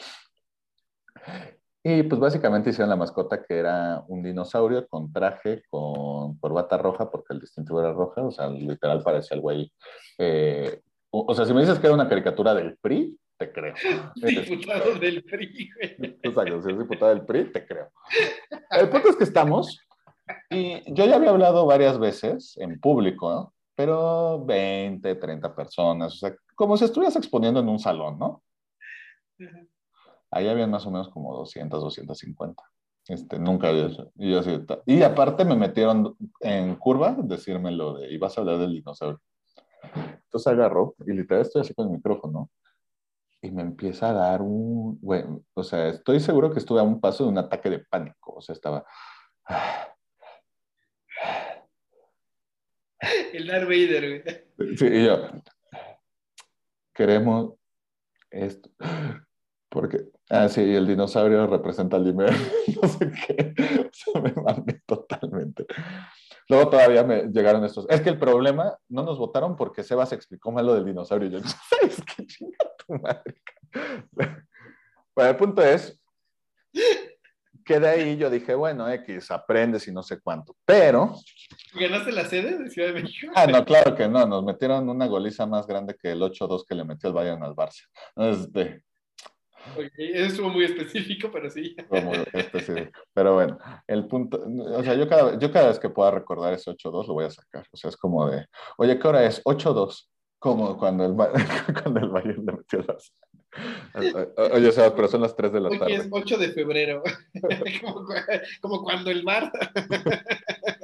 Y 1.90 2.04
pues 2.04 2.20
básicamente 2.20 2.72
hicieron 2.72 2.90
la 2.90 2.98
mascota 2.98 3.42
que 3.42 3.60
era 3.60 4.04
un 4.10 4.22
dinosaurio 4.22 4.86
con 4.90 5.14
traje, 5.14 5.64
con 5.70 6.38
corbata 6.38 6.78
roja, 6.78 7.10
porque 7.10 7.34
el 7.34 7.40
distintivo 7.40 7.80
era 7.80 7.94
roja, 7.94 8.24
o 8.24 8.32
sea, 8.32 8.50
literal 8.50 9.02
parecía 9.02 9.36
el 9.36 9.42
güey. 9.42 9.72
Eh, 10.18 10.82
o, 11.12 11.28
o, 11.30 11.34
sea, 11.34 11.46
si 11.46 11.54
me 11.54 11.62
dices 11.62 11.80
que 11.80 11.88
era 11.88 11.94
una 11.94 12.10
caricatura 12.10 12.54
del 12.54 12.78
PRI, 12.78 13.18
te 13.38 13.54
creo. 13.54 13.74
Diputado 14.16 14.96
del 14.96 15.24
PRI, 15.24 15.70
güey. 15.76 16.20
Exacto, 16.24 16.62
si 16.62 16.72
es 16.72 16.78
diputado 16.78 17.16
del 17.16 17.26
PRI, 17.26 17.54
te 17.54 17.66
creo. 17.66 17.90
El 18.70 18.90
punto 18.90 19.08
es 19.08 19.16
que 19.16 19.24
estamos, 19.24 19.80
y 20.50 20.94
yo 20.94 21.06
ya 21.06 21.16
había 21.16 21.30
hablado 21.30 21.66
varias 21.66 21.98
veces 22.00 22.58
en 22.58 22.82
público, 22.82 23.32
¿no? 23.32 23.54
Pero 23.76 24.44
20, 24.44 25.16
30 25.16 25.56
personas, 25.56 26.16
o 26.16 26.18
sea, 26.18 26.36
como 26.54 26.76
si 26.76 26.84
estuvieras 26.84 27.16
exponiendo 27.16 27.62
en 27.62 27.70
un 27.70 27.80
salón, 27.80 28.20
¿no? 28.20 28.44
Ahí 30.32 30.48
habían 30.48 30.72
más 30.72 30.86
o 30.86 30.92
menos 30.92 31.10
como 31.10 31.36
200, 31.36 31.82
250. 31.82 32.64
Este, 33.08 33.40
nunca 33.40 33.70
había 33.70 33.88
eso. 33.88 34.12
Y, 34.16 34.32
yo 34.32 34.40
así, 34.40 34.60
y 34.86 35.02
aparte 35.02 35.46
me 35.46 35.56
metieron 35.56 36.16
en 36.42 36.76
curva 36.76 37.16
decirme 37.18 37.72
lo 37.72 37.98
de, 37.98 38.12
y 38.12 38.18
vas 38.18 38.38
a 38.38 38.42
hablar 38.42 38.58
del 38.60 38.74
dinosaurio. 38.74 39.22
Entonces 39.94 40.48
agarro 40.48 40.96
y 41.06 41.14
literal 41.14 41.44
estoy 41.44 41.62
así 41.62 41.74
con 41.74 41.88
el 41.88 41.94
micrófono 41.94 42.50
y 43.42 43.52
me 43.52 43.62
empieza 43.62 44.10
a 44.10 44.14
dar 44.14 44.42
un, 44.42 45.00
bueno, 45.02 45.42
o 45.54 45.64
sea, 45.64 45.88
estoy 45.90 46.20
seguro 46.20 46.52
que 46.52 46.60
estuve 46.60 46.80
a 46.80 46.84
un 46.84 47.00
paso 47.00 47.24
de 47.24 47.30
un 47.30 47.38
ataque 47.38 47.70
de 47.70 47.80
pánico. 47.80 48.34
O 48.34 48.42
sea, 48.42 48.54
estaba... 48.54 48.86
El 53.32 53.48
Darth 53.48 53.66
Vader, 53.66 54.24
güey. 54.58 54.76
Sí, 54.76 54.88
y 54.88 55.06
yo, 55.06 55.30
queremos 56.94 57.54
esto. 58.32 58.70
Porque, 59.78 60.06
ah, 60.32 60.50
sí, 60.50 60.62
el 60.62 60.88
dinosaurio 60.88 61.46
representa 61.46 61.98
al 61.98 62.08
Imer, 62.08 62.32
no 62.82 62.88
sé 62.90 63.12
qué, 63.12 63.54
o 63.80 63.90
sea, 63.92 64.22
me 64.24 64.34
mandé 64.34 64.82
totalmente. 64.88 65.68
Luego 66.50 66.72
todavía 66.72 67.04
me 67.04 67.26
llegaron 67.26 67.64
estos, 67.64 67.86
es 67.88 68.02
que 68.02 68.10
el 68.10 68.18
problema, 68.18 68.76
no 68.90 69.04
nos 69.04 69.20
votaron 69.20 69.56
porque 69.56 69.84
Sebas 69.84 70.14
explicó 70.14 70.52
mal 70.52 70.66
lo 70.66 70.74
del 70.74 70.84
dinosaurio, 70.84 71.30
yo, 71.30 71.40
¿sabes 71.70 72.02
qué 72.04 72.26
chinga 72.26 72.58
tu 72.88 72.96
madre? 72.96 73.40
Bueno, 75.14 75.30
el 75.30 75.36
punto 75.36 75.62
es 75.62 76.02
que 77.64 77.80
de 77.80 77.88
ahí 77.88 78.18
yo 78.18 78.32
dije, 78.32 78.56
bueno, 78.56 78.90
X, 78.90 79.30
aprendes 79.30 79.88
y 79.88 79.92
no 79.92 80.02
sé 80.02 80.20
cuánto, 80.20 80.56
pero... 80.66 81.14
¿Ganaste 81.76 82.12
la 82.14 82.26
sede 82.26 82.58
de 82.58 82.72
Ciudad 82.72 82.96
de 82.96 83.04
México? 83.04 83.32
Ah, 83.36 83.46
no, 83.46 83.64
claro 83.64 83.94
que 83.94 84.08
no, 84.08 84.26
nos 84.26 84.44
metieron 84.44 84.90
una 84.90 85.06
goliza 85.06 85.46
más 85.46 85.68
grande 85.68 85.96
que 85.96 86.14
el 86.14 86.22
8-2 86.24 86.66
que 86.68 86.74
le 86.74 86.84
metió 86.84 87.10
el 87.10 87.14
Bayern 87.14 87.44
al 87.44 87.54
Barça. 87.54 87.84
Este, 88.16 88.87
Okay, 89.74 90.12
estuvo 90.14 90.50
muy 90.50 90.66
específico, 90.66 91.30
pero 91.32 91.50
sí. 91.50 91.76
Muy 91.90 92.24
específico. 92.34 92.92
Pero 93.14 93.34
bueno, 93.34 93.58
el 93.88 94.08
punto, 94.08 94.44
o 94.46 94.84
sea, 94.84 94.94
yo 94.94 95.08
cada, 95.08 95.38
yo 95.38 95.52
cada 95.52 95.70
vez 95.70 95.80
que 95.80 95.90
pueda 95.90 96.12
recordar 96.12 96.54
ese 96.54 96.72
8-2 96.72 97.08
lo 97.08 97.14
voy 97.14 97.26
a 97.26 97.30
sacar. 97.30 97.66
O 97.72 97.78
sea, 97.78 97.90
es 97.90 97.98
como 97.98 98.30
de, 98.30 98.46
oye, 98.78 98.98
¿qué 98.98 99.08
hora 99.08 99.26
es? 99.26 99.44
8-2. 99.44 100.08
Como 100.40 100.78
cuando 100.78 101.06
el, 101.06 101.16
cuando 101.84 102.00
el 102.00 102.10
Bayern 102.10 102.46
le 102.46 102.54
metió 102.54 102.84
las... 102.88 103.12
Oye, 104.54 104.72
Sebas, 104.72 104.92
pero 104.92 105.08
son 105.08 105.22
las 105.22 105.36
3 105.36 105.52
de 105.52 105.60
la 105.60 105.70
Hoy 105.70 105.80
tarde. 105.80 105.96
es 105.96 106.08
8 106.12 106.38
de 106.38 106.50
febrero. 106.50 107.02
como, 107.82 108.06
como, 108.62 108.84
cuando 108.84 109.10
el 109.10 109.24
mar. 109.24 109.52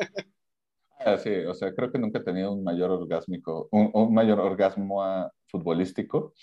ah, 1.06 1.18
sí, 1.18 1.34
o 1.48 1.54
sea, 1.54 1.74
creo 1.74 1.92
que 1.92 2.00
nunca 2.00 2.20
he 2.20 2.24
tenido 2.24 2.52
un 2.52 2.64
mayor 2.64 2.92
orgásmico, 2.92 3.68
un, 3.72 3.90
un 3.94 4.14
mayor 4.14 4.40
orgasmo 4.40 5.04
a, 5.04 5.32
futbolístico 5.54 6.34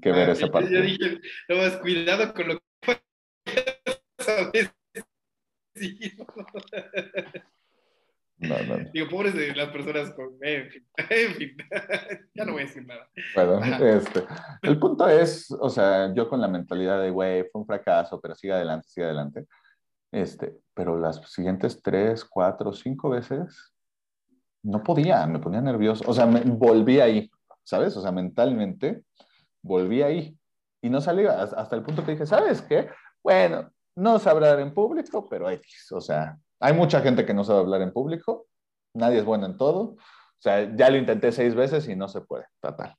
que 0.00 0.12
ver 0.12 0.30
ah, 0.30 0.32
ese 0.32 0.46
partido. 0.46 0.80
Yo 0.80 0.86
dije, 0.86 1.20
no 1.48 1.56
más 1.56 1.76
cuidado 1.78 2.32
con 2.32 2.48
lo 2.48 2.54
que 2.54 2.62
No, 8.38 8.56
no, 8.62 8.78
no. 8.78 8.90
Digo, 8.94 9.08
pobres 9.10 9.34
de 9.34 9.54
las 9.54 9.68
personas 9.68 10.14
con... 10.14 10.30
En 10.40 10.70
fin, 10.70 10.86
en 11.10 11.34
fin. 11.34 11.56
ya 12.34 12.44
no 12.46 12.52
voy 12.52 12.62
a 12.62 12.64
decir 12.64 12.86
nada. 12.86 13.06
Bueno, 13.34 13.60
este, 13.84 14.24
el 14.62 14.78
punto 14.78 15.06
es, 15.08 15.50
o 15.50 15.68
sea, 15.68 16.14
yo 16.14 16.26
con 16.26 16.40
la 16.40 16.48
mentalidad 16.48 17.02
de, 17.02 17.10
güey, 17.10 17.44
fue 17.50 17.60
un 17.60 17.66
fracaso, 17.66 18.18
pero 18.18 18.34
sigue 18.34 18.54
adelante, 18.54 18.88
sigue 18.88 19.04
adelante. 19.06 19.46
Este, 20.10 20.54
pero 20.72 20.98
las 20.98 21.20
siguientes 21.30 21.82
tres, 21.82 22.24
cuatro, 22.24 22.72
cinco 22.72 23.10
veces 23.10 23.69
no 24.62 24.82
podía, 24.82 25.26
me 25.26 25.38
ponía 25.38 25.60
nervioso. 25.60 26.04
O 26.06 26.12
sea, 26.12 26.26
me 26.26 26.40
volví 26.40 27.00
ahí, 27.00 27.30
¿sabes? 27.64 27.96
O 27.96 28.02
sea, 28.02 28.12
mentalmente 28.12 29.04
volví 29.62 30.02
ahí 30.02 30.36
y 30.82 30.90
no 30.90 31.00
salía 31.00 31.42
hasta 31.42 31.76
el 31.76 31.82
punto 31.82 32.04
que 32.04 32.12
dije, 32.12 32.26
¿sabes 32.26 32.62
qué? 32.62 32.88
Bueno, 33.22 33.70
no 33.96 34.18
sé 34.18 34.30
hablar 34.30 34.60
en 34.60 34.72
público, 34.72 35.28
pero 35.28 35.50
X. 35.50 35.92
O 35.92 36.00
sea, 36.00 36.38
hay 36.58 36.74
mucha 36.74 37.00
gente 37.00 37.26
que 37.26 37.34
no 37.34 37.44
sabe 37.44 37.60
hablar 37.60 37.82
en 37.82 37.92
público, 37.92 38.46
nadie 38.94 39.18
es 39.18 39.24
bueno 39.24 39.46
en 39.46 39.56
todo. 39.56 39.80
O 39.80 40.42
sea, 40.42 40.74
ya 40.74 40.88
lo 40.88 40.96
intenté 40.96 41.32
seis 41.32 41.54
veces 41.54 41.86
y 41.88 41.96
no 41.96 42.08
se 42.08 42.22
puede, 42.22 42.46
total. 42.60 42.94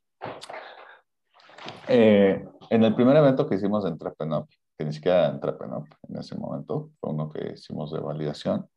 Eh, 1.87 2.45
en 2.69 2.83
el 2.83 2.93
primer 2.93 3.17
evento 3.17 3.47
que 3.47 3.55
hicimos 3.55 3.83
en 3.85 3.93
Entrepenop, 3.93 4.47
que 4.77 4.85
ni 4.85 4.93
siquiera 4.93 5.25
era 5.25 5.29
Entrepenop 5.29 5.87
en 6.07 6.17
ese 6.17 6.35
momento, 6.35 6.91
fue 6.99 7.11
uno 7.11 7.29
que 7.29 7.53
hicimos 7.53 7.91
de 7.91 7.99
validación. 7.99 8.67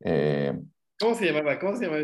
eh, 0.00 0.60
¿Cómo 0.98 1.14
se 1.14 1.26
llamaba? 1.26 1.58
¿Cómo 1.58 1.76
se 1.76 1.84
llamaba 1.86 2.02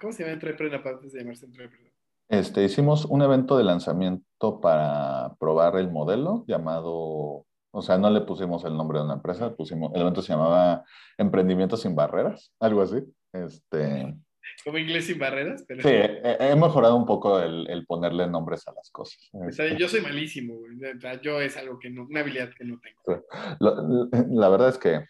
¿Cómo 0.00 0.12
se 0.12 0.22
llama 0.24 0.32
antes 0.34 1.12
de 1.12 1.18
llamarse 1.20 1.46
Entrepreneur? 1.46 1.90
este, 2.28 2.62
hicimos 2.64 3.04
un 3.06 3.22
evento 3.22 3.58
de 3.58 3.64
lanzamiento 3.64 4.60
para 4.60 5.34
probar 5.40 5.76
el 5.76 5.90
modelo 5.90 6.44
llamado, 6.46 7.44
o 7.72 7.82
sea, 7.82 7.98
no 7.98 8.08
le 8.10 8.20
pusimos 8.20 8.64
el 8.64 8.76
nombre 8.76 8.98
de 9.00 9.04
una 9.04 9.14
empresa, 9.14 9.54
pusimos, 9.56 9.90
el 9.94 10.02
evento 10.02 10.22
se 10.22 10.32
llamaba 10.32 10.84
Emprendimiento 11.18 11.76
sin 11.76 11.96
Barreras, 11.96 12.52
algo 12.60 12.82
así. 12.82 12.98
Este, 13.32 14.16
Como 14.64 14.78
inglés 14.78 15.06
sin 15.06 15.18
barreras, 15.18 15.64
pero 15.66 15.82
sí, 15.82 15.88
he, 15.88 16.36
he 16.50 16.54
mejorado 16.56 16.94
un 16.96 17.06
poco 17.06 17.40
el, 17.40 17.68
el 17.68 17.84
ponerle 17.86 18.28
nombres 18.28 18.66
a 18.68 18.72
las 18.74 18.90
cosas. 18.90 19.18
Está 19.48 19.64
bien, 19.64 19.78
yo 19.78 19.88
soy 19.88 20.00
malísimo, 20.00 20.54
güey. 20.54 20.76
O 20.96 21.00
sea, 21.00 21.20
Yo 21.20 21.40
es 21.40 21.56
algo 21.56 21.78
que 21.80 21.90
no, 21.90 22.06
una 22.08 22.20
habilidad 22.20 22.50
que 22.56 22.64
no 22.64 22.78
tengo. 22.80 23.24
Lo- 23.58 24.08
la 24.28 24.48
verdad 24.48 24.68
es 24.68 24.78
que 24.78 25.04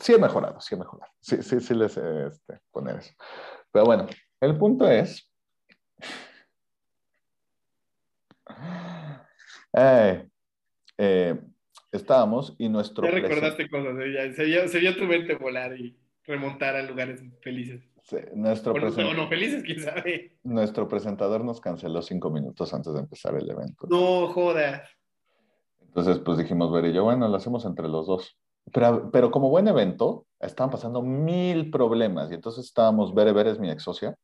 sí 0.00 0.12
he 0.14 0.18
mejorado, 0.18 0.60
sí 0.60 0.74
he 0.74 0.78
mejorado. 0.78 1.10
Sí, 1.20 1.42
sí, 1.42 1.60
sí 1.60 1.74
les 1.74 1.96
este, 1.96 2.60
poner 2.70 2.96
eso. 2.96 3.12
Pero 3.72 3.84
bueno, 3.84 4.06
el 4.40 4.56
punto 4.58 4.88
es. 4.88 5.30
Eh, 9.72 10.28
eh, 10.98 11.40
estábamos 11.92 12.54
y 12.58 12.68
nuestro. 12.68 13.04
Ya 13.06 13.12
recordaste 13.12 13.68
cosas, 13.68 13.94
¿eh? 14.00 14.12
Ya, 14.12 14.32
se, 14.34 14.44
vio, 14.44 14.68
se 14.68 14.78
vio 14.80 14.96
tu 14.96 15.04
mente 15.04 15.34
volar 15.36 15.78
y 15.78 15.96
remontar 16.24 16.76
a 16.76 16.82
lugares 16.82 17.22
felices. 17.42 17.82
sí, 18.02 18.16
nuestro, 18.34 18.72
O 18.72 18.78
no, 18.78 18.86
presen- 18.86 19.10
o 19.10 19.14
no 19.14 19.28
felices, 19.28 19.62
quién 19.62 19.80
sabe. 19.80 20.36
nuestro 20.42 20.88
presentador 20.88 21.44
nos 21.44 21.60
canceló 21.60 22.02
cinco 22.02 22.30
minutos 22.30 22.72
antes 22.74 22.92
de 22.92 23.00
empezar 23.00 23.34
el 23.36 23.48
evento. 23.50 23.86
No 23.88 24.28
jodas. 24.28 24.88
Entonces, 25.80 26.18
pues 26.20 26.38
dijimos, 26.38 26.70
Ver 26.72 26.86
y 26.86 26.92
yo, 26.92 27.04
bueno, 27.04 27.26
lo 27.26 27.36
hacemos 27.36 27.64
entre 27.64 27.88
los 27.88 28.06
dos. 28.06 28.38
Pero, 28.72 29.10
pero 29.10 29.30
como 29.30 29.50
buen 29.50 29.68
evento, 29.68 30.26
estaban 30.40 30.70
pasando 30.70 31.02
mil 31.02 31.70
problemas. 31.70 32.30
Y 32.30 32.34
entonces 32.34 32.64
estábamos, 32.64 33.14
Bere, 33.14 33.32
Bere 33.32 33.50
es 33.50 33.58
mi 33.58 33.70
ex 33.70 33.82
socia, 33.82 34.16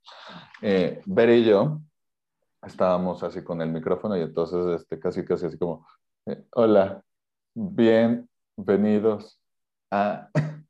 eh, 0.63 1.03
Bere 1.05 1.39
y 1.39 1.45
yo 1.45 1.81
estábamos 2.63 3.23
así 3.23 3.45
con 3.45 3.63
el 3.63 3.71
micrófono 3.71 4.17
y 4.17 4.23
entonces 4.23 4.81
este, 4.81 4.99
casi, 4.99 5.25
casi 5.25 5.47
así 5.47 5.59
como, 5.59 5.87
eh, 6.27 6.45
hola, 6.53 7.03
bienvenidos 7.55 9.41
a 9.91 10.29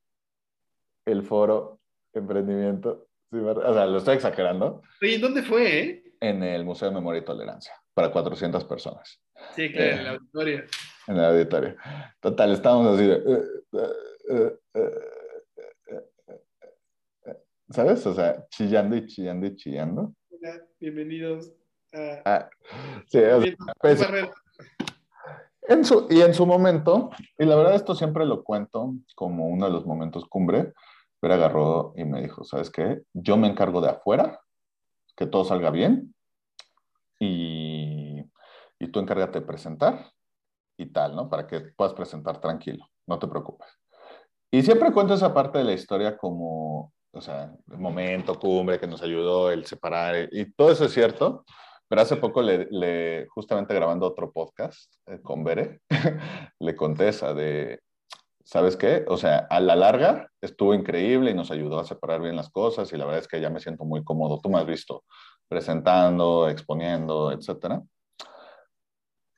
el 1.07 1.23
foro 1.23 1.81
Emprendimiento. 2.13 3.09
O 3.31 3.75
sea, 3.75 3.87
lo 3.87 3.99
estoy 3.99 4.15
exagerando, 4.15 4.81
Oye, 5.03 5.19
¿dónde 5.19 5.43
fue, 5.43 5.81
eh? 5.81 6.05
en 6.21 6.43
el 6.43 6.65
Museo 6.65 6.89
de 6.89 6.95
Memoria 6.95 7.21
y 7.21 7.25
Tolerancia, 7.25 7.75
para 7.93 8.11
400 8.11 8.65
personas. 8.65 9.21
Sí, 9.55 9.73
claro, 9.73 9.91
en 9.93 9.99
Eh. 9.99 10.03
la 10.03 10.11
auditoria. 10.11 10.65
en 11.09 11.17
el 11.17 11.25
auditorio. 11.25 11.77
Total, 12.21 12.53
estábamos 12.53 12.95
así 12.95 13.07
de... 13.07 13.15
eh, 13.15 13.43
eh, 13.73 13.79
eh, 14.31 14.59
eh, 14.75 14.91
eh, 15.89 16.03
eh, 16.29 16.41
eh, 17.27 17.37
¿Sabes? 17.71 18.07
O 18.07 18.15
sea, 18.15 18.47
chillando 18.49 18.97
y 18.97 19.07
chillando 19.07 19.47
y 19.47 19.57
chillando. 19.57 20.13
Hola, 20.31 20.63
bienvenidos 20.81 21.53
a... 21.93 22.23
Ah, 22.25 22.51
sí, 23.07 23.19
o 23.19 23.43
sea, 23.43 23.55
pues- 23.81 24.07
en 25.69 25.85
su, 25.85 26.07
y 26.11 26.21
en 26.21 26.33
su 26.33 26.47
momento, 26.47 27.11
y 27.39 27.45
la 27.45 27.57
verdad 27.57 27.75
esto 27.75 27.95
siempre 27.97 28.25
lo 28.25 28.45
cuento 28.45 28.95
como 29.17 29.49
uno 29.49 29.67
de 29.67 29.73
los 29.73 29.85
momentos 29.85 30.25
cumbre, 30.27 30.73
pero 31.19 31.35
agarró 31.35 31.93
y 31.97 32.05
me 32.05 32.23
dijo, 32.23 32.45
¿sabes 32.45 32.71
qué? 32.71 33.03
Yo 33.13 33.37
me 33.37 33.49
encargo 33.49 33.81
de 33.81 33.91
afuera, 33.91 34.41
que 35.17 35.27
todo 35.27 35.45
salga 35.45 35.71
bien, 35.71 36.15
y, 37.19 37.56
y 38.87 38.93
tú 38.93 39.01
encárgate 39.01 39.41
de 39.41 39.47
presentar 39.47 40.13
y 40.79 40.87
tal, 40.87 41.17
¿no? 41.17 41.29
Para 41.29 41.47
que 41.47 41.61
puedas 41.61 41.95
presentar 41.95 42.41
tranquilo, 42.41 42.87
no 43.07 43.19
te 43.19 43.27
preocupes. 43.27 43.69
Y 44.51 44.63
siempre 44.63 44.93
cuento 44.93 45.15
esa 45.15 45.35
parte 45.35 45.59
de 45.59 45.65
la 45.65 45.73
historia 45.73 46.17
como, 46.17 46.93
o 47.13 47.21
sea, 47.21 47.53
el 47.71 47.79
momento 47.79 48.39
cumbre 48.39 48.79
que 48.79 48.87
nos 48.87 49.03
ayudó, 49.03 49.51
el 49.51 49.67
separar, 49.67 50.29
y 50.31 50.53
todo 50.53 50.71
eso 50.71 50.85
es 50.85 50.93
cierto, 50.93 51.45
pero 51.89 52.03
hace 52.03 52.17
poco 52.17 52.43
le, 52.43 52.69
le 52.71 53.27
justamente 53.29 53.75
grabando 53.75 54.07
otro 54.07 54.33
podcast 54.33 54.95
eh, 55.07 55.21
con 55.23 55.45
Bere, 55.45 55.81
le 56.61 56.77
conté 56.77 57.09
esa 57.09 57.35
de, 57.35 57.81
¿sabes 58.45 58.77
qué? 58.77 59.05
O 59.09 59.17
sea, 59.17 59.47
a 59.51 59.61
la 59.61 59.75
larga 59.75 60.31
estuvo 60.41 60.75
increíble 60.75 61.33
y 61.33 61.35
nos 61.35 61.51
ayudó 61.51 61.81
a 61.81 61.85
separar 61.85 62.21
bien 62.21 62.37
las 62.37 62.51
cosas 62.51 62.93
y 62.93 62.97
la 62.97 63.05
verdad 63.05 63.23
es 63.23 63.29
que 63.29 63.41
ya 63.41 63.51
me 63.51 63.61
siento 63.61 63.85
muy 63.85 64.05
cómodo. 64.05 64.39
Tú 64.41 64.49
me 64.49 64.59
has 64.59 64.67
visto 64.67 65.05
presentando, 65.49 66.49
exponiendo, 66.49 67.33
etcétera. 67.33 67.83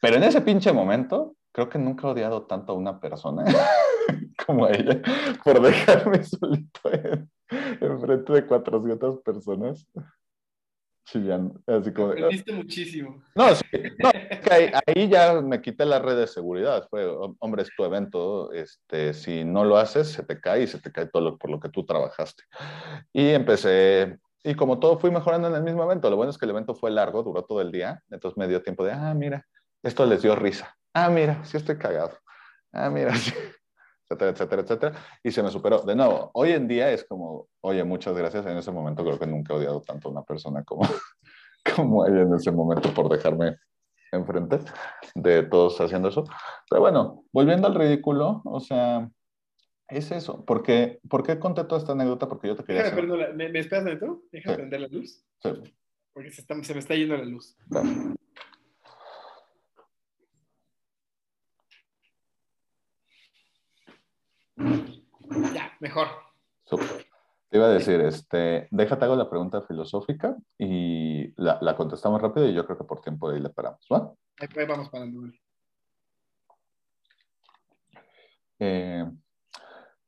Pero 0.00 0.16
en 0.16 0.22
ese 0.22 0.40
pinche 0.40 0.72
momento, 0.72 1.34
creo 1.52 1.68
que 1.68 1.78
nunca 1.78 2.06
he 2.06 2.10
odiado 2.10 2.46
tanto 2.46 2.72
a 2.72 2.76
una 2.76 3.00
persona 3.00 3.44
como 4.46 4.66
a 4.66 4.70
ella 4.70 5.00
por 5.44 5.60
dejarme 5.60 6.22
solito 6.22 6.80
en, 6.92 7.30
enfrente 7.80 8.32
de 8.32 8.46
400 8.46 9.20
personas 9.22 9.86
chillando. 11.08 11.60
Así 11.66 11.92
como, 11.92 12.12
Aprendiste 12.12 12.52
muchísimo. 12.52 13.22
no, 13.34 13.54
sí, 13.54 13.64
no, 13.98 14.10
ahí, 14.50 14.70
ahí 14.86 15.08
ya 15.08 15.40
me 15.40 15.60
quité 15.60 15.84
la 15.84 15.98
red 15.98 16.16
de 16.16 16.26
seguridad. 16.26 16.86
Fue, 16.90 17.06
hombre, 17.38 17.62
es 17.62 17.70
tu 17.76 17.84
evento. 17.84 18.52
Este, 18.52 19.14
si 19.14 19.44
no 19.44 19.64
lo 19.64 19.78
haces, 19.78 20.08
se 20.08 20.22
te 20.22 20.40
cae 20.40 20.64
y 20.64 20.66
se 20.66 20.80
te 20.80 20.92
cae 20.92 21.06
todo 21.06 21.22
lo, 21.22 21.38
por 21.38 21.50
lo 21.50 21.60
que 21.60 21.70
tú 21.70 21.84
trabajaste. 21.84 22.44
Y 23.12 23.30
empecé, 23.30 24.18
y 24.44 24.54
como 24.54 24.78
todo 24.78 24.98
fui 24.98 25.10
mejorando 25.10 25.48
en 25.48 25.54
el 25.54 25.62
mismo 25.62 25.82
evento. 25.82 26.10
Lo 26.10 26.16
bueno 26.16 26.30
es 26.30 26.38
que 26.38 26.44
el 26.44 26.50
evento 26.50 26.74
fue 26.74 26.90
largo, 26.90 27.22
duró 27.22 27.42
todo 27.44 27.60
el 27.62 27.72
día. 27.72 28.02
Entonces 28.10 28.36
me 28.36 28.46
dio 28.46 28.62
tiempo 28.62 28.84
de, 28.84 28.92
ah, 28.92 29.14
mira, 29.14 29.44
esto 29.82 30.06
les 30.06 30.22
dio 30.22 30.34
risa. 30.36 30.76
Ah, 30.94 31.08
mira, 31.10 31.44
sí 31.44 31.56
estoy 31.56 31.76
cagado. 31.78 32.18
Ah, 32.72 32.90
mira, 32.90 33.12
sí. 33.16 33.32
Etcétera, 34.10 34.30
etcétera, 34.30 34.62
etcétera. 34.62 34.92
Y 35.22 35.30
se 35.30 35.42
me 35.42 35.50
superó. 35.50 35.82
De 35.82 35.94
nuevo, 35.94 36.30
hoy 36.32 36.52
en 36.52 36.66
día 36.66 36.90
es 36.90 37.04
como, 37.04 37.48
oye, 37.60 37.84
muchas 37.84 38.16
gracias. 38.16 38.46
En 38.46 38.56
ese 38.56 38.70
momento 38.72 39.04
creo 39.04 39.18
que 39.18 39.26
nunca 39.26 39.52
he 39.52 39.56
odiado 39.58 39.82
tanto 39.82 40.08
a 40.08 40.12
una 40.12 40.22
persona 40.22 40.64
como, 40.64 40.82
como 41.76 42.06
ella 42.06 42.22
en 42.22 42.34
ese 42.34 42.50
momento 42.50 42.92
por 42.94 43.08
dejarme 43.10 43.56
enfrente 44.10 44.60
de 45.14 45.42
todos 45.42 45.78
haciendo 45.82 46.08
eso. 46.08 46.24
Pero 46.70 46.80
bueno, 46.80 47.24
volviendo 47.32 47.66
al 47.66 47.74
ridículo, 47.74 48.40
o 48.46 48.60
sea, 48.60 49.10
es 49.88 50.10
eso. 50.10 50.42
¿Por 50.46 50.62
qué, 50.62 51.00
¿por 51.10 51.22
qué 51.22 51.38
conté 51.38 51.64
toda 51.64 51.78
esta 51.80 51.92
anécdota? 51.92 52.26
Porque 52.28 52.48
yo 52.48 52.56
te 52.56 52.64
quería 52.64 52.84
Déjame, 52.84 53.02
hacer... 53.02 53.10
perdón, 53.18 53.36
¿me, 53.36 53.48
me 53.50 53.58
esperas 53.58 53.84
dentro? 53.84 54.22
Déjame 54.32 54.54
Sí. 54.54 54.56
prender 54.56 54.80
la 54.80 54.88
luz, 54.88 55.22
Sí, 55.42 55.50
porque 56.14 56.30
se, 56.30 56.40
está- 56.40 56.62
se 56.62 56.72
me 56.72 56.80
está 56.80 56.94
yendo 56.94 57.14
la 57.16 57.24
luz. 57.24 57.56
claro. 57.70 57.88
Ya, 65.54 65.72
mejor. 65.80 66.08
Súper. 66.64 67.06
Te 67.50 67.56
iba 67.56 67.66
a 67.66 67.70
decir, 67.70 68.00
este, 68.00 68.68
déjate 68.70 69.06
hago 69.06 69.16
la 69.16 69.30
pregunta 69.30 69.62
filosófica 69.62 70.36
y 70.58 71.32
la, 71.40 71.58
la 71.62 71.74
contestamos 71.76 72.20
rápido 72.20 72.46
y 72.46 72.52
yo 72.52 72.66
creo 72.66 72.76
que 72.76 72.84
por 72.84 73.00
tiempo 73.00 73.30
de 73.30 73.36
ahí 73.36 73.42
le 73.42 73.48
paramos, 73.48 73.86
¿va? 73.90 74.12
Ahí, 74.38 74.66
vamos 74.66 74.90
parando. 74.90 75.20
Eh, 78.58 79.06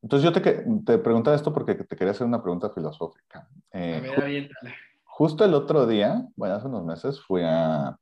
entonces 0.03 0.25
yo 0.25 0.33
te, 0.33 0.65
te 0.85 0.99
preguntaba 0.99 1.37
esto 1.37 1.53
porque 1.53 1.75
te 1.75 1.97
quería 1.97 2.11
hacer 2.11 2.27
una 2.27 2.43
pregunta 2.43 2.69
filosófica. 2.71 3.49
Eh, 3.73 3.97
A 3.97 4.01
ver, 4.01 4.23
aviéntala. 4.23 4.75
Justo 5.05 5.45
el 5.45 5.55
otro 5.55 5.87
día, 5.87 6.27
bueno, 6.37 6.55
hace 6.55 6.67
unos 6.67 6.85
meses, 6.85 7.21
fui 7.21 7.43
a, 7.45 7.99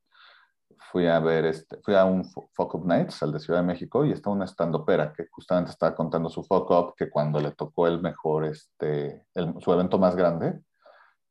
fui 0.90 1.06
a 1.06 1.20
ver, 1.20 1.44
este, 1.46 1.78
fui 1.82 1.94
a 1.94 2.04
un 2.04 2.24
Fuck 2.24 2.74
Up 2.74 2.86
Nights, 2.86 3.22
al 3.22 3.32
de 3.32 3.40
Ciudad 3.40 3.60
de 3.60 3.66
México, 3.66 4.04
y 4.04 4.12
estaba 4.12 4.34
una 4.36 4.44
estandopera 4.46 5.12
que 5.12 5.26
justamente 5.30 5.70
estaba 5.70 5.94
contando 5.94 6.28
su 6.30 6.42
Fuck 6.44 6.70
Up, 6.70 6.94
que 6.96 7.10
cuando 7.10 7.40
le 7.40 7.52
tocó 7.52 7.86
el 7.86 8.00
mejor, 8.00 8.44
este, 8.46 9.26
el- 9.34 9.54
su 9.60 9.72
evento 9.72 9.98
más 9.98 10.16
grande, 10.16 10.60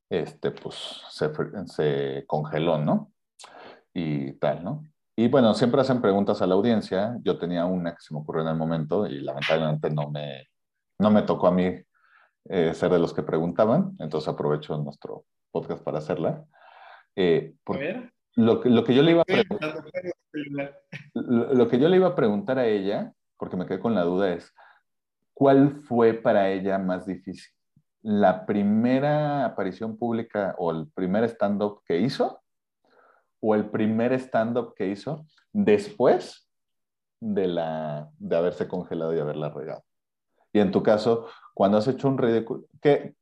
este, 0.09 0.51
pues 0.51 1.01
se, 1.09 1.31
se 1.65 2.23
congeló, 2.27 2.77
¿no? 2.77 3.11
Y 3.93 4.33
tal, 4.33 4.63
¿no? 4.63 4.83
Y 5.15 5.27
bueno, 5.29 5.53
siempre 5.55 5.81
hacen 5.81 6.01
preguntas 6.01 6.41
a 6.41 6.47
la 6.47 6.53
audiencia. 6.53 7.17
Yo 7.23 7.39
tenía 7.39 7.65
una 7.65 7.91
que 7.91 8.01
se 8.01 8.13
me 8.13 8.19
ocurrió 8.19 8.43
en 8.43 8.49
el 8.49 8.55
momento 8.55 9.07
y 9.07 9.19
lamentablemente 9.21 9.89
no 9.89 10.09
me, 10.11 10.47
no 10.99 11.09
me 11.09 11.23
tocó 11.23 11.47
a 11.47 11.51
mí 11.51 11.73
eh, 12.49 12.73
ser 12.75 12.91
de 12.91 12.99
los 12.99 13.13
que 13.13 13.23
preguntaban, 13.23 13.95
entonces 13.99 14.27
aprovecho 14.29 14.77
nuestro 14.77 15.25
podcast 15.51 15.83
para 15.83 15.97
hacerla. 15.97 16.45
Eh, 17.15 17.55
A 17.65 17.71
ver. 17.79 18.13
Lo, 18.38 18.61
que- 18.61 18.69
lo 18.69 18.83
que 18.83 18.93
yo 18.95 19.01
le 19.03 19.11
iba 19.11 19.21
a 19.21 19.25
preguntar, 19.25 19.83
lo, 21.13 21.53
lo 21.53 21.67
que 21.67 21.79
yo 21.79 21.89
le 21.89 21.97
iba 21.97 22.07
a 22.07 22.15
preguntar 22.15 22.59
a 22.59 22.65
ella, 22.67 23.13
porque 23.38 23.57
me 23.57 23.65
quedé 23.65 23.79
con 23.79 23.95
la 23.95 24.03
duda, 24.03 24.33
es 24.33 24.53
¿cuál 25.33 25.81
fue 25.81 26.13
para 26.13 26.49
ella 26.49 26.77
más 26.77 27.05
difícil? 27.05 27.51
¿La 28.01 28.45
primera 28.45 29.45
aparición 29.45 29.97
pública 29.97 30.55
o 30.57 30.71
el 30.71 30.88
primer 30.93 31.23
stand-up 31.25 31.81
que 31.85 31.99
hizo? 31.99 32.41
¿O 33.39 33.55
el 33.55 33.69
primer 33.69 34.13
stand-up 34.13 34.73
que 34.75 34.88
hizo 34.88 35.25
después 35.51 36.49
de, 37.19 37.47
la, 37.47 38.09
de 38.19 38.35
haberse 38.38 38.67
congelado 38.67 39.15
y 39.15 39.19
haberla 39.19 39.49
regado? 39.49 39.83
Y 40.53 40.59
en 40.59 40.71
tu 40.71 40.81
caso, 40.81 41.27
cuando 41.53 41.77
has 41.77 41.88
hecho 41.88 42.07
un 42.07 42.17
ridículo, 42.17 42.65
¿qué, 42.81 43.15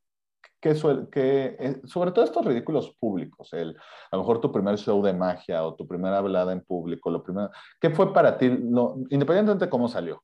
qué 0.65 0.73
suel- 0.73 1.07
qué- 1.11 1.55
eh, 1.59 1.81
sobre 1.85 2.11
todo 2.11 2.25
estos 2.25 2.43
ridículos 2.43 2.97
públicos, 2.99 3.53
el, 3.53 3.77
a 4.09 4.15
lo 4.15 4.23
mejor 4.23 4.41
tu 4.41 4.51
primer 4.51 4.79
show 4.79 4.99
de 5.03 5.13
magia 5.13 5.63
o 5.63 5.75
tu 5.75 5.87
primera 5.87 6.17
hablada 6.17 6.51
en 6.53 6.61
público, 6.61 7.11
lo 7.11 7.21
primero, 7.21 7.51
¿qué 7.79 7.91
fue 7.91 8.11
para 8.11 8.35
ti, 8.39 8.49
lo- 8.49 8.95
independientemente 9.11 9.65
de 9.65 9.69
cómo 9.69 9.87
salió, 9.87 10.23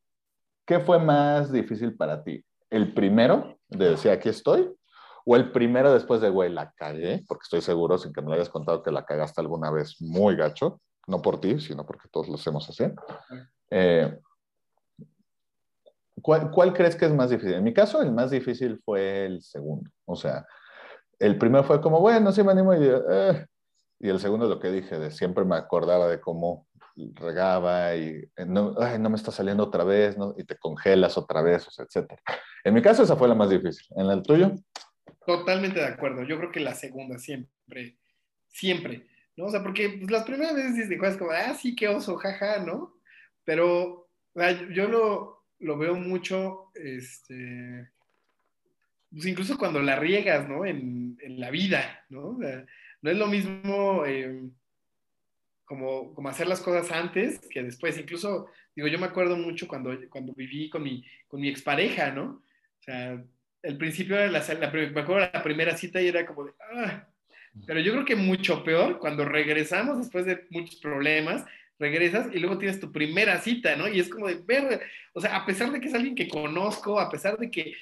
qué 0.66 0.80
fue 0.80 0.98
más 0.98 1.52
difícil 1.52 1.96
para 1.96 2.24
ti? 2.24 2.44
¿El 2.72 2.92
primero, 2.92 3.60
de 3.70 3.92
decir 3.92 4.10
aquí 4.10 4.30
estoy? 4.30 4.74
¿O 5.28 5.36
el 5.36 5.52
primero 5.52 5.94
después 5.94 6.22
de, 6.22 6.32
güey, 6.32 6.52
la 6.52 6.72
cagué? 6.76 7.24
Porque 7.28 7.44
estoy 7.44 7.62
seguro, 7.62 8.00
sin 8.00 8.12
que 8.12 8.22
me 8.24 8.30
lo 8.30 8.34
hayas 8.34 8.50
contado, 8.50 8.82
que 8.82 8.89
la 8.89 9.06
cagaste 9.06 9.42
alguna 9.42 9.70
vez 9.70 10.02
muy 10.02 10.36
gacho, 10.36 10.82
no 11.06 11.22
por 11.22 11.39
ti, 11.39 11.60
sino 11.60 11.86
porque 11.86 12.10
todos 12.12 12.28
lo 12.30 12.34
hacemos 12.36 12.68
así. 12.68 12.86
Eh, 13.70 14.18
¿Cuál, 16.22 16.52
cuál 16.52 16.74
crees 16.74 16.96
que 16.96 17.06
es 17.06 17.14
más 17.14 17.30
difícil? 17.30 17.56
En 17.56 17.64
mi 17.64 17.74
caso, 17.74 18.02
el 18.02 18.12
más 18.12 18.32
difícil 18.32 18.80
fue 18.84 19.26
el 19.26 19.42
segundo. 19.42 19.90
O 20.06 20.16
sea, 20.16 20.46
el 21.20 21.38
primero 21.38 21.64
fue 21.64 21.82
como, 21.82 22.00
bueno, 22.00 22.32
sí 22.32 22.44
me 22.44 22.52
animo 22.52 22.74
y, 22.74 22.80
eh. 22.82 23.46
y 24.00 24.10
el 24.10 24.20
segundo 24.20 24.48
lo 24.48 24.60
que 24.60 24.72
dije, 24.72 25.00
de 25.00 25.12
siempre 25.12 25.46
me 25.46 25.56
acordaba 25.56 26.08
de 26.08 26.20
cómo 26.20 26.68
regaba 27.14 27.96
y 27.96 28.30
eh, 28.36 28.46
no, 28.46 28.76
ay, 28.80 29.00
no 29.00 29.10
me 29.10 29.16
está 29.16 29.32
saliendo 29.32 29.64
otra 29.64 29.84
vez, 29.84 30.18
¿no? 30.18 30.34
y 30.38 30.44
te 30.44 30.58
congelas 30.58 31.18
otra 31.18 31.42
vez, 31.42 31.68
o 31.68 31.72
sea, 31.72 31.86
etc. 31.86 32.14
En 32.64 32.74
mi 32.74 32.82
caso, 32.82 33.04
esa 33.04 33.16
fue 33.16 33.28
la 33.28 33.36
más 33.36 33.50
difícil. 33.50 33.86
¿En 33.96 34.08
el 34.08 34.22
tuyo? 34.22 34.52
Totalmente 35.26 35.80
de 35.80 35.88
acuerdo. 35.88 36.24
Yo 36.24 36.38
creo 36.38 36.52
que 36.52 36.60
la 36.60 36.74
segunda 36.74 37.18
siempre, 37.18 37.98
siempre, 38.48 39.08
¿no? 39.38 39.46
O 39.46 39.50
sea, 39.50 39.64
porque 39.64 39.90
pues, 40.00 40.12
las 40.12 40.24
primeras 40.24 40.56
veces 40.56 40.90
dices 40.90 41.18
como, 41.18 41.32
ah, 41.32 41.54
sí, 41.54 41.76
qué 41.76 41.88
oso, 41.88 42.18
jaja, 42.18 42.60
¿no? 42.60 42.96
Pero 43.44 44.10
o 44.34 44.40
sea, 44.40 44.52
yo 44.70 44.88
lo, 44.88 45.41
lo 45.62 45.78
veo 45.78 45.95
mucho, 45.95 46.72
este, 46.76 47.89
pues 49.12 49.26
incluso 49.26 49.57
cuando 49.57 49.82
la 49.82 49.95
riegas, 49.95 50.47
¿no? 50.47 50.66
En, 50.66 51.18
la 51.24 51.49
vida, 51.49 52.05
¿no? 52.09 52.38
No 53.01 53.09
es 53.09 53.18
lo 53.18 53.28
mismo 53.28 54.03
eh, 54.05 54.43
como, 55.66 56.14
como 56.14 56.30
hacer 56.30 56.47
las 56.47 56.62
cosas 56.62 56.91
antes 56.91 57.39
que 57.49 57.64
después. 57.64 57.97
Incluso, 57.97 58.47
digo, 58.76 58.88
yo 58.88 58.99
me 58.99 59.05
acuerdo 59.05 59.38
mucho 59.38 59.68
cuando, 59.68 59.97
cuando 60.09 60.34
viví 60.34 60.70
con 60.70 60.84
mi, 60.84 61.03
con 61.28 61.41
mi 61.41 61.47
expareja, 61.47 62.12
¿no? 62.12 62.43
O 62.80 62.84
sea, 62.84 63.24
el 63.64 63.78
principio 63.78 64.18
de 64.18 64.30
la, 64.30 64.39
la, 64.39 64.72
me 64.72 65.01
acuerdo 65.01 65.20
la 65.20 65.43
primera 65.43 65.78
cita 65.78 66.01
y 66.01 66.07
era 66.07 66.26
como 66.26 66.45
de, 66.45 66.51
ah, 66.74 67.07
pero 67.66 67.80
yo 67.80 67.91
creo 67.91 68.05
que 68.05 68.16
mucho 68.16 68.64
peor 68.64 68.99
cuando 68.99 69.26
regresamos 69.26 69.97
después 69.97 70.26
de 70.26 70.47
muchos 70.49 70.76
problemas, 70.78 71.45
regresas 71.82 72.28
y 72.34 72.40
luego 72.40 72.60
tienes 72.60 72.80
tu 72.80 72.92
primera 72.92 73.42
cita, 73.42 73.76
¿no? 73.76 73.90
Y 73.90 74.00
es 74.00 74.08
como 74.08 74.28
de 74.28 74.36
ver, 74.36 74.82
o 75.14 75.20
sea, 75.20 75.36
a 75.36 75.46
pesar 75.46 75.72
de 75.72 75.82
que 75.82 75.88
es 75.88 75.94
alguien 75.94 76.16
que 76.16 76.30
conozco, 76.30 77.00
a 77.00 77.10
pesar 77.10 77.38
de 77.38 77.50
que 77.50 77.74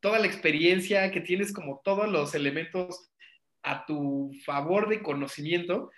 toda 0.00 0.20
la 0.20 0.26
experiencia, 0.26 1.10
que 1.10 1.20
tienes 1.20 1.52
como 1.52 1.80
todos 1.84 2.08
los 2.08 2.34
elementos 2.34 3.10
a 3.62 3.84
tu 3.84 4.32
favor 4.44 4.88
de 4.88 5.02
conocimiento, 5.02 5.90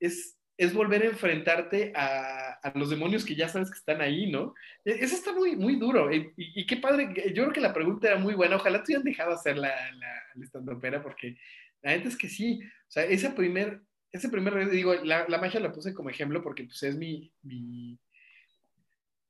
es, 0.00 0.38
es 0.56 0.72
volver 0.72 1.02
a 1.02 1.06
enfrentarte 1.06 1.92
a, 1.94 2.58
a, 2.62 2.78
los 2.78 2.88
demonios 2.88 3.26
que 3.26 3.36
ya 3.36 3.48
sabes 3.48 3.70
que 3.70 3.78
están 3.78 4.00
ahí, 4.00 4.30
¿no? 4.30 4.54
E, 4.84 4.92
Eso 5.04 5.14
está 5.14 5.34
muy, 5.34 5.54
muy 5.54 5.76
duro. 5.76 6.10
Y, 6.12 6.32
y, 6.36 6.66
qué 6.66 6.78
padre, 6.78 7.12
yo 7.34 7.42
creo 7.44 7.52
que 7.52 7.60
la 7.60 7.74
pregunta 7.74 8.08
era 8.08 8.18
muy 8.18 8.34
buena. 8.34 8.56
Ojalá 8.56 8.82
te 8.82 8.92
hubieran 8.92 9.04
dejado 9.04 9.32
hacer 9.32 9.58
la, 9.58 9.74
la, 9.92 10.10
la 10.34 11.02
porque 11.02 11.36
la 11.82 11.90
gente 11.92 12.08
es 12.08 12.16
que 12.16 12.28
sí. 12.28 12.60
O 12.62 12.90
sea, 12.90 13.04
ese 13.04 13.30
primer, 13.30 13.82
ese 14.12 14.28
primer, 14.28 14.68
digo, 14.70 14.94
la, 14.94 15.26
la, 15.26 15.38
magia 15.38 15.58
la 15.58 15.72
puse 15.72 15.94
como 15.94 16.10
ejemplo 16.10 16.42
porque 16.42 16.64
pues 16.64 16.82
es 16.82 16.96
mi, 16.96 17.32
mi, 17.42 17.98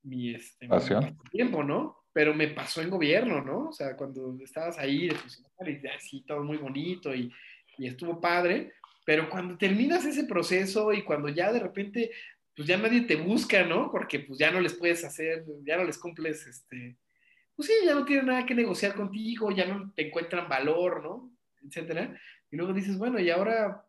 mi, 0.03 0.35
este, 0.35 0.67
mi 0.69 1.17
tiempo, 1.31 1.63
¿no? 1.63 2.05
Pero 2.13 2.35
me 2.35 2.49
pasó 2.49 2.83
en 2.83 2.91
gobierno, 2.91 3.41
¿no? 3.43 3.69
O 3.69 3.73
sea, 3.73 3.97
cuando 3.97 4.37
estabas 4.43 4.79
ahí 4.79 5.09
de 5.09 5.15
funcionario 5.15 5.81
y 5.83 5.87
así, 5.87 6.25
todo 6.27 6.43
muy 6.43 6.57
bonito 6.57 7.15
y, 7.15 7.33
y 7.79 7.87
estuvo 7.87 8.21
padre, 8.21 8.73
pero 9.07 9.31
cuando 9.31 9.57
terminas 9.57 10.05
ese 10.05 10.25
proceso 10.25 10.93
y 10.93 11.03
cuando 11.03 11.29
ya 11.29 11.53
de 11.53 11.61
repente, 11.61 12.11
pues 12.57 12.67
ya 12.67 12.77
nadie 12.77 13.03
te 13.03 13.17
busca, 13.17 13.65
¿no? 13.65 13.91
Porque 13.91 14.19
pues 14.19 14.39
ya 14.39 14.51
no 14.51 14.61
les 14.61 14.75
puedes 14.75 15.05
hacer, 15.05 15.45
ya 15.65 15.77
no 15.77 15.85
les 15.85 15.97
cumples, 15.97 16.45
este, 16.47 16.97
pues 17.55 17.69
sí, 17.69 17.75
ya 17.87 17.95
no 17.95 18.05
tienen 18.05 18.27
nada 18.27 18.45
que 18.45 18.55
negociar 18.55 18.95
contigo, 18.95 19.53
ya 19.53 19.65
no 19.67 19.93
te 19.95 20.09
encuentran 20.09 20.49
valor, 20.49 21.03
¿no? 21.05 21.33
Etcétera. 21.65 22.19
Y 22.51 22.57
luego 22.57 22.73
dices, 22.73 22.99
bueno, 22.99 23.21
y 23.21 23.31
ahora 23.31 23.85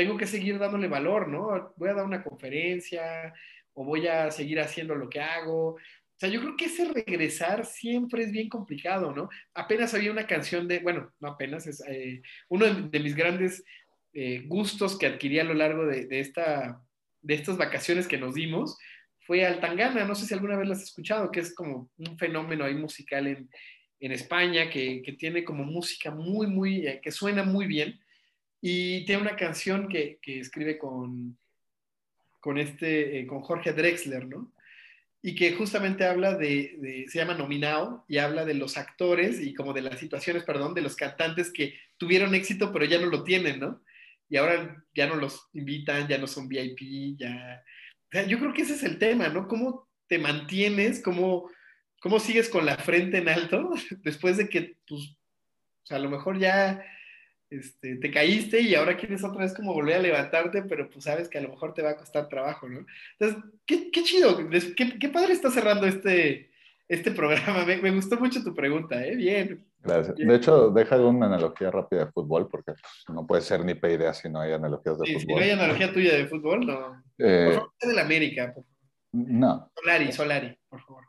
tengo 0.00 0.16
que 0.16 0.26
seguir 0.26 0.58
dándole 0.58 0.88
valor, 0.88 1.28
¿no? 1.28 1.74
Voy 1.76 1.90
a 1.90 1.92
dar 1.92 2.06
una 2.06 2.24
conferencia 2.24 3.34
o 3.74 3.84
voy 3.84 4.06
a 4.06 4.30
seguir 4.30 4.58
haciendo 4.58 4.94
lo 4.94 5.10
que 5.10 5.20
hago. 5.20 5.72
O 5.72 5.78
sea, 6.16 6.30
yo 6.30 6.40
creo 6.40 6.56
que 6.56 6.64
ese 6.64 6.90
regresar 6.90 7.66
siempre 7.66 8.22
es 8.22 8.32
bien 8.32 8.48
complicado, 8.48 9.14
¿no? 9.14 9.28
Apenas 9.52 9.92
había 9.92 10.10
una 10.10 10.26
canción 10.26 10.66
de, 10.66 10.78
bueno, 10.78 11.12
no 11.20 11.28
apenas, 11.28 11.66
es 11.66 11.84
eh, 11.86 12.22
uno 12.48 12.64
de, 12.64 12.88
de, 12.88 13.00
mis 13.00 13.14
grandes 13.14 13.62
eh, 14.14 14.44
gustos 14.46 14.96
que 14.96 15.04
adquirí 15.04 15.38
a 15.38 15.44
lo 15.44 15.52
largo 15.52 15.84
de, 15.84 16.06
de, 16.06 16.20
esta, 16.20 16.80
de 17.20 17.34
estas 17.34 17.58
vacaciones 17.58 18.08
que 18.08 18.16
nos 18.16 18.34
dimos 18.34 18.78
fue 19.26 19.44
Altangana, 19.44 20.06
no 20.06 20.14
sé 20.14 20.24
si 20.24 20.32
alguna 20.32 20.56
vez 20.56 20.66
lo 20.66 20.72
has 20.72 20.82
escuchado, 20.82 21.30
que 21.30 21.40
es 21.40 21.54
como 21.54 21.90
un 21.98 22.16
fenómeno 22.16 22.64
ahí 22.64 22.74
musical 22.74 23.26
en, 23.26 23.50
en 24.00 24.12
España, 24.12 24.70
que, 24.70 25.02
que, 25.02 25.12
tiene 25.12 25.44
como 25.44 25.62
música 25.62 26.10
muy, 26.10 26.46
muy, 26.46 26.86
eh, 26.86 27.00
que 27.02 27.10
suena 27.10 27.42
muy 27.42 27.66
bien, 27.66 28.00
y 28.60 29.04
tiene 29.06 29.22
una 29.22 29.36
canción 29.36 29.88
que, 29.88 30.18
que 30.20 30.40
escribe 30.40 30.78
con, 30.78 31.38
con, 32.40 32.58
este, 32.58 33.20
eh, 33.20 33.26
con 33.26 33.40
Jorge 33.40 33.72
Drexler, 33.72 34.26
¿no? 34.26 34.52
Y 35.22 35.34
que 35.34 35.52
justamente 35.52 36.04
habla 36.04 36.34
de, 36.34 36.76
de, 36.78 37.06
se 37.08 37.18
llama 37.18 37.34
Nominao, 37.34 38.04
y 38.08 38.18
habla 38.18 38.44
de 38.44 38.54
los 38.54 38.76
actores 38.76 39.40
y 39.40 39.54
como 39.54 39.72
de 39.72 39.82
las 39.82 39.98
situaciones, 39.98 40.44
perdón, 40.44 40.74
de 40.74 40.80
los 40.82 40.96
cantantes 40.96 41.52
que 41.52 41.74
tuvieron 41.98 42.34
éxito, 42.34 42.72
pero 42.72 42.84
ya 42.86 42.98
no 42.98 43.06
lo 43.06 43.22
tienen, 43.22 43.60
¿no? 43.60 43.82
Y 44.28 44.36
ahora 44.36 44.82
ya 44.94 45.06
no 45.06 45.16
los 45.16 45.48
invitan, 45.52 46.08
ya 46.08 46.18
no 46.18 46.26
son 46.26 46.48
VIP, 46.48 47.18
ya... 47.18 47.62
O 48.06 48.12
sea, 48.12 48.26
yo 48.26 48.38
creo 48.38 48.52
que 48.52 48.62
ese 48.62 48.74
es 48.74 48.82
el 48.82 48.98
tema, 48.98 49.28
¿no? 49.28 49.46
¿Cómo 49.46 49.88
te 50.08 50.18
mantienes? 50.18 51.02
¿Cómo, 51.02 51.50
cómo 52.00 52.18
sigues 52.18 52.48
con 52.48 52.66
la 52.66 52.76
frente 52.76 53.18
en 53.18 53.28
alto 53.28 53.70
después 54.02 54.36
de 54.36 54.48
que, 54.48 54.76
pues, 54.86 55.02
o 55.02 55.86
sea, 55.86 55.96
a 55.98 56.00
lo 56.00 56.10
mejor 56.10 56.38
ya 56.38 56.82
este, 57.50 57.96
te 57.96 58.10
caíste 58.12 58.60
y 58.60 58.76
ahora 58.76 58.96
quieres 58.96 59.24
otra 59.24 59.42
vez 59.42 59.52
como 59.52 59.74
volver 59.74 59.96
a 59.96 60.02
levantarte, 60.02 60.62
pero 60.62 60.88
pues 60.88 61.04
sabes 61.04 61.28
que 61.28 61.38
a 61.38 61.40
lo 61.40 61.48
mejor 61.48 61.74
te 61.74 61.82
va 61.82 61.90
a 61.90 61.96
costar 61.96 62.28
trabajo, 62.28 62.68
¿no? 62.68 62.86
Entonces, 63.18 63.50
qué, 63.66 63.90
qué 63.90 64.02
chido, 64.04 64.38
qué, 64.48 64.98
qué, 64.98 65.08
padre 65.08 65.32
está 65.32 65.50
cerrando 65.50 65.86
este, 65.86 66.50
este 66.88 67.10
programa. 67.10 67.64
Me, 67.64 67.78
me, 67.78 67.90
gustó 67.90 68.16
mucho 68.18 68.42
tu 68.44 68.54
pregunta, 68.54 69.04
¿eh? 69.04 69.16
Bien. 69.16 69.66
Gracias. 69.80 70.14
Bien. 70.14 70.28
De 70.28 70.36
hecho, 70.36 70.70
deja 70.70 70.96
una 70.96 71.26
analogía 71.26 71.72
rápida 71.72 72.04
de 72.04 72.12
fútbol, 72.12 72.48
porque 72.48 72.72
pues, 72.72 73.04
no 73.08 73.26
puede 73.26 73.42
ser 73.42 73.64
ni 73.64 73.72
idea 73.72 74.14
si 74.14 74.28
no 74.28 74.40
hay 74.40 74.52
analogías 74.52 74.98
de 74.98 75.06
sí, 75.06 75.12
fútbol. 75.14 75.26
Si 75.26 75.34
no 75.34 75.40
hay 75.40 75.50
analogía 75.50 75.92
tuya 75.92 76.16
de 76.16 76.28
fútbol, 76.28 76.66
no. 76.66 77.02
Eh, 77.18 77.46
por 77.46 77.54
favor, 77.54 77.72
de 77.80 77.94
la 77.94 78.02
América, 78.02 78.52
por 78.54 78.64
favor. 78.64 78.70
No. 79.12 79.72
Solari, 79.74 80.12
Solari, 80.12 80.58
por 80.68 80.80
favor. 80.82 81.04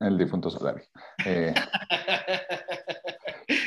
El 0.00 0.18
difunto 0.18 0.50
Solari. 0.50 0.82
Eh, 1.24 1.54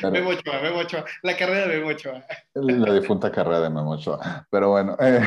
pero, 0.01 0.11
Memo 0.11 0.29
Ochoa, 0.29 0.61
Memo 0.61 0.79
Ochoa. 0.79 1.05
La 1.23 1.37
carrera 1.37 1.67
de 1.67 1.77
Memo 1.77 1.89
Ochoa. 1.89 2.23
La 2.53 2.93
difunta 2.93 3.31
carrera 3.31 3.61
de 3.61 3.69
Memo 3.69 3.91
Ochoa. 3.91 4.47
Pero 4.49 4.69
bueno. 4.71 4.95
Eh, 4.99 5.21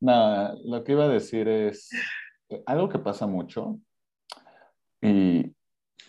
nada, 0.00 0.54
lo 0.64 0.84
que 0.84 0.92
iba 0.92 1.04
a 1.04 1.08
decir 1.08 1.48
es 1.48 1.90
algo 2.66 2.88
que 2.88 2.98
pasa 2.98 3.26
mucho. 3.26 3.78
Y 5.00 5.54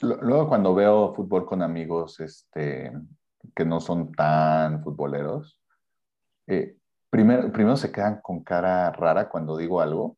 luego 0.02 0.48
cuando 0.48 0.74
veo 0.74 1.14
fútbol 1.14 1.46
con 1.46 1.62
amigos 1.62 2.20
este, 2.20 2.92
que 3.56 3.66
no 3.66 3.80
son 3.80 4.12
tan 4.12 4.84
futboleros, 4.84 5.62
eh, 6.48 6.78
primero, 7.10 7.52
primero 7.52 7.76
se 7.78 7.92
quedan 7.92 8.22
con 8.22 8.44
cara 8.44 8.92
rara 8.92 9.30
cuando 9.30 9.58
digo 9.58 9.82
algo. 9.82 10.18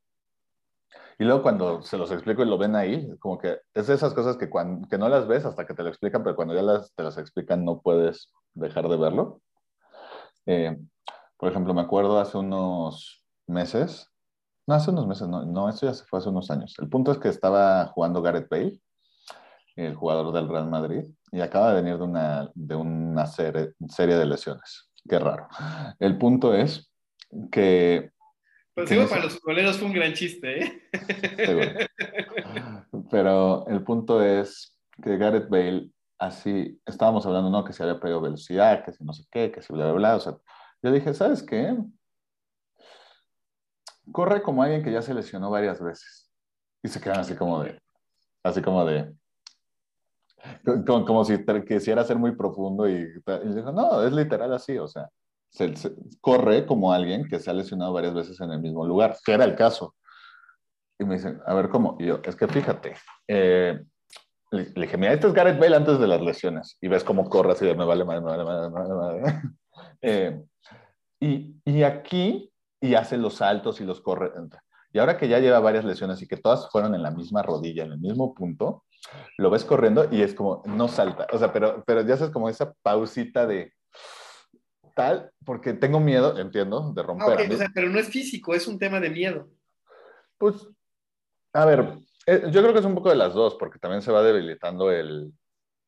Y 1.20 1.24
luego 1.24 1.42
cuando 1.42 1.82
se 1.82 1.98
los 1.98 2.12
explico 2.12 2.44
y 2.44 2.48
lo 2.48 2.58
ven 2.58 2.76
ahí, 2.76 3.16
como 3.20 3.38
que 3.38 3.60
es 3.74 3.88
de 3.88 3.94
esas 3.94 4.14
cosas 4.14 4.38
que, 4.38 4.50
cuando, 4.50 4.88
que 4.88 4.98
no 4.98 5.10
las 5.10 5.28
ves 5.28 5.46
hasta 5.46 5.66
que 5.66 5.74
te 5.74 5.84
lo 5.84 5.90
explican, 5.90 6.24
pero 6.24 6.36
cuando 6.36 6.54
ya 6.56 6.62
las, 6.62 6.94
te 6.94 7.04
las 7.04 7.18
explican 7.18 7.64
no 7.66 7.82
puedes 7.82 8.32
dejar 8.54 8.88
de 8.88 8.98
verlo. 8.98 9.42
Eh, 10.46 10.78
por 11.38 11.50
ejemplo, 11.50 11.74
me 11.74 11.82
acuerdo 11.82 12.20
hace 12.20 12.38
unos 12.38 13.24
meses, 13.48 14.10
no, 14.68 14.76
hace 14.76 14.92
unos 14.92 15.08
meses, 15.08 15.28
no, 15.28 15.46
no, 15.46 15.70
esto 15.70 15.86
ya 15.86 15.94
se 15.94 16.06
fue 16.06 16.20
hace 16.20 16.30
unos 16.30 16.50
años. 16.52 16.76
El 16.80 16.90
punto 16.90 17.12
es 17.12 17.18
que 17.18 17.30
estaba 17.30 17.88
jugando 17.88 18.22
Gareth 18.22 18.50
Bale 18.50 18.82
el 19.76 19.96
jugador 19.96 20.34
del 20.34 20.48
Real 20.48 20.70
Madrid, 20.70 21.06
y 21.32 21.42
acaba 21.42 21.74
de 21.74 21.82
venir 21.82 21.98
de 21.98 22.04
una, 22.04 22.52
de 22.54 22.76
una 22.76 23.26
serie, 23.26 23.74
serie 23.88 24.16
de 24.16 24.26
lesiones. 24.26 24.90
Qué 25.08 25.20
raro. 25.20 25.48
El 26.00 26.18
punto 26.18 26.54
es 26.54 26.92
que... 27.52 28.12
Pues 28.74 28.90
digo, 28.90 29.08
para 29.08 29.24
los 29.24 29.38
futboleros 29.38 29.78
fue 29.78 29.88
un 29.88 29.94
gran 29.94 30.14
chiste, 30.14 30.64
¿eh? 30.64 30.82
Pero 33.12 33.68
el 33.68 33.84
punto 33.84 34.24
es 34.24 34.78
que 35.04 35.18
Gareth 35.18 35.50
Bale, 35.50 35.92
así, 36.18 36.80
estábamos 36.86 37.26
hablando, 37.26 37.50
¿no? 37.50 37.66
Que 37.66 37.74
se 37.74 37.84
había 37.84 38.00
perdido 38.00 38.22
velocidad, 38.22 38.86
que 38.86 38.94
si 38.94 39.04
no 39.04 39.12
sé 39.12 39.26
qué, 39.30 39.52
que 39.52 39.62
si 39.62 39.74
bla, 39.74 39.86
bla, 39.86 39.94
bla. 39.94 40.16
O 40.16 40.20
sea, 40.22 40.38
yo 40.82 40.92
dije, 40.92 41.14
¿sabes 41.14 41.44
qué? 41.44 41.76
Corre 44.12 44.42
como 44.42 44.64
alguien 44.64 44.84
que 44.84 44.92
ya 44.92 45.02
se 45.02 45.14
lesionó 45.14 45.50
varias 45.50 45.82
veces. 45.82 46.32
Y 46.82 46.88
se 46.88 47.02
quedan 47.02 47.20
así 47.20 47.36
como 47.36 47.64
de, 47.64 47.80
así 48.44 48.62
como 48.62 48.86
de, 48.86 49.14
como, 50.86 51.06
como 51.06 51.26
si 51.26 51.38
quisiera 51.68 52.04
ser 52.06 52.18
muy 52.18 52.36
profundo 52.36 52.88
y, 52.88 52.94
y 52.94 53.54
dijo, 53.54 53.72
no, 53.72 54.02
es 54.04 54.14
literal 54.14 54.54
así, 54.54 54.78
o 54.78 54.88
sea, 54.88 55.10
se, 55.52 55.74
corre 56.22 56.66
como 56.66 56.94
alguien 56.94 57.28
que 57.28 57.40
se 57.40 57.50
ha 57.50 57.54
lesionado 57.54 57.94
varias 57.94 58.14
veces 58.14 58.40
en 58.40 58.52
el 58.52 58.62
mismo 58.62 58.86
lugar, 58.86 59.18
que 59.24 59.34
era 59.34 59.44
el 59.44 59.56
caso. 59.56 59.96
Y 60.98 61.04
me 61.04 61.16
dicen, 61.16 61.42
a 61.46 61.54
ver, 61.54 61.70
¿cómo? 61.70 61.98
Y 62.00 62.08
yo, 62.08 62.22
es 62.24 62.36
que 62.36 62.48
fíjate, 62.48 62.96
eh, 63.28 63.82
le, 64.52 64.66
dije, 64.76 64.98
mira, 64.98 65.14
este 65.14 65.28
es 65.28 65.34
Gareth 65.34 65.60
Bale 65.60 65.76
antes 65.76 66.00
de 66.00 66.08
las 66.08 66.22
lesiones, 66.22 66.78
y 66.82 66.88
ves 66.88 67.04
cómo 67.04 67.30
corre 67.30 67.54
así 67.54 67.66
me 67.66 67.86
vale 67.86 68.06
madre, 68.06 68.22
me 68.22 68.96
vale 68.96 69.42
eh, 70.02 70.42
y, 71.20 71.84
aquí, 71.84 72.52
y 72.80 72.96
hace 72.96 73.18
los 73.18 73.36
saltos 73.36 73.80
y 73.82 73.86
los 73.86 74.02
corre. 74.02 74.32
Y 74.94 75.00
ahora 75.00 75.18
que 75.18 75.28
ya 75.28 75.40
lleva 75.40 75.60
varias 75.60 75.86
lesiones 75.86 76.22
y 76.22 76.28
que 76.28 76.38
todas 76.38 76.70
fueron 76.70 76.96
en 76.96 77.04
la 77.04 77.12
misma 77.12 77.44
rodilla, 77.44 77.84
en 77.84 77.94
el 77.94 78.00
mismo 78.00 78.34
punto, 78.34 78.86
lo 79.38 79.50
ves 79.50 79.64
corriendo 79.64 80.08
y 80.12 80.22
es 80.22 80.34
como, 80.34 80.64
no 80.66 80.88
salta. 80.88 81.28
O 81.32 81.38
sea, 81.38 81.54
pero, 81.54 81.84
pero 81.86 82.02
ya 82.02 82.18
sabes 82.18 82.34
como 82.34 82.50
esa 82.50 82.74
pausita 82.82 83.46
de 83.46 83.74
tal, 84.94 85.32
porque 85.46 85.74
tengo 85.74 86.00
miedo, 86.00 86.38
entiendo, 86.38 86.92
de 86.94 87.04
romper. 87.04 87.40
Ah, 87.40 87.54
o 87.54 87.58
sea, 87.58 87.72
pero 87.74 87.90
no 87.90 88.00
es 88.00 88.08
físico, 88.08 88.54
es 88.54 88.68
un 88.68 88.80
tema 88.80 89.00
de 89.00 89.10
miedo. 89.10 89.50
Pues, 90.38 90.68
a 91.54 91.66
ver, 91.66 91.98
eh, 92.26 92.44
yo 92.52 92.62
creo 92.62 92.74
que 92.74 92.80
es 92.80 92.86
un 92.86 92.96
poco 92.96 93.10
de 93.10 93.16
las 93.16 93.34
dos, 93.34 93.56
porque 93.56 93.80
también 93.80 94.02
se 94.02 94.12
va 94.12 94.24
debilitando 94.24 94.92
el... 94.92 95.34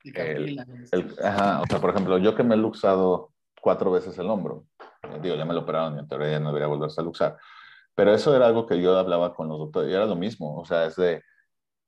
el, 0.04 0.60
el 0.92 1.16
ajá, 1.24 1.62
o 1.62 1.66
sea, 1.68 1.80
por 1.80 1.90
ejemplo, 1.90 2.18
yo 2.18 2.36
que 2.36 2.44
me 2.44 2.56
he 2.56 2.58
luxado 2.58 3.32
cuatro 3.62 3.92
veces 3.92 4.18
el 4.18 4.30
hombro, 4.30 4.66
eh, 5.04 5.20
digo, 5.22 5.36
ya 5.36 5.46
me 5.46 5.54
lo 5.54 5.62
operaron 5.62 5.96
y 5.96 6.00
en 6.00 6.08
teoría 6.08 6.32
ya 6.32 6.40
no 6.40 6.48
debería 6.50 6.68
volverse 6.68 7.02
a 7.02 7.04
luxar, 7.04 7.38
pero 7.96 8.14
eso 8.14 8.36
era 8.36 8.48
algo 8.48 8.66
que 8.66 8.82
yo 8.82 8.98
hablaba 8.98 9.34
con 9.34 9.48
los 9.48 9.58
doctores 9.58 9.90
y 9.90 9.94
era 9.94 10.06
lo 10.06 10.16
mismo, 10.16 10.60
o 10.60 10.66
sea, 10.66 10.86
es 10.86 10.96
de, 10.96 11.24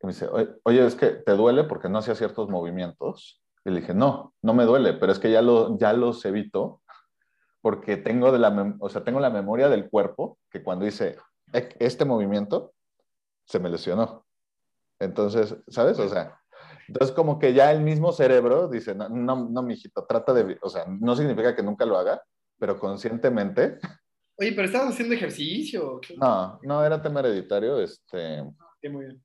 me 0.06 0.14
dice, 0.14 0.30
oye, 0.64 0.86
es 0.86 0.96
que 0.96 1.08
te 1.08 1.34
duele 1.34 1.64
porque 1.64 1.90
no 1.90 1.98
hacía 2.00 2.16
ciertos 2.16 2.50
movimientos. 2.50 3.42
Y 3.66 3.72
le 3.72 3.82
dije, 3.82 3.94
no, 3.94 4.36
no 4.44 4.54
me 4.54 4.64
duele, 4.64 4.94
pero 4.94 5.12
es 5.12 5.20
que 5.20 5.32
ya, 5.32 5.42
lo, 5.42 5.78
ya 5.80 5.92
los 5.94 6.24
evito 6.26 6.82
porque 7.66 7.98
tengo, 7.98 8.32
de 8.32 8.38
la, 8.38 8.78
o 8.80 8.90
sea, 8.90 9.04
tengo 9.04 9.20
la 9.20 9.32
memoria 9.32 9.70
del 9.70 9.90
cuerpo 9.90 10.38
que 10.52 10.62
cuando 10.62 10.86
hice 10.86 11.18
este 11.80 12.06
movimiento 12.06 12.76
se 13.44 13.58
me 13.58 13.72
lesionó. 13.72 14.24
Entonces, 15.00 15.56
¿sabes? 15.68 15.98
O 15.98 16.08
sea, 16.08 16.40
entonces 16.88 17.16
como 17.16 17.40
que 17.40 17.56
ya 17.56 17.72
el 17.72 17.82
mismo 17.82 18.12
cerebro 18.12 18.68
dice, 18.68 18.94
no, 18.94 19.10
no, 19.10 19.50
no 19.50 19.64
mijito, 19.64 20.06
trata 20.06 20.32
de, 20.32 20.60
o 20.62 20.70
sea, 20.70 20.86
no 20.86 21.16
significa 21.16 21.56
que 21.56 21.64
nunca 21.64 21.88
lo 21.88 21.98
haga, 21.98 22.22
pero 22.60 22.78
conscientemente. 22.80 23.80
Oye, 24.38 24.52
pero 24.52 24.68
estabas 24.68 24.94
haciendo 24.94 25.16
ejercicio. 25.16 26.00
No, 26.18 26.60
no, 26.62 26.86
era 26.86 27.02
tema 27.02 27.22
hereditario, 27.22 27.80
este. 27.80 28.44
Sí, 28.80 28.90
muy 28.90 29.06
bien. 29.06 29.24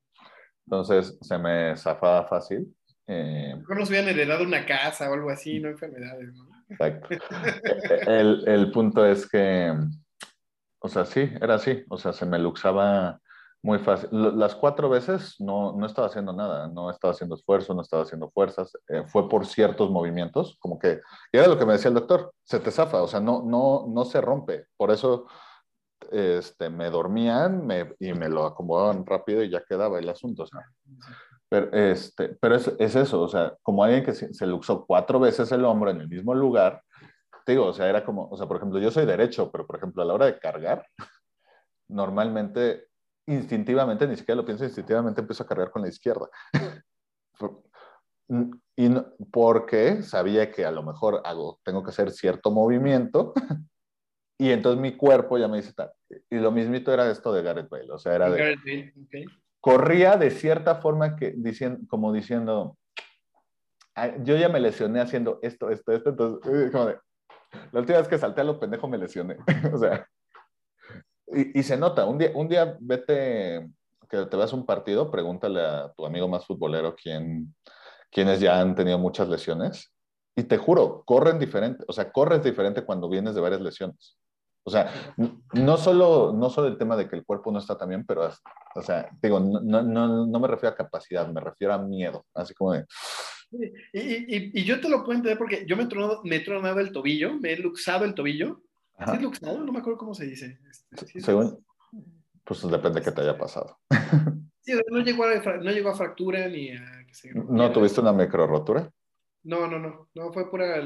Entonces 0.64 1.18
se 1.20 1.36
me 1.36 1.76
zafaba 1.76 2.26
fácil. 2.26 2.74
Eh, 3.06 3.54
Mejor 3.58 3.80
nos 3.80 3.90
hubieran 3.90 4.08
heredado 4.08 4.44
una 4.44 4.64
casa 4.64 5.10
o 5.10 5.12
algo 5.12 5.28
así, 5.28 5.60
no 5.60 5.68
enfermedades, 5.68 6.32
¿no? 6.32 6.49
Exacto. 6.70 7.08
el, 8.06 8.44
el, 8.46 8.70
punto 8.70 9.04
es 9.04 9.28
que, 9.28 9.74
o 10.78 10.88
sea, 10.88 11.04
sí, 11.04 11.30
era 11.40 11.56
así. 11.56 11.84
O 11.88 11.98
sea, 11.98 12.12
se 12.12 12.26
me 12.26 12.38
luxaba 12.38 13.20
muy 13.62 13.78
fácil. 13.78 14.08
Las 14.12 14.54
cuatro 14.54 14.88
veces 14.88 15.36
no, 15.38 15.72
no 15.72 15.86
estaba 15.86 16.08
haciendo 16.08 16.32
nada, 16.32 16.68
no 16.68 16.90
estaba 16.90 17.12
haciendo 17.12 17.34
esfuerzo, 17.34 17.74
no 17.74 17.82
estaba 17.82 18.04
haciendo 18.04 18.30
fuerzas. 18.30 18.72
Eh, 18.88 19.04
fue 19.06 19.28
por 19.28 19.46
ciertos 19.46 19.90
movimientos, 19.90 20.56
como 20.60 20.78
que, 20.78 21.00
y 21.32 21.36
era 21.36 21.48
lo 21.48 21.58
que 21.58 21.66
me 21.66 21.74
decía 21.74 21.88
el 21.88 21.94
doctor, 21.94 22.32
se 22.42 22.60
te 22.60 22.70
zafa, 22.70 23.02
o 23.02 23.08
sea, 23.08 23.20
no, 23.20 23.42
no, 23.42 23.86
no 23.88 24.04
se 24.04 24.20
rompe. 24.20 24.66
Por 24.76 24.90
eso 24.90 25.26
este, 26.10 26.70
me 26.70 26.88
dormían 26.90 27.68
y 27.98 28.12
me 28.14 28.28
lo 28.28 28.46
acomodaban 28.46 29.04
rápido 29.04 29.42
y 29.42 29.50
ya 29.50 29.62
quedaba 29.62 29.98
el 29.98 30.08
asunto. 30.08 30.44
O 30.44 30.46
sea. 30.46 30.60
Pero, 31.50 31.72
este, 31.72 32.28
pero 32.40 32.54
es, 32.54 32.68
es, 32.78 32.94
eso, 32.94 33.20
o 33.20 33.28
sea, 33.28 33.56
como 33.62 33.82
alguien 33.82 34.04
que 34.04 34.14
se, 34.14 34.32
se, 34.32 34.46
luxó 34.46 34.86
cuatro 34.86 35.18
veces 35.18 35.50
el 35.50 35.64
hombro 35.64 35.90
en 35.90 36.00
el 36.00 36.08
mismo 36.08 36.32
lugar, 36.32 36.80
te 37.44 37.52
digo, 37.52 37.66
o 37.66 37.72
sea, 37.72 37.88
era 37.88 38.04
como, 38.04 38.28
o 38.28 38.36
sea, 38.36 38.46
por 38.46 38.56
ejemplo, 38.56 38.78
yo 38.78 38.92
soy 38.92 39.04
derecho, 39.04 39.50
pero 39.50 39.66
por 39.66 39.76
ejemplo, 39.76 40.02
a 40.02 40.06
la 40.06 40.14
hora 40.14 40.26
de 40.26 40.38
cargar, 40.38 40.86
normalmente, 41.88 42.86
instintivamente, 43.26 44.06
ni 44.06 44.16
siquiera 44.16 44.40
lo 44.40 44.46
pienso, 44.46 44.64
instintivamente 44.64 45.22
empiezo 45.22 45.42
a 45.42 45.46
cargar 45.46 45.72
con 45.72 45.82
la 45.82 45.88
izquierda. 45.88 46.28
y 48.76 48.88
no, 48.88 49.06
porque 49.32 50.04
sabía 50.04 50.52
que 50.52 50.64
a 50.64 50.70
lo 50.70 50.84
mejor 50.84 51.20
hago, 51.24 51.58
tengo 51.64 51.82
que 51.82 51.90
hacer 51.90 52.12
cierto 52.12 52.52
movimiento 52.52 53.34
y 54.38 54.52
entonces 54.52 54.80
mi 54.80 54.96
cuerpo 54.96 55.36
ya 55.36 55.48
me 55.48 55.56
dice 55.56 55.72
tal. 55.72 55.90
Y 56.30 56.36
lo 56.36 56.52
mismito 56.52 56.92
era 56.92 57.10
esto 57.10 57.32
de 57.32 57.42
Gareth 57.42 57.68
Bale. 57.68 57.90
O 57.90 57.98
sea, 57.98 58.14
era 58.14 58.30
de. 58.30 58.38
Gareth 58.38 58.64
Bale, 58.64 58.94
okay. 59.04 59.24
Corría 59.60 60.16
de 60.16 60.30
cierta 60.30 60.76
forma 60.76 61.16
que, 61.16 61.34
diciendo, 61.36 61.80
como 61.88 62.12
diciendo, 62.12 62.78
yo 64.22 64.36
ya 64.36 64.48
me 64.48 64.60
lesioné 64.60 65.00
haciendo 65.00 65.38
esto, 65.42 65.70
esto, 65.70 65.92
esto. 65.92 66.10
Entonces, 66.10 66.70
como 66.72 66.86
de, 66.86 66.98
la 67.72 67.80
última 67.80 67.98
vez 67.98 68.08
que 68.08 68.18
salté 68.18 68.40
a 68.40 68.44
lo 68.44 68.58
pendejo 68.58 68.88
me 68.88 68.98
lesioné. 68.98 69.36
o 69.72 69.78
sea, 69.78 70.06
y, 71.26 71.58
y, 71.58 71.62
se 71.62 71.76
nota. 71.76 72.06
Un 72.06 72.18
día, 72.18 72.30
un 72.34 72.48
día 72.48 72.76
vete, 72.80 73.68
que 74.08 74.26
te 74.26 74.36
vas 74.36 74.52
a 74.52 74.56
un 74.56 74.66
partido, 74.66 75.10
pregúntale 75.10 75.60
a 75.60 75.92
tu 75.92 76.06
amigo 76.06 76.28
más 76.28 76.46
futbolero 76.46 76.96
quién, 76.96 77.54
quiénes 78.10 78.40
ya 78.40 78.60
han 78.60 78.74
tenido 78.74 78.98
muchas 78.98 79.28
lesiones. 79.28 79.92
Y 80.36 80.44
te 80.44 80.56
juro, 80.56 81.02
corren 81.04 81.38
diferente. 81.38 81.84
O 81.86 81.92
sea, 81.92 82.10
corres 82.10 82.42
diferente 82.42 82.84
cuando 82.84 83.08
vienes 83.08 83.34
de 83.34 83.40
varias 83.40 83.60
lesiones. 83.60 84.16
O 84.62 84.70
sea, 84.70 85.14
no 85.54 85.76
solo, 85.76 86.32
no 86.34 86.50
solo 86.50 86.68
el 86.68 86.76
tema 86.76 86.96
de 86.96 87.08
que 87.08 87.16
el 87.16 87.24
cuerpo 87.24 87.50
no 87.50 87.58
está 87.58 87.78
tan 87.78 87.88
bien, 87.88 88.04
pero, 88.06 88.30
o 88.74 88.82
sea, 88.82 89.08
digo, 89.22 89.40
no, 89.40 89.60
no, 89.82 90.26
no 90.26 90.40
me 90.40 90.48
refiero 90.48 90.74
a 90.74 90.76
capacidad, 90.76 91.26
me 91.28 91.40
refiero 91.40 91.72
a 91.72 91.78
miedo, 91.78 92.26
así 92.34 92.54
como 92.54 92.72
de... 92.72 92.84
Y, 93.52 93.64
y, 93.92 94.60
y 94.60 94.64
yo 94.64 94.80
te 94.80 94.88
lo 94.88 94.98
puedo 94.98 95.12
entender 95.12 95.38
porque 95.38 95.64
yo 95.66 95.76
me 95.76 95.84
he 95.84 95.86
tronado, 95.86 96.20
me 96.24 96.36
he 96.36 96.40
tronado 96.40 96.78
el 96.78 96.92
tobillo, 96.92 97.34
me 97.34 97.52
he 97.52 97.56
luxado 97.56 98.04
el 98.04 98.14
tobillo. 98.14 98.62
¿Sí 99.06 99.16
es 99.16 99.22
luxado? 99.22 99.64
No 99.64 99.72
me 99.72 99.78
acuerdo 99.78 99.98
cómo 99.98 100.14
se 100.14 100.26
dice. 100.26 100.60
¿Sí 101.06 101.20
Según, 101.20 101.64
pues 102.44 102.62
depende 102.70 103.00
de 103.00 103.04
qué 103.04 103.12
te 103.12 103.22
haya 103.22 103.38
pasado. 103.38 103.78
Sí, 104.60 104.72
no 104.90 105.00
llegó 105.00 105.24
a, 105.24 105.34
no 105.56 105.70
llegó 105.70 105.88
a 105.88 105.96
fractura 105.96 106.46
ni 106.48 106.70
a... 106.70 106.84
¿No 107.48 107.72
tuviste 107.72 108.00
una 108.00 108.12
micro 108.12 108.46
rotura? 108.46 108.90
No, 109.42 109.66
no, 109.66 109.78
no, 109.78 110.08
no, 110.14 110.32
fue 110.32 110.50
pura, 110.50 110.82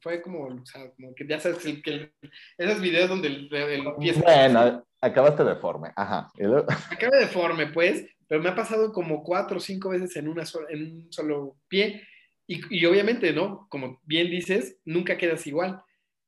fue 0.00 0.22
como, 0.22 0.48
como 0.96 1.14
que 1.14 1.26
ya 1.26 1.38
sabes, 1.38 1.64
el, 1.66 1.82
que 1.82 2.12
esos 2.56 2.80
videos 2.80 3.10
donde 3.10 3.28
el, 3.28 3.54
el 3.54 3.94
pie 3.98 4.12
Bueno, 4.14 4.86
acabaste 5.00 5.44
deforme, 5.44 5.92
ajá. 5.94 6.30
Acabé 6.90 7.18
deforme, 7.18 7.66
pues, 7.66 8.06
pero 8.26 8.42
me 8.42 8.48
ha 8.48 8.54
pasado 8.54 8.92
como 8.92 9.22
cuatro 9.22 9.58
o 9.58 9.60
cinco 9.60 9.90
veces 9.90 10.16
en, 10.16 10.28
una 10.28 10.46
sola, 10.46 10.68
en 10.70 10.82
un 10.82 11.12
solo 11.12 11.56
pie, 11.68 12.06
y, 12.46 12.60
y, 12.74 12.86
obviamente, 12.86 13.32
¿no? 13.32 13.66
Como 13.68 14.00
bien 14.04 14.30
dices, 14.30 14.78
nunca 14.84 15.16
quedas 15.18 15.46
igual. 15.46 15.82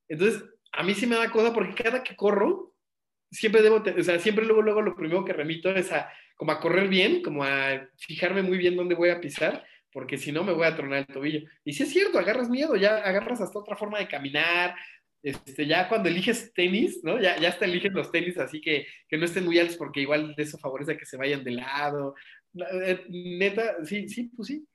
Entonces, 0.09 0.45
a 0.73 0.83
mí 0.83 0.95
sí 0.95 1.07
me 1.07 1.17
da 1.17 1.31
cosa 1.31 1.53
porque 1.53 1.83
cada 1.83 2.03
que 2.03 2.17
corro, 2.17 2.75
siempre 3.31 3.63
debo, 3.63 3.77
o 3.77 4.03
sea, 4.03 4.19
siempre 4.19 4.45
luego, 4.45 4.63
luego 4.63 4.83
lo 4.83 4.95
primero 4.95 5.25
que 5.25 5.33
remito 5.33 5.71
es 5.71 5.91
a, 5.91 6.11
como 6.37 6.53
a 6.53 6.61
correr 6.61 6.89
bien, 6.89 7.23
como 7.23 7.45
a 7.45 7.89
fijarme 7.97 8.43
muy 8.43 8.59
bien 8.59 8.77
dónde 8.77 8.95
voy 8.95 9.09
a 9.09 9.21
pisar, 9.21 9.65
porque 9.93 10.19
si 10.19 10.33
no 10.33 10.43
me 10.43 10.53
voy 10.53 10.67
a 10.67 10.75
tronar 10.75 11.01
el 11.01 11.07
tobillo. 11.07 11.41
Y 11.65 11.73
si 11.73 11.83
es 11.83 11.91
cierto, 11.91 12.19
agarras 12.19 12.49
miedo, 12.49 12.77
ya 12.77 12.97
agarras 12.97 13.41
hasta 13.41 13.59
otra 13.59 13.77
forma 13.77 13.99
de 13.99 14.09
caminar, 14.09 14.75
este, 15.23 15.67
ya 15.67 15.89
cuando 15.89 16.09
eliges 16.09 16.53
tenis, 16.53 17.01
¿no? 17.05 17.21
Ya, 17.21 17.39
ya 17.39 17.51
hasta 17.51 17.65
eligen 17.65 17.95
los 17.95 18.11
tenis 18.11 18.39
así 18.39 18.61
que, 18.61 18.87
que 19.09 19.17
no 19.17 19.25
estén 19.25 19.45
muy 19.45 19.59
altos 19.59 19.77
porque 19.77 20.01
igual 20.01 20.35
eso 20.37 20.59
favorece 20.59 20.93
a 20.93 20.97
que 20.97 21.07
se 21.07 21.17
vayan 21.17 21.45
de 21.45 21.53
lado. 21.53 22.15
Eh, 22.55 23.05
neta, 23.09 23.85
sí, 23.85 24.09
sí, 24.09 24.33
pues 24.35 24.49
sí, 24.49 24.67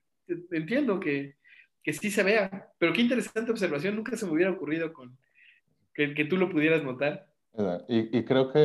entiendo 0.51 0.99
que, 0.99 1.35
que 1.83 1.93
sí 1.93 2.09
se 2.11 2.23
vea, 2.23 2.69
pero 2.77 2.93
qué 2.93 3.01
interesante 3.01 3.51
observación, 3.51 3.95
nunca 3.95 4.15
se 4.15 4.25
me 4.25 4.31
hubiera 4.33 4.51
ocurrido 4.51 4.93
con 4.93 5.17
que, 5.93 6.13
que 6.13 6.25
tú 6.25 6.37
lo 6.37 6.49
pudieras 6.49 6.83
notar. 6.83 7.27
Y, 7.87 8.17
y, 8.17 8.23
creo 8.23 8.51
que, 8.51 8.59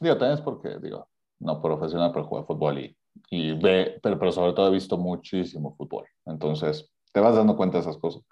digo, 0.00 0.16
también 0.16 0.38
es 0.38 0.40
porque, 0.40 0.78
digo, 0.80 1.08
no 1.40 1.60
profesional, 1.60 2.12
pero 2.12 2.26
juego 2.26 2.46
fútbol 2.46 2.78
y 2.78 2.97
y 3.30 3.52
ve, 3.52 3.98
pero, 4.02 4.18
pero 4.18 4.32
sobre 4.32 4.52
todo 4.52 4.68
he 4.68 4.72
visto 4.72 4.96
muchísimo 4.96 5.74
fútbol. 5.76 6.06
Entonces, 6.26 6.90
te 7.12 7.20
vas 7.20 7.36
dando 7.36 7.56
cuenta 7.56 7.78
de 7.78 7.82
esas 7.82 7.98
cosas. 7.98 8.22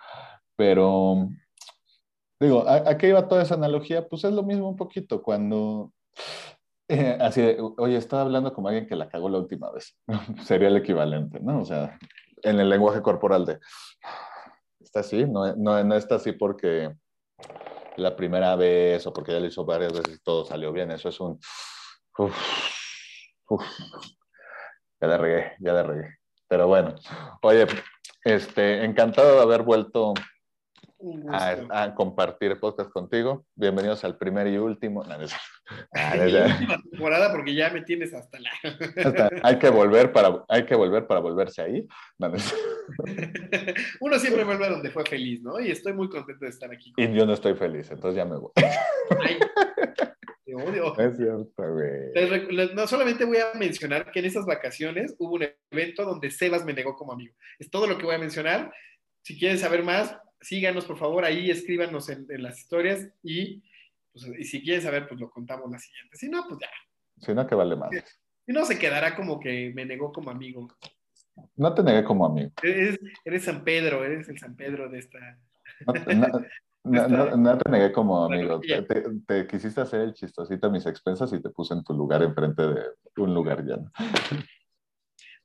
Pero, 0.57 1.29
digo, 2.41 2.67
¿a, 2.67 2.77
a 2.77 2.99
qué 2.99 3.09
iba 3.09 3.29
toda 3.29 3.43
esa 3.43 3.55
analogía? 3.55 4.09
Pues 4.09 4.25
es 4.25 4.33
lo 4.33 4.43
mismo 4.43 4.69
un 4.69 4.77
poquito 4.77 5.23
cuando, 5.23 5.93
eh, 6.89 7.19
así 7.21 7.43
oye, 7.79 7.97
estaba 7.97 8.23
hablando 8.23 8.53
con 8.53 8.67
alguien 8.67 8.87
que 8.87 8.95
la 8.95 9.09
cagó 9.09 9.29
la 9.29 9.39
última 9.39 9.71
vez. 9.73 9.97
Sería 10.45 10.69
el 10.69 10.77
equivalente, 10.77 11.41
¿no? 11.41 11.61
O 11.61 11.65
sea, 11.65 11.99
en 12.43 12.61
el 12.61 12.69
lenguaje 12.69 13.03
corporal 13.03 13.45
de, 13.45 13.59
está 14.81 15.01
así, 15.01 15.25
no, 15.25 15.55
no, 15.57 15.83
no 15.83 15.95
está 15.97 16.17
así 16.17 16.33
porque 16.33 16.95
la 17.97 18.15
primera 18.15 18.55
vez 18.57 19.07
o 19.07 19.13
porque 19.13 19.33
ya 19.33 19.41
lo 19.41 19.47
hizo 19.47 19.65
varias 19.65 19.93
veces 19.93 20.17
y 20.17 20.23
todo 20.23 20.45
salió 20.45 20.73
bien. 20.73 20.91
Eso 20.93 21.09
es 21.09 21.19
un... 21.19 21.41
Uf, 22.19 22.37
uf, 23.49 23.65
ya 25.01 25.09
le 25.09 25.19
regué, 25.19 25.53
ya 25.61 25.73
le 25.73 25.83
regué. 25.83 26.17
Pero 26.49 26.69
bueno, 26.69 26.95
oye, 27.43 27.67
este, 28.25 28.85
encantado 28.85 29.37
de 29.37 29.43
haber 29.43 29.63
vuelto 29.63 30.15
a, 31.31 31.57
a, 31.71 31.95
compartir 31.95 32.59
podcast 32.59 32.91
contigo. 32.91 33.45
Bienvenidos 33.55 34.05
al 34.05 34.17
primer 34.17 34.47
y 34.47 34.57
último. 34.57 35.03
No, 35.05 35.19
no, 35.19 35.27
no, 36.17 36.27
la 36.27 36.47
última 36.47 36.81
temporada 36.91 37.33
porque 37.33 37.55
ya 37.55 37.69
me 37.71 37.83
tienes 37.83 38.15
hasta 38.15 38.39
la. 38.41 38.51
Hasta, 39.05 39.31
hay 39.43 39.59
que 39.59 39.69
volver 39.69 40.13
para, 40.13 40.45
hay 40.49 40.65
que 40.65 40.75
volver 40.75 41.07
para 41.07 41.21
volverse 41.21 41.63
ahí. 41.63 41.87
Uno 44.01 44.19
siempre 44.19 44.45
vuelve 44.45 44.67
a 44.67 44.71
donde 44.71 44.91
fue 44.91 45.05
feliz, 45.05 45.43
¿no? 45.43 45.61
Y 45.61 45.71
estoy 45.71 45.93
muy 45.93 46.09
contento 46.09 46.45
de 46.45 46.51
estar 46.51 46.73
aquí. 46.73 46.95
Y 46.97 47.13
yo 47.13 47.27
no 47.27 47.35
estoy 47.35 47.55
feliz, 47.55 47.91
entonces 47.91 48.17
ya 48.17 48.25
me 48.25 48.39
voy. 48.39 48.53
Ay, 48.57 49.39
odio. 50.57 50.95
Es 50.99 51.17
cierto, 51.17 51.73
güey. 51.73 52.75
No 52.75 52.87
solamente 52.87 53.25
voy 53.25 53.39
a 53.39 53.57
mencionar 53.59 54.11
que 54.11 54.21
en 54.21 54.27
esas 54.27 54.47
vacaciones 54.47 55.15
hubo 55.19 55.35
un 55.35 55.47
evento 55.71 56.05
donde 56.05 56.31
Sebas 56.31 56.65
me 56.65 56.73
negó 56.73 56.95
como 56.95 57.13
amigo. 57.13 57.35
Es 57.59 57.71
todo 57.71 57.87
lo 57.87 57.99
que 57.99 58.05
voy 58.05 58.15
a 58.15 58.19
mencionar. 58.19 58.73
Si 59.23 59.39
quieren 59.39 59.59
saber 59.59 59.83
más, 59.83 60.17
síganos 60.41 60.85
por 60.85 60.99
favor 60.99 61.25
ahí, 61.25 61.51
escríbanos 61.51 62.09
en, 62.09 62.27
en 62.29 62.43
las 62.43 62.59
historias 62.59 63.09
y, 63.23 63.63
pues, 64.13 64.27
y, 64.39 64.45
si 64.45 64.63
quieren 64.63 64.83
saber, 64.83 65.09
pues 65.09 65.21
lo 65.21 65.31
contamos 65.31 65.71
la 65.71 65.79
siguiente. 65.79 66.17
Si 66.17 66.29
no, 66.29 66.45
pues 66.49 66.61
ya. 66.61 66.69
Si 67.25 67.35
no, 67.35 67.47
que 67.47 67.55
vale 67.55 67.77
más. 67.77 67.91
Si 68.47 68.53
no, 68.53 68.65
se 68.65 68.79
quedará 68.79 69.17
como 69.17 69.41
que 69.41 69.73
me 69.75 69.85
negó 69.85 70.13
como 70.13 70.31
amigo. 70.31 70.69
No 71.57 71.75
te 71.75 71.83
negué 71.83 72.05
como 72.05 72.27
amigo. 72.27 72.53
Eres, 72.63 72.99
eres 73.25 73.45
San 73.45 73.65
Pedro, 73.65 74.05
eres 74.05 74.29
el 74.29 74.39
San 74.39 74.57
Pedro 74.57 74.89
de 74.89 74.99
esta... 74.99 75.19
No, 75.87 76.29
no, 76.29 76.45
no, 76.87 77.37
no, 77.37 77.59
te 77.59 77.71
negué 77.71 77.93
como 77.93 78.25
amigo. 78.25 78.61
Te, 78.61 78.83
te, 78.83 79.05
te, 79.27 79.47
quisiste 79.47 79.81
hacer 79.81 80.01
el 80.01 80.15
chistosito 80.15 80.67
a 80.67 80.71
mis 80.71 80.87
expensas 80.87 81.33
y 81.33 81.41
te 81.41 81.51
puse 81.51 81.75
en 81.75 81.85
tu 81.85 81.95
lugar 81.95 82.23
enfrente 82.23 82.63
de 82.63 82.83
un 83.17 83.35
lugar 83.35 83.65
llano. 83.65 83.91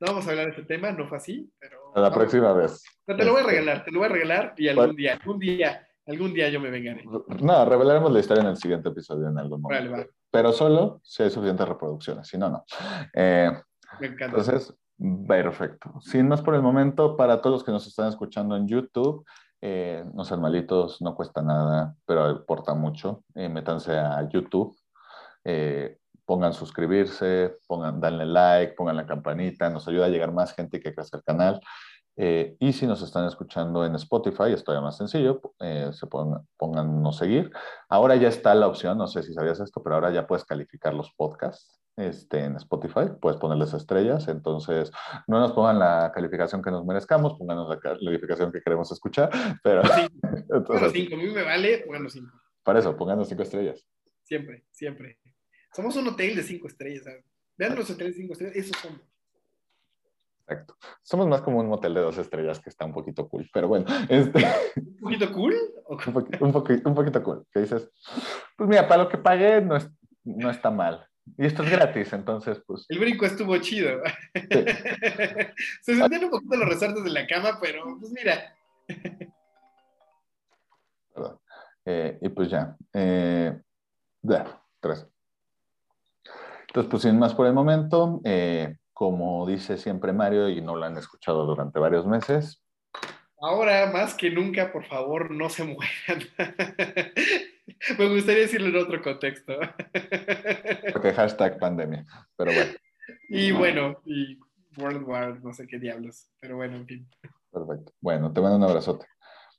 No 0.01 0.07
vamos 0.07 0.27
a 0.27 0.31
hablar 0.31 0.45
de 0.45 0.51
este 0.51 0.63
tema, 0.63 0.91
no 0.91 1.07
fue 1.07 1.17
así, 1.17 1.51
pero. 1.59 1.77
A 1.95 1.99
la 1.99 2.11
próxima 2.11 2.51
vez. 2.53 2.83
Pero 3.05 3.19
te 3.19 3.25
lo 3.25 3.33
voy 3.33 3.41
a 3.41 3.45
regalar, 3.45 3.85
te 3.85 3.91
lo 3.91 3.99
voy 3.99 4.07
a 4.07 4.11
regalar 4.11 4.53
y 4.57 4.67
algún 4.67 4.95
día, 4.95 5.13
algún 5.13 5.39
día, 5.39 5.87
algún 6.07 6.33
día 6.33 6.49
yo 6.49 6.59
me 6.59 6.71
vengaré. 6.71 7.03
No, 7.03 7.65
revelaremos 7.65 8.11
la 8.11 8.19
historia 8.19 8.41
en 8.41 8.49
el 8.49 8.57
siguiente 8.57 8.89
episodio 8.89 9.27
en 9.27 9.37
algún 9.37 9.61
momento. 9.61 9.91
Vale, 9.91 10.03
vale. 10.03 10.09
Pero 10.31 10.51
solo 10.53 11.01
si 11.03 11.21
hay 11.21 11.29
suficientes 11.29 11.67
reproducciones, 11.67 12.27
si 12.27 12.37
no, 12.39 12.49
no. 12.49 12.65
Eh, 13.13 13.51
me 13.99 14.07
encanta. 14.07 14.25
Entonces, 14.39 14.73
perfecto. 15.27 15.93
Sin 16.01 16.27
más 16.27 16.41
por 16.41 16.55
el 16.55 16.63
momento, 16.63 17.15
para 17.15 17.39
todos 17.39 17.57
los 17.57 17.63
que 17.63 17.71
nos 17.71 17.85
están 17.85 18.09
escuchando 18.09 18.55
en 18.55 18.67
YouTube, 18.67 19.23
eh, 19.61 20.03
no 20.13 20.25
sean 20.25 20.41
malitos, 20.41 21.01
no 21.01 21.15
cuesta 21.15 21.41
nada, 21.41 21.95
pero 22.05 22.25
aporta 22.25 22.73
mucho. 22.73 23.23
Eh, 23.35 23.47
métanse 23.47 23.97
a 23.97 24.27
YouTube. 24.27 24.75
Eh, 25.43 25.99
pongan 26.25 26.53
suscribirse, 26.53 27.57
pongan, 27.67 27.99
danle 27.99 28.25
like, 28.25 28.73
pongan 28.73 28.95
la 28.95 29.05
campanita, 29.05 29.69
nos 29.69 29.87
ayuda 29.87 30.05
a 30.05 30.09
llegar 30.09 30.31
más 30.31 30.53
gente 30.53 30.79
que 30.79 30.93
crezca 30.93 31.17
el 31.17 31.23
canal. 31.23 31.61
Eh, 32.23 32.55
y 32.59 32.71
si 32.71 32.85
nos 32.85 33.01
están 33.01 33.25
escuchando 33.25 33.83
en 33.83 33.95
Spotify, 33.95 34.53
es 34.53 34.63
todavía 34.63 34.85
más 34.85 34.95
sencillo, 34.95 35.41
eh, 35.59 35.89
se 35.91 36.05
pongan, 36.05 36.47
pongan 36.55 37.01
no 37.01 37.11
seguir. 37.13 37.49
Ahora 37.89 38.15
ya 38.15 38.27
está 38.27 38.53
la 38.53 38.67
opción, 38.67 38.99
no 38.99 39.07
sé 39.07 39.23
si 39.23 39.33
sabías 39.33 39.59
esto, 39.59 39.81
pero 39.81 39.95
ahora 39.95 40.11
ya 40.11 40.27
puedes 40.27 40.45
calificar 40.45 40.93
los 40.93 41.11
podcasts 41.13 41.81
este, 41.97 42.43
en 42.43 42.57
Spotify, 42.57 43.09
puedes 43.19 43.39
ponerles 43.39 43.73
estrellas, 43.73 44.27
entonces 44.27 44.91
no 45.25 45.39
nos 45.39 45.53
pongan 45.53 45.79
la 45.79 46.11
calificación 46.13 46.61
que 46.61 46.69
nos 46.69 46.85
merezcamos, 46.85 47.39
pónganos 47.39 47.67
la 47.67 47.79
calificación 47.79 48.51
que 48.51 48.61
queremos 48.61 48.91
escuchar, 48.91 49.31
pero... 49.63 49.83
Sí. 49.83 50.07
entonces, 50.53 50.91
cinco, 50.91 51.15
a 51.15 51.17
mí 51.17 51.25
me 51.25 51.41
vale, 51.41 51.79
pónganos 51.79 52.13
cinco. 52.13 52.39
Para 52.61 52.77
eso, 52.77 52.95
pónganos 52.95 53.29
cinco 53.29 53.41
estrellas. 53.41 53.83
Siempre, 54.21 54.65
siempre. 54.69 55.17
Somos 55.73 55.95
un 55.95 56.09
hotel 56.09 56.35
de 56.35 56.43
cinco 56.43 56.67
estrellas. 56.67 57.03
¿sabes? 57.03 57.25
Vean 57.57 57.75
los 57.75 57.89
hoteles 57.89 58.13
de 58.13 58.21
cinco 58.21 58.33
estrellas, 58.33 58.57
esos 58.57 58.77
somos. 58.77 59.10
Exacto. 60.47 60.75
Somos 61.03 61.27
más 61.27 61.41
como 61.41 61.59
un 61.59 61.67
motel 61.67 61.93
de 61.93 62.01
dos 62.01 62.17
estrellas 62.17 62.59
que 62.59 62.69
está 62.69 62.85
un 62.85 62.93
poquito 62.93 63.27
cool, 63.29 63.49
pero 63.53 63.67
bueno. 63.67 63.85
Este... 64.09 64.45
¿Un 64.75 64.97
poquito 64.99 65.31
cool? 65.31 65.55
Un, 65.87 65.97
poquito, 66.13 66.45
un, 66.45 66.51
poquito, 66.51 66.89
un, 66.89 66.95
poquito 66.95 67.23
cool. 67.23 67.45
Que 67.53 67.61
dices, 67.61 67.89
pues 68.57 68.69
mira, 68.69 68.87
para 68.87 69.03
lo 69.03 69.09
que 69.09 69.17
pagué 69.17 69.61
no, 69.61 69.75
es, 69.75 69.89
no 70.23 70.49
está 70.49 70.71
mal. 70.71 71.07
Y 71.37 71.45
esto 71.45 71.63
es 71.63 71.71
gratis, 71.71 72.11
entonces, 72.13 72.61
pues. 72.65 72.85
El 72.89 72.99
brinco 72.99 73.25
estuvo 73.25 73.57
chido. 73.57 74.01
Sí. 74.33 74.65
Se 75.81 75.95
sentían 75.95 76.25
un 76.25 76.31
poquito 76.31 76.55
los 76.57 76.69
resortes 76.69 77.03
de 77.03 77.09
la 77.11 77.27
cama, 77.27 77.57
pero 77.61 77.97
pues 77.99 78.11
mira. 78.11 78.55
Perdón. 81.13 81.39
Eh, 81.85 82.17
y 82.21 82.29
pues 82.29 82.49
ya. 82.49 82.75
Eh, 82.93 83.59
ya, 84.21 84.61
tres. 84.79 85.07
Entonces, 86.67 86.89
pues 86.89 87.03
sin 87.03 87.19
más 87.19 87.33
por 87.33 87.47
el 87.47 87.53
momento, 87.53 88.21
eh, 88.23 88.77
como 89.01 89.47
dice 89.47 89.79
siempre 89.79 90.13
Mario 90.13 90.47
y 90.47 90.61
no 90.61 90.75
lo 90.75 90.85
han 90.85 90.95
escuchado 90.95 91.43
durante 91.47 91.79
varios 91.79 92.05
meses. 92.05 92.61
Ahora, 93.39 93.89
más 93.91 94.13
que 94.13 94.29
nunca, 94.29 94.71
por 94.71 94.85
favor, 94.85 95.31
no 95.31 95.49
se 95.49 95.63
mueran. 95.63 96.29
Me 97.97 98.09
gustaría 98.13 98.43
decirlo 98.43 98.67
en 98.67 98.75
otro 98.75 99.01
contexto. 99.01 99.53
Porque 100.93 101.13
hashtag 101.13 101.57
pandemia, 101.57 102.05
pero 102.37 102.53
bueno. 102.53 102.71
Y 103.27 103.51
bueno, 103.51 104.03
y 104.05 104.37
World 104.77 105.01
War, 105.07 105.43
no 105.43 105.51
sé 105.51 105.65
qué 105.65 105.79
diablos, 105.79 106.29
pero 106.39 106.57
bueno, 106.57 106.75
en 106.75 106.85
fin. 106.85 107.09
Perfecto. 107.51 107.93
Bueno, 108.01 108.31
te 108.31 108.39
mando 108.39 108.57
un 108.57 108.63
abrazote. 108.65 109.07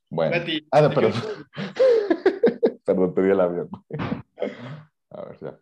Bueno. 0.08 0.36
A 0.36 0.44
ti. 0.44 0.64
Ah, 0.70 0.82
no, 0.82 0.90
perdón. 0.90 1.14
perdón, 2.84 3.12
te 3.12 3.22
di 3.24 3.30
el 3.32 3.40
avión. 3.40 3.68
A 5.10 5.24
ver, 5.24 5.38
ya. 5.40 5.58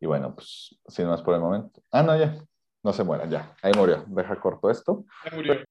Y 0.00 0.06
bueno, 0.06 0.34
pues 0.34 0.78
sin 0.88 1.06
más 1.06 1.22
por 1.22 1.34
el 1.34 1.40
momento. 1.40 1.82
Ah, 1.90 2.02
no, 2.02 2.16
ya. 2.16 2.36
No 2.82 2.92
se 2.92 3.02
muera, 3.02 3.26
ya. 3.26 3.54
Ahí 3.62 3.72
murió. 3.76 4.04
Deja 4.06 4.38
corto 4.40 4.70
esto. 4.70 5.04
Ya 5.24 5.34
murió. 5.34 5.65